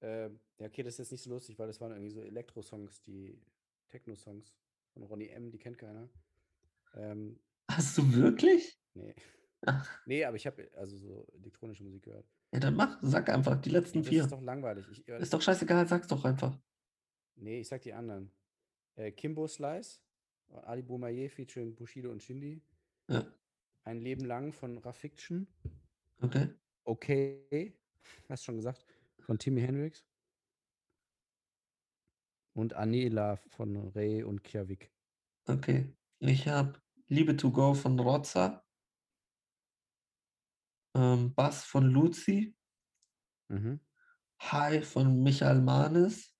[0.01, 3.02] Äh, ja, okay, das ist jetzt nicht so lustig, weil das waren irgendwie so Elektro-Songs,
[3.02, 3.39] die
[3.89, 4.55] Techno-Songs
[4.93, 6.09] von Ronny M., die kennt keiner.
[6.94, 7.39] Ähm,
[7.70, 8.80] Hast du wirklich?
[8.94, 9.14] Nee.
[9.66, 10.00] Ach.
[10.06, 12.26] Nee, aber ich habe also so elektronische Musik gehört.
[12.52, 14.22] Ja, dann mach, sag einfach die letzten Das vier.
[14.24, 14.86] ist doch langweilig.
[14.90, 16.58] Ich, äh, Ist doch scheißegal, sag's doch einfach.
[17.36, 18.32] nee, ich sag die anderen.
[18.96, 20.00] Äh, Kimbo Slice,
[20.62, 22.62] Ali Boumaier featuring Bushido und Shindy.
[23.08, 23.24] Ja,
[23.84, 25.46] Ein Leben lang von Rafiction.
[26.22, 26.48] okay.
[26.84, 27.76] Okay,
[28.28, 28.84] hast schon gesagt,
[29.20, 30.04] von Timmy Hendrix.
[32.54, 34.90] Und Anela von Ray und Kjavik.
[35.46, 35.86] Okay.
[36.18, 38.64] Ich habe Liebe to Go von Rozza.
[40.94, 42.54] Ähm, Bass von Luzi.
[43.48, 43.80] Mhm.
[44.42, 46.34] High von Michael Manes.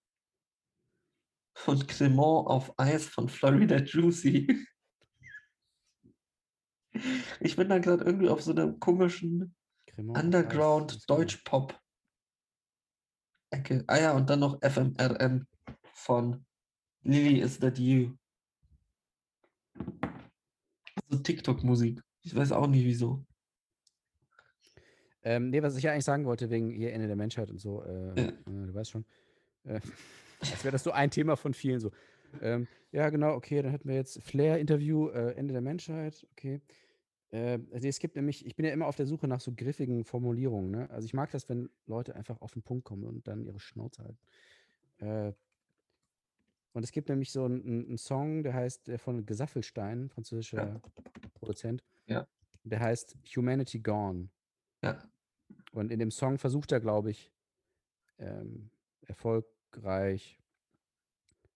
[1.67, 4.67] Und Cremant auf Eis von Florida Juicy.
[7.39, 9.55] Ich bin da gerade irgendwie auf so einem komischen
[9.87, 11.07] Cremant auf Eis, Underground das kenn ich.
[11.07, 11.81] Deutschpop
[13.51, 13.85] Ecke.
[13.87, 15.47] Ah ja, und dann noch FMRM
[15.93, 16.45] von
[17.03, 18.17] Lily is that you.
[21.09, 22.03] So TikTok-Musik.
[22.23, 23.25] Ich weiß auch nicht wieso.
[25.23, 27.83] Ähm, nee, was ich ja eigentlich sagen wollte, wegen hier Ende der Menschheit und so,
[27.83, 28.29] äh, Ja.
[28.29, 29.05] äh, du weißt schon.
[29.65, 29.81] Äh,
[30.41, 31.91] als wäre das so ein Thema von vielen so.
[32.41, 36.61] Ähm, ja, genau, okay, dann hätten wir jetzt Flair-Interview, äh, Ende der Menschheit, okay.
[37.33, 40.05] Äh, also es gibt nämlich, ich bin ja immer auf der Suche nach so griffigen
[40.05, 40.91] Formulierungen, ne?
[40.91, 44.03] Also ich mag das, wenn Leute einfach auf den Punkt kommen und dann ihre Schnauze
[44.05, 44.19] halten.
[44.99, 45.33] Äh,
[46.73, 50.81] und es gibt nämlich so einen, einen Song, der heißt der von Gesaffelstein, französischer
[51.35, 51.83] Produzent.
[52.07, 52.27] Ja.
[52.63, 54.29] Der heißt Humanity Gone.
[54.83, 55.10] Ja.
[55.73, 57.33] Und in dem Song versucht er, glaube ich,
[58.19, 58.71] ähm,
[59.07, 60.39] erfolgreich,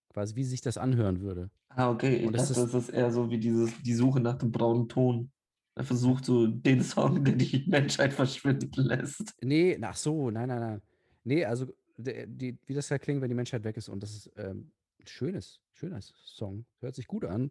[0.09, 1.51] quasi wie sich das anhören würde.
[1.69, 2.17] Ah, okay.
[2.17, 4.53] Ich Und das dachte, ist- das ist eher so wie dieses, die Suche nach dem
[4.53, 5.31] braunen Ton.
[5.75, 9.35] Er versucht so den Song, der die Menschheit verschwinden lässt.
[9.43, 10.83] Nee, ach so, nein, nein, nein.
[11.25, 11.67] Nee, also
[11.97, 13.89] der, die, wie das halt klingt, wenn die Menschheit weg ist.
[13.89, 14.71] Und das ist ähm,
[15.01, 16.65] ein schönes, schönes Song.
[16.81, 17.51] Hört sich gut an.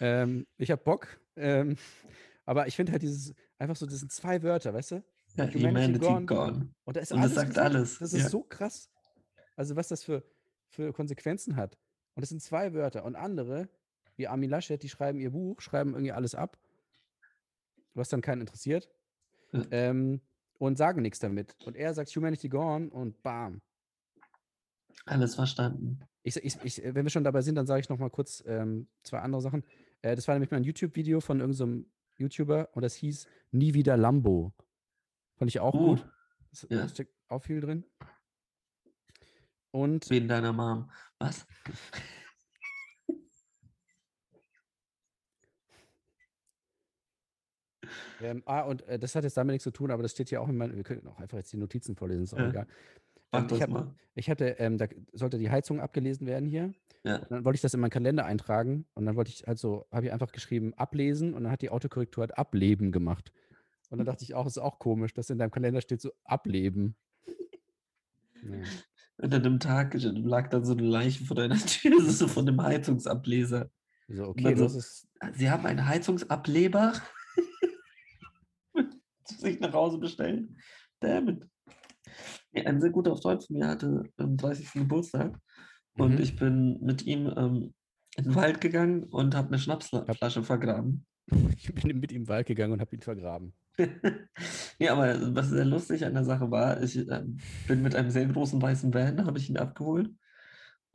[0.00, 1.08] Ähm, ich hab Bock.
[1.34, 1.76] Ähm,
[2.44, 5.04] aber ich finde halt dieses, einfach so, das sind zwei Wörter, weißt du?
[5.36, 6.26] Ja, Humanity Humanity gone.
[6.26, 6.74] gone.
[6.84, 7.66] Und da ist Und das alles sagt gesagt.
[7.74, 8.28] alles, Das ist ja.
[8.28, 8.90] so krass.
[9.56, 10.22] Also was das für,
[10.68, 11.78] für Konsequenzen hat.
[12.14, 13.04] Und das sind zwei Wörter.
[13.04, 13.68] Und andere,
[14.16, 16.58] wie Armin Laschet, die schreiben ihr Buch, schreiben irgendwie alles ab,
[17.94, 18.90] was dann keinen interessiert.
[19.52, 19.64] Ja.
[19.70, 20.20] Ähm,
[20.58, 21.54] und sagen nichts damit.
[21.64, 23.60] Und er sagt Humanity Gone und bam.
[25.04, 26.00] Alles verstanden.
[26.22, 28.88] Ich, ich, ich, wenn wir schon dabei sind, dann sage ich noch mal kurz ähm,
[29.02, 29.62] zwei andere Sachen.
[30.02, 31.86] Äh, das war nämlich mal ein YouTube-Video von irgendeinem
[32.16, 34.52] YouTuber und das hieß Nie wieder Lambo.
[35.36, 36.08] Fand ich auch Uh, gut.
[36.52, 36.88] Es ja.
[36.88, 37.84] steckt auch viel drin.
[39.70, 40.90] Und Wegen deiner Mom.
[41.18, 41.46] Was?
[48.20, 50.40] Ähm, ah, und äh, das hat jetzt damit nichts zu tun, aber das steht ja
[50.40, 50.74] auch in meinen.
[50.76, 52.48] Wir können auch einfach jetzt die Notizen vorlesen, ist auch Ja.
[52.48, 52.66] egal.
[53.32, 56.72] Ähm, ich, hab, ich hatte, ähm, da sollte die Heizung abgelesen werden hier.
[57.04, 57.18] Ja.
[57.18, 60.12] Dann wollte ich das in meinen Kalender eintragen und dann wollte ich also, habe ich
[60.12, 63.32] einfach geschrieben, ablesen und dann hat die Autokorrektur halt ableben gemacht.
[63.90, 66.12] Und dann dachte ich auch, es ist auch komisch, dass in deinem Kalender steht so
[66.24, 66.96] ableben.
[68.42, 68.58] Ja.
[69.18, 72.28] Und an dem Tag lag dann so eine Leiche vor deiner Tür, das ist so
[72.28, 73.70] von dem Heizungsableser.
[74.08, 75.08] So, Und okay, du so, hast es.
[75.34, 76.92] Sie haben einen Heizungsableber?
[79.24, 80.56] Zu sich nach Hause bestellen?
[81.00, 81.44] Damn it.
[82.52, 84.72] Ja, ein sehr guter Freund von mir hatte am 30.
[84.72, 85.38] Geburtstag
[85.98, 86.20] und Mhm.
[86.20, 87.74] ich bin mit ihm ähm,
[88.16, 91.06] in den Wald gegangen und habe eine Schnapsflasche vergraben.
[91.56, 93.52] Ich bin mit ihm im Wald gegangen und habe ihn vergraben.
[94.78, 98.26] ja, aber was sehr lustig an der Sache war, ich ähm, bin mit einem sehr
[98.26, 100.10] großen weißen Van, habe ich ihn abgeholt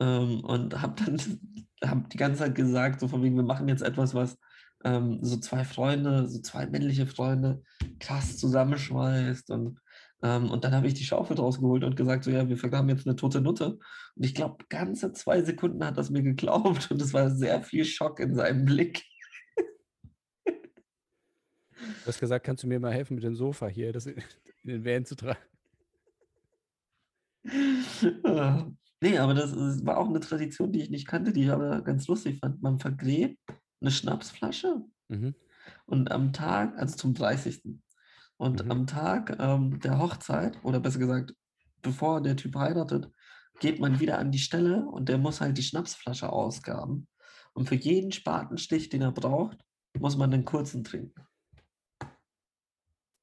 [0.00, 1.18] ähm, und habe dann
[1.84, 4.38] hab die ganze Zeit gesagt, so von wegen, wir machen jetzt etwas, was
[4.84, 7.62] ähm, so zwei Freunde, so zwei männliche Freunde
[8.00, 9.78] krass zusammenschweißt und
[10.24, 12.88] ähm, und dann habe ich die Schaufel draus geholt und gesagt, so ja, wir vergraben
[12.88, 13.78] jetzt eine tote Nutte.
[14.14, 17.84] Und ich glaube, ganze zwei Sekunden hat das mir geglaubt und es war sehr viel
[17.84, 19.02] Schock in seinem Blick.
[21.82, 24.22] Du hast gesagt, kannst du mir mal helfen mit dem Sofa hier, das in
[24.64, 25.38] den Van zu tragen?
[29.04, 29.52] Nee, aber das
[29.84, 32.62] war auch eine Tradition, die ich nicht kannte, die ich aber ganz lustig fand.
[32.62, 33.36] Man vergräbt
[33.80, 35.34] eine Schnapsflasche Mhm.
[35.86, 37.80] und am Tag, also zum 30.
[38.36, 38.70] Und Mhm.
[38.70, 41.34] am Tag ähm, der Hochzeit, oder besser gesagt,
[41.82, 43.10] bevor der Typ heiratet,
[43.58, 47.08] geht man wieder an die Stelle und der muss halt die Schnapsflasche ausgaben.
[47.54, 49.58] Und für jeden Spatenstich, den er braucht,
[49.98, 51.26] muss man einen kurzen trinken.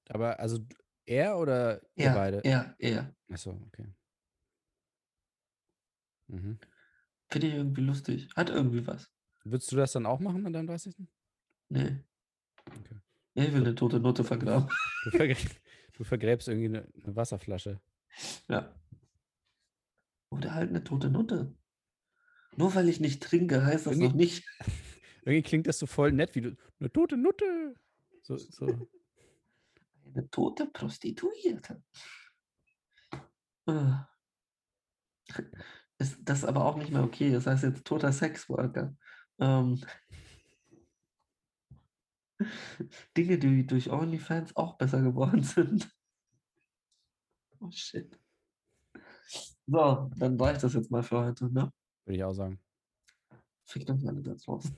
[0.10, 0.60] Aber also
[1.06, 2.38] er oder ihr Er, beide?
[2.44, 3.15] er, er.
[3.30, 3.86] Achso, okay.
[6.27, 6.60] Mhm.
[7.30, 8.30] Finde ich irgendwie lustig.
[8.36, 9.10] Hat irgendwie was.
[9.44, 10.95] Würdest du das dann auch machen an deinem 30.?
[11.69, 12.03] Nee.
[12.65, 12.95] Okay.
[13.36, 14.69] Ja, ich will eine tote Nutte vergraben.
[15.06, 15.36] Du, vergrä
[15.94, 17.80] du vergräbst irgendwie eine, eine Wasserflasche.
[18.48, 18.76] Ja.
[20.31, 21.56] Oder halt eine tote Nutte.
[22.57, 24.44] Nur weil ich nicht trinke, heißt das Irgendwie- noch nicht.
[25.23, 26.57] Irgendwie klingt das so voll nett, wie du.
[26.80, 27.76] Eine tote Nutte.
[28.23, 28.88] So, so.
[30.14, 31.84] Eine tote Prostituierte.
[33.65, 34.07] Ah.
[35.98, 37.31] Ist das ist aber auch nicht mehr okay.
[37.31, 38.95] Das heißt jetzt toter Sexworker.
[39.40, 39.81] Ähm,
[43.18, 45.90] Dinge, die durch OnlyFans auch besser geworden sind.
[47.60, 48.18] Oh shit.
[49.68, 51.72] So, dann reicht das jetzt mal für heute, ne?
[52.06, 52.60] Würde ich auch sagen.
[53.65, 54.76] Fickt euch alle da draußen.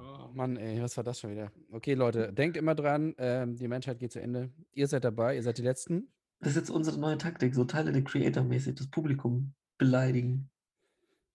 [0.00, 1.52] Oh Mann, ey, was war das schon wieder?
[1.70, 4.50] Okay, Leute, denkt immer dran, ähm, die Menschheit geht zu Ende.
[4.72, 6.08] Ihr seid dabei, ihr seid die Letzten.
[6.40, 10.48] Das ist jetzt unsere neue Taktik, so Teile der Creator-mäßig, das Publikum beleidigen.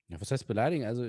[0.08, 0.86] Ja, was heißt beleidigen?
[0.86, 1.06] Also,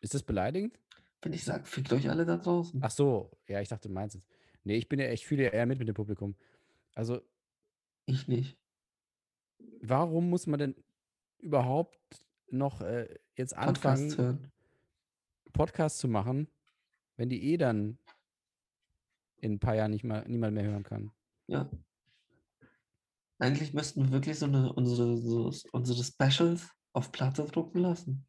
[0.00, 0.78] ist das beleidigend?
[1.20, 2.80] Wenn ich sage, fickt euch alle da draußen.
[2.82, 4.22] Ach so, ja, ich dachte, du meinst es.
[4.64, 6.34] Nee, ich bin ja, ich fühle ja eher mit mit dem Publikum.
[6.94, 7.20] Also,
[8.06, 8.56] Ich nicht.
[9.80, 10.74] warum muss man denn
[11.38, 11.98] überhaupt
[12.48, 14.51] noch äh, jetzt Podcasts anfangen, hören.
[15.52, 16.48] Podcasts zu machen,
[17.16, 17.98] wenn die eh dann
[19.36, 21.12] in ein paar Jahren nicht mal niemand mehr hören kann?
[21.48, 21.70] Ja.
[23.38, 28.26] Eigentlich müssten wir wirklich so eine, unsere, so, unsere Specials auf Platte drucken lassen.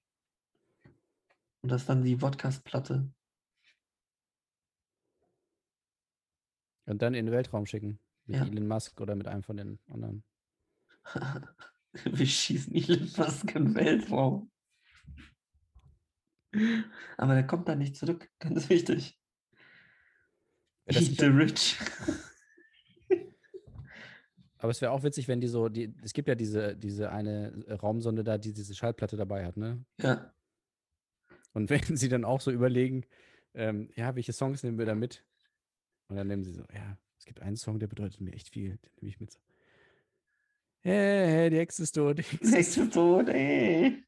[1.62, 3.10] Und das dann die Podcast-Platte.
[6.86, 8.00] Und dann in den Weltraum schicken.
[8.26, 8.46] Mit Ja.
[8.46, 10.24] Elon Musk oder mit einem von den anderen.
[11.94, 14.52] wir schießen Elon Musk in den Weltraum.
[17.18, 18.30] Aber der kommt dann nicht zurück.
[18.40, 19.20] Ganz wichtig.
[20.86, 21.78] Ja, das Eat ist the rich.
[24.58, 27.66] Aber es wäre auch witzig, wenn die so, die, es gibt ja diese, diese eine
[27.68, 29.84] äh, Raumsonde da, die diese Schallplatte dabei hat, ne?
[30.00, 30.34] Ja.
[31.52, 33.06] Und wenn sie dann auch so überlegen,
[33.54, 35.26] ähm, ja, welche Songs nehmen wir da mit?
[36.08, 38.78] Und dann nehmen sie so, ja, es gibt einen Song, der bedeutet mir echt viel,
[38.78, 39.32] den nehme ich mit.
[39.32, 39.40] So.
[40.80, 42.18] Hey, hey, die Hexe ist tot.
[42.18, 44.04] Die Hexe ist Tod, ey.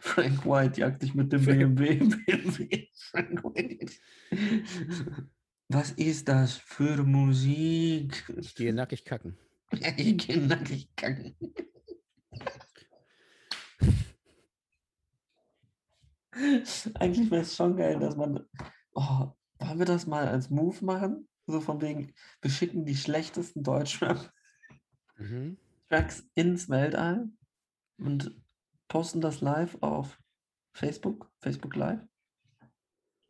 [0.00, 1.96] Frank White jagt dich mit dem BMW.
[1.96, 2.88] BMW.
[3.10, 3.92] Frank White.
[5.68, 8.24] Was ist das für Musik?
[8.36, 9.36] Ich gehe nackig kacken.
[9.96, 11.34] Ich gehe nackig kacken.
[16.94, 18.40] Eigentlich wäre es schon geil, dass man.
[18.94, 21.28] Oh, wollen wir das mal als Move machen?
[21.46, 24.32] So von wegen, wir schicken die schlechtesten Deutschrap
[25.16, 25.58] Mhm.
[25.88, 27.28] Tracks ins Weltall
[27.98, 28.34] und
[28.88, 30.20] posten das live auf
[30.72, 32.00] Facebook, Facebook Live.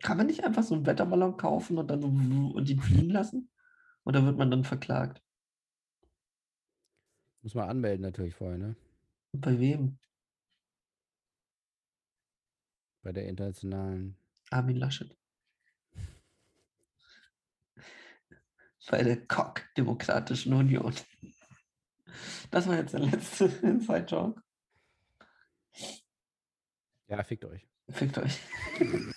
[0.03, 3.51] Kann man nicht einfach so einen Wetterballon kaufen und dann so und ihn fliegen lassen?
[4.05, 5.23] Oder wird man dann verklagt?
[7.43, 8.77] Muss man anmelden natürlich vorher, ne?
[9.33, 9.99] Und bei wem?
[13.03, 14.17] Bei der internationalen.
[14.51, 15.17] Armin Laschet.
[18.91, 20.95] Bei der Koch Demokratischen Union.
[22.51, 24.44] Das war jetzt der letzte Inside-Joke.
[27.09, 27.67] Ja, fickt euch.
[27.91, 28.41] Fickt euch.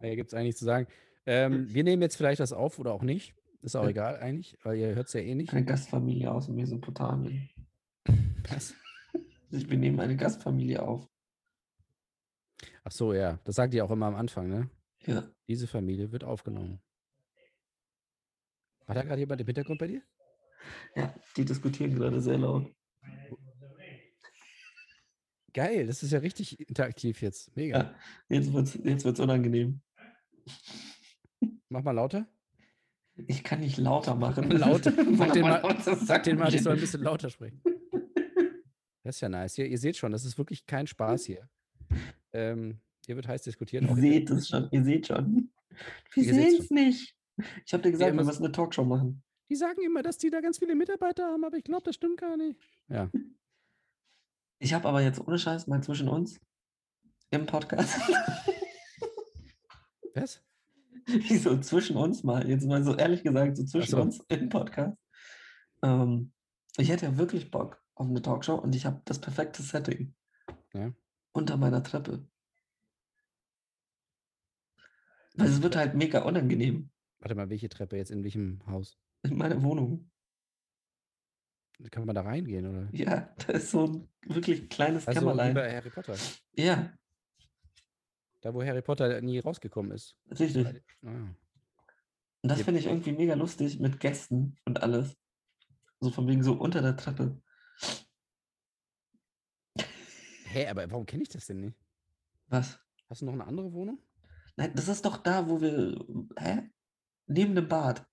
[0.00, 0.86] Mehr gibt es eigentlich zu sagen.
[1.26, 3.34] Ähm, wir nehmen jetzt vielleicht das auf oder auch nicht.
[3.60, 3.90] Ist auch Ja.
[3.90, 5.52] egal eigentlich, weil ihr hört es ja eh nicht.
[5.52, 7.48] Eine Gastfamilie aus Mesopotamien.
[8.48, 8.74] Was?
[9.50, 11.06] Wir nehmen eine Gastfamilie auf.
[12.82, 13.38] Ach so, ja.
[13.44, 14.68] Das sagt ihr auch immer am Anfang, ne?
[15.06, 15.30] Ja.
[15.46, 16.80] Diese Familie wird aufgenommen.
[18.86, 20.02] War da gerade jemand im Hintergrund bei dir?
[20.96, 22.72] Ja, die diskutieren gerade sehr laut.
[25.54, 27.54] Geil, das ist ja richtig interaktiv jetzt.
[27.56, 27.78] Mega.
[27.78, 27.94] Ja,
[28.28, 29.80] jetzt wird es jetzt wird's unangenehm.
[31.68, 32.26] Mach mal lauter.
[33.26, 34.50] Ich kann nicht lauter machen.
[34.50, 34.84] Laut.
[35.16, 37.62] Sag den mal, sag den mal, ich soll ein bisschen lauter sprechen.
[39.04, 39.58] Das ist ja nice.
[39.58, 41.48] Ihr, ihr seht schon, das ist wirklich kein Spaß hier.
[42.32, 43.82] Ähm, hier wird heiß diskutiert.
[43.84, 45.50] Ihr seht es schon, ihr seht schon.
[46.14, 47.14] Wir sehen es nicht.
[47.66, 49.22] Ich habe dir gesagt, wir immer- müssen eine Talkshow machen.
[49.50, 52.18] Die sagen immer, dass die da ganz viele Mitarbeiter haben, aber ich glaube, das stimmt
[52.18, 52.58] gar nicht.
[52.88, 53.10] Ja.
[54.62, 56.40] Ich habe aber jetzt ohne Scheiß mal zwischen uns
[57.30, 57.98] im Podcast.
[60.14, 60.40] Was?
[61.40, 64.00] So zwischen uns mal, jetzt mal so ehrlich gesagt, so zwischen so.
[64.00, 64.96] uns im Podcast.
[65.82, 66.32] Ähm,
[66.76, 70.14] ich hätte ja wirklich Bock auf eine Talkshow und ich habe das perfekte Setting.
[70.74, 70.92] Ja.
[71.32, 72.24] Unter meiner Treppe.
[75.34, 76.92] Weil es wird halt mega unangenehm.
[77.18, 78.96] Warte mal, welche Treppe jetzt in welchem Haus?
[79.24, 80.11] In meiner Wohnung.
[81.90, 82.88] Kann man da reingehen, oder?
[82.92, 85.54] Ja, da ist so ein wirklich kleines Also Kämmerlein.
[85.54, 86.14] bei Harry Potter.
[86.54, 86.92] Ja,
[88.40, 90.16] Da, wo Harry Potter nie rausgekommen ist.
[90.30, 90.66] richtig.
[91.04, 91.08] Ah.
[92.42, 92.64] Und das Ja.
[92.64, 95.16] finde ich irgendwie mega lustig mit Gästen und alles.
[96.00, 97.40] So von wegen so unter der Treppe.
[100.44, 101.76] Hä, aber warum kenne ich das denn nicht?
[102.48, 102.78] Was?
[103.08, 103.98] Hast du noch eine andere Wohnung?
[104.56, 106.04] Nein, das ist doch da, wo wir.
[106.38, 106.70] Hä?
[107.26, 108.06] Neben dem Bad.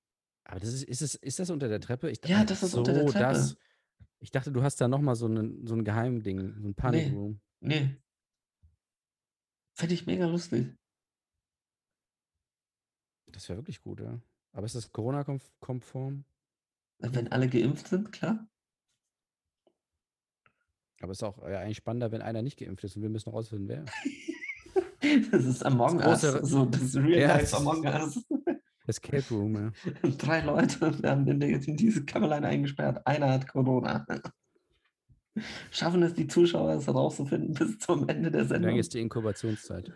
[0.50, 2.10] Aber das ist, ist, es, ist das unter der Treppe?
[2.10, 3.20] Ich, Ja, das ist unter der Treppe.
[3.20, 3.56] Das,
[4.20, 7.40] ich dachte, du hast da nochmal so, einen- so ein Geheimding, so ein Panikroom.
[7.60, 7.96] Nee.
[9.76, 10.76] Finde ich mega lustig.
[13.28, 14.20] Das wäre wirklich gut, ja.
[14.52, 16.26] Aber ist das Corona-konform?
[16.98, 18.50] Wenn alle geimpft sind, klar.
[21.02, 23.68] Aber ist auch ja, eigentlich spannender, wenn einer nicht geimpft ist und wir müssen rausfinden,
[23.68, 23.86] wer.
[25.32, 26.50] Das ist Among Das Us.
[26.50, 28.20] So, das ist Real Ja, Life Among Us.
[28.90, 29.72] Escape Room, ja.
[30.18, 33.06] Drei Leute werden in, die- in diese Kämmerlein eingesperrt.
[33.06, 34.06] Einer hat Corona.
[35.72, 38.70] Schaffen es die Zuschauer, es herauszufinden bis zum Ende der Wie Sendung?
[38.72, 39.94] lange ist die Inkubationszeit?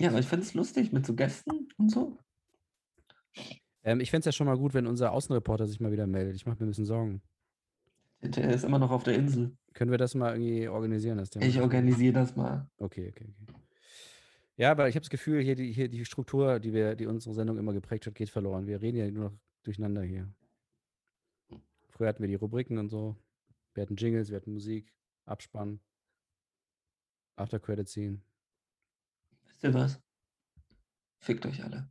[0.00, 2.18] Ja, aber ich finde es lustig mit so Gästen und so.
[3.82, 6.36] Ähm, ich fände es ja schon mal gut, wenn unser Außenreporter sich mal wieder meldet.
[6.36, 7.22] Ich mache mir ein bisschen Sorgen.
[8.22, 9.56] Der ist immer noch auf der Insel.
[9.72, 11.18] Können wir das mal irgendwie organisieren?
[11.18, 11.44] Das Thema?
[11.44, 12.68] Ich organisiere das mal.
[12.78, 13.53] Okay, okay, okay.
[14.56, 17.34] Ja, weil ich habe das Gefühl, hier die, hier die Struktur, die wir, die unsere
[17.34, 18.66] Sendung immer geprägt hat, geht verloren.
[18.66, 20.32] Wir reden ja nur noch durcheinander hier.
[21.88, 23.16] Früher hatten wir die Rubriken und so.
[23.74, 24.92] Wir hatten Jingles, wir hatten Musik,
[25.24, 25.80] Abspann,
[27.36, 28.20] After Credit Scene.
[29.46, 30.00] Wisst ihr was?
[31.18, 31.90] Fickt euch alle.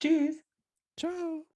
[0.00, 0.36] Tschüss.
[0.98, 1.46] Ciao.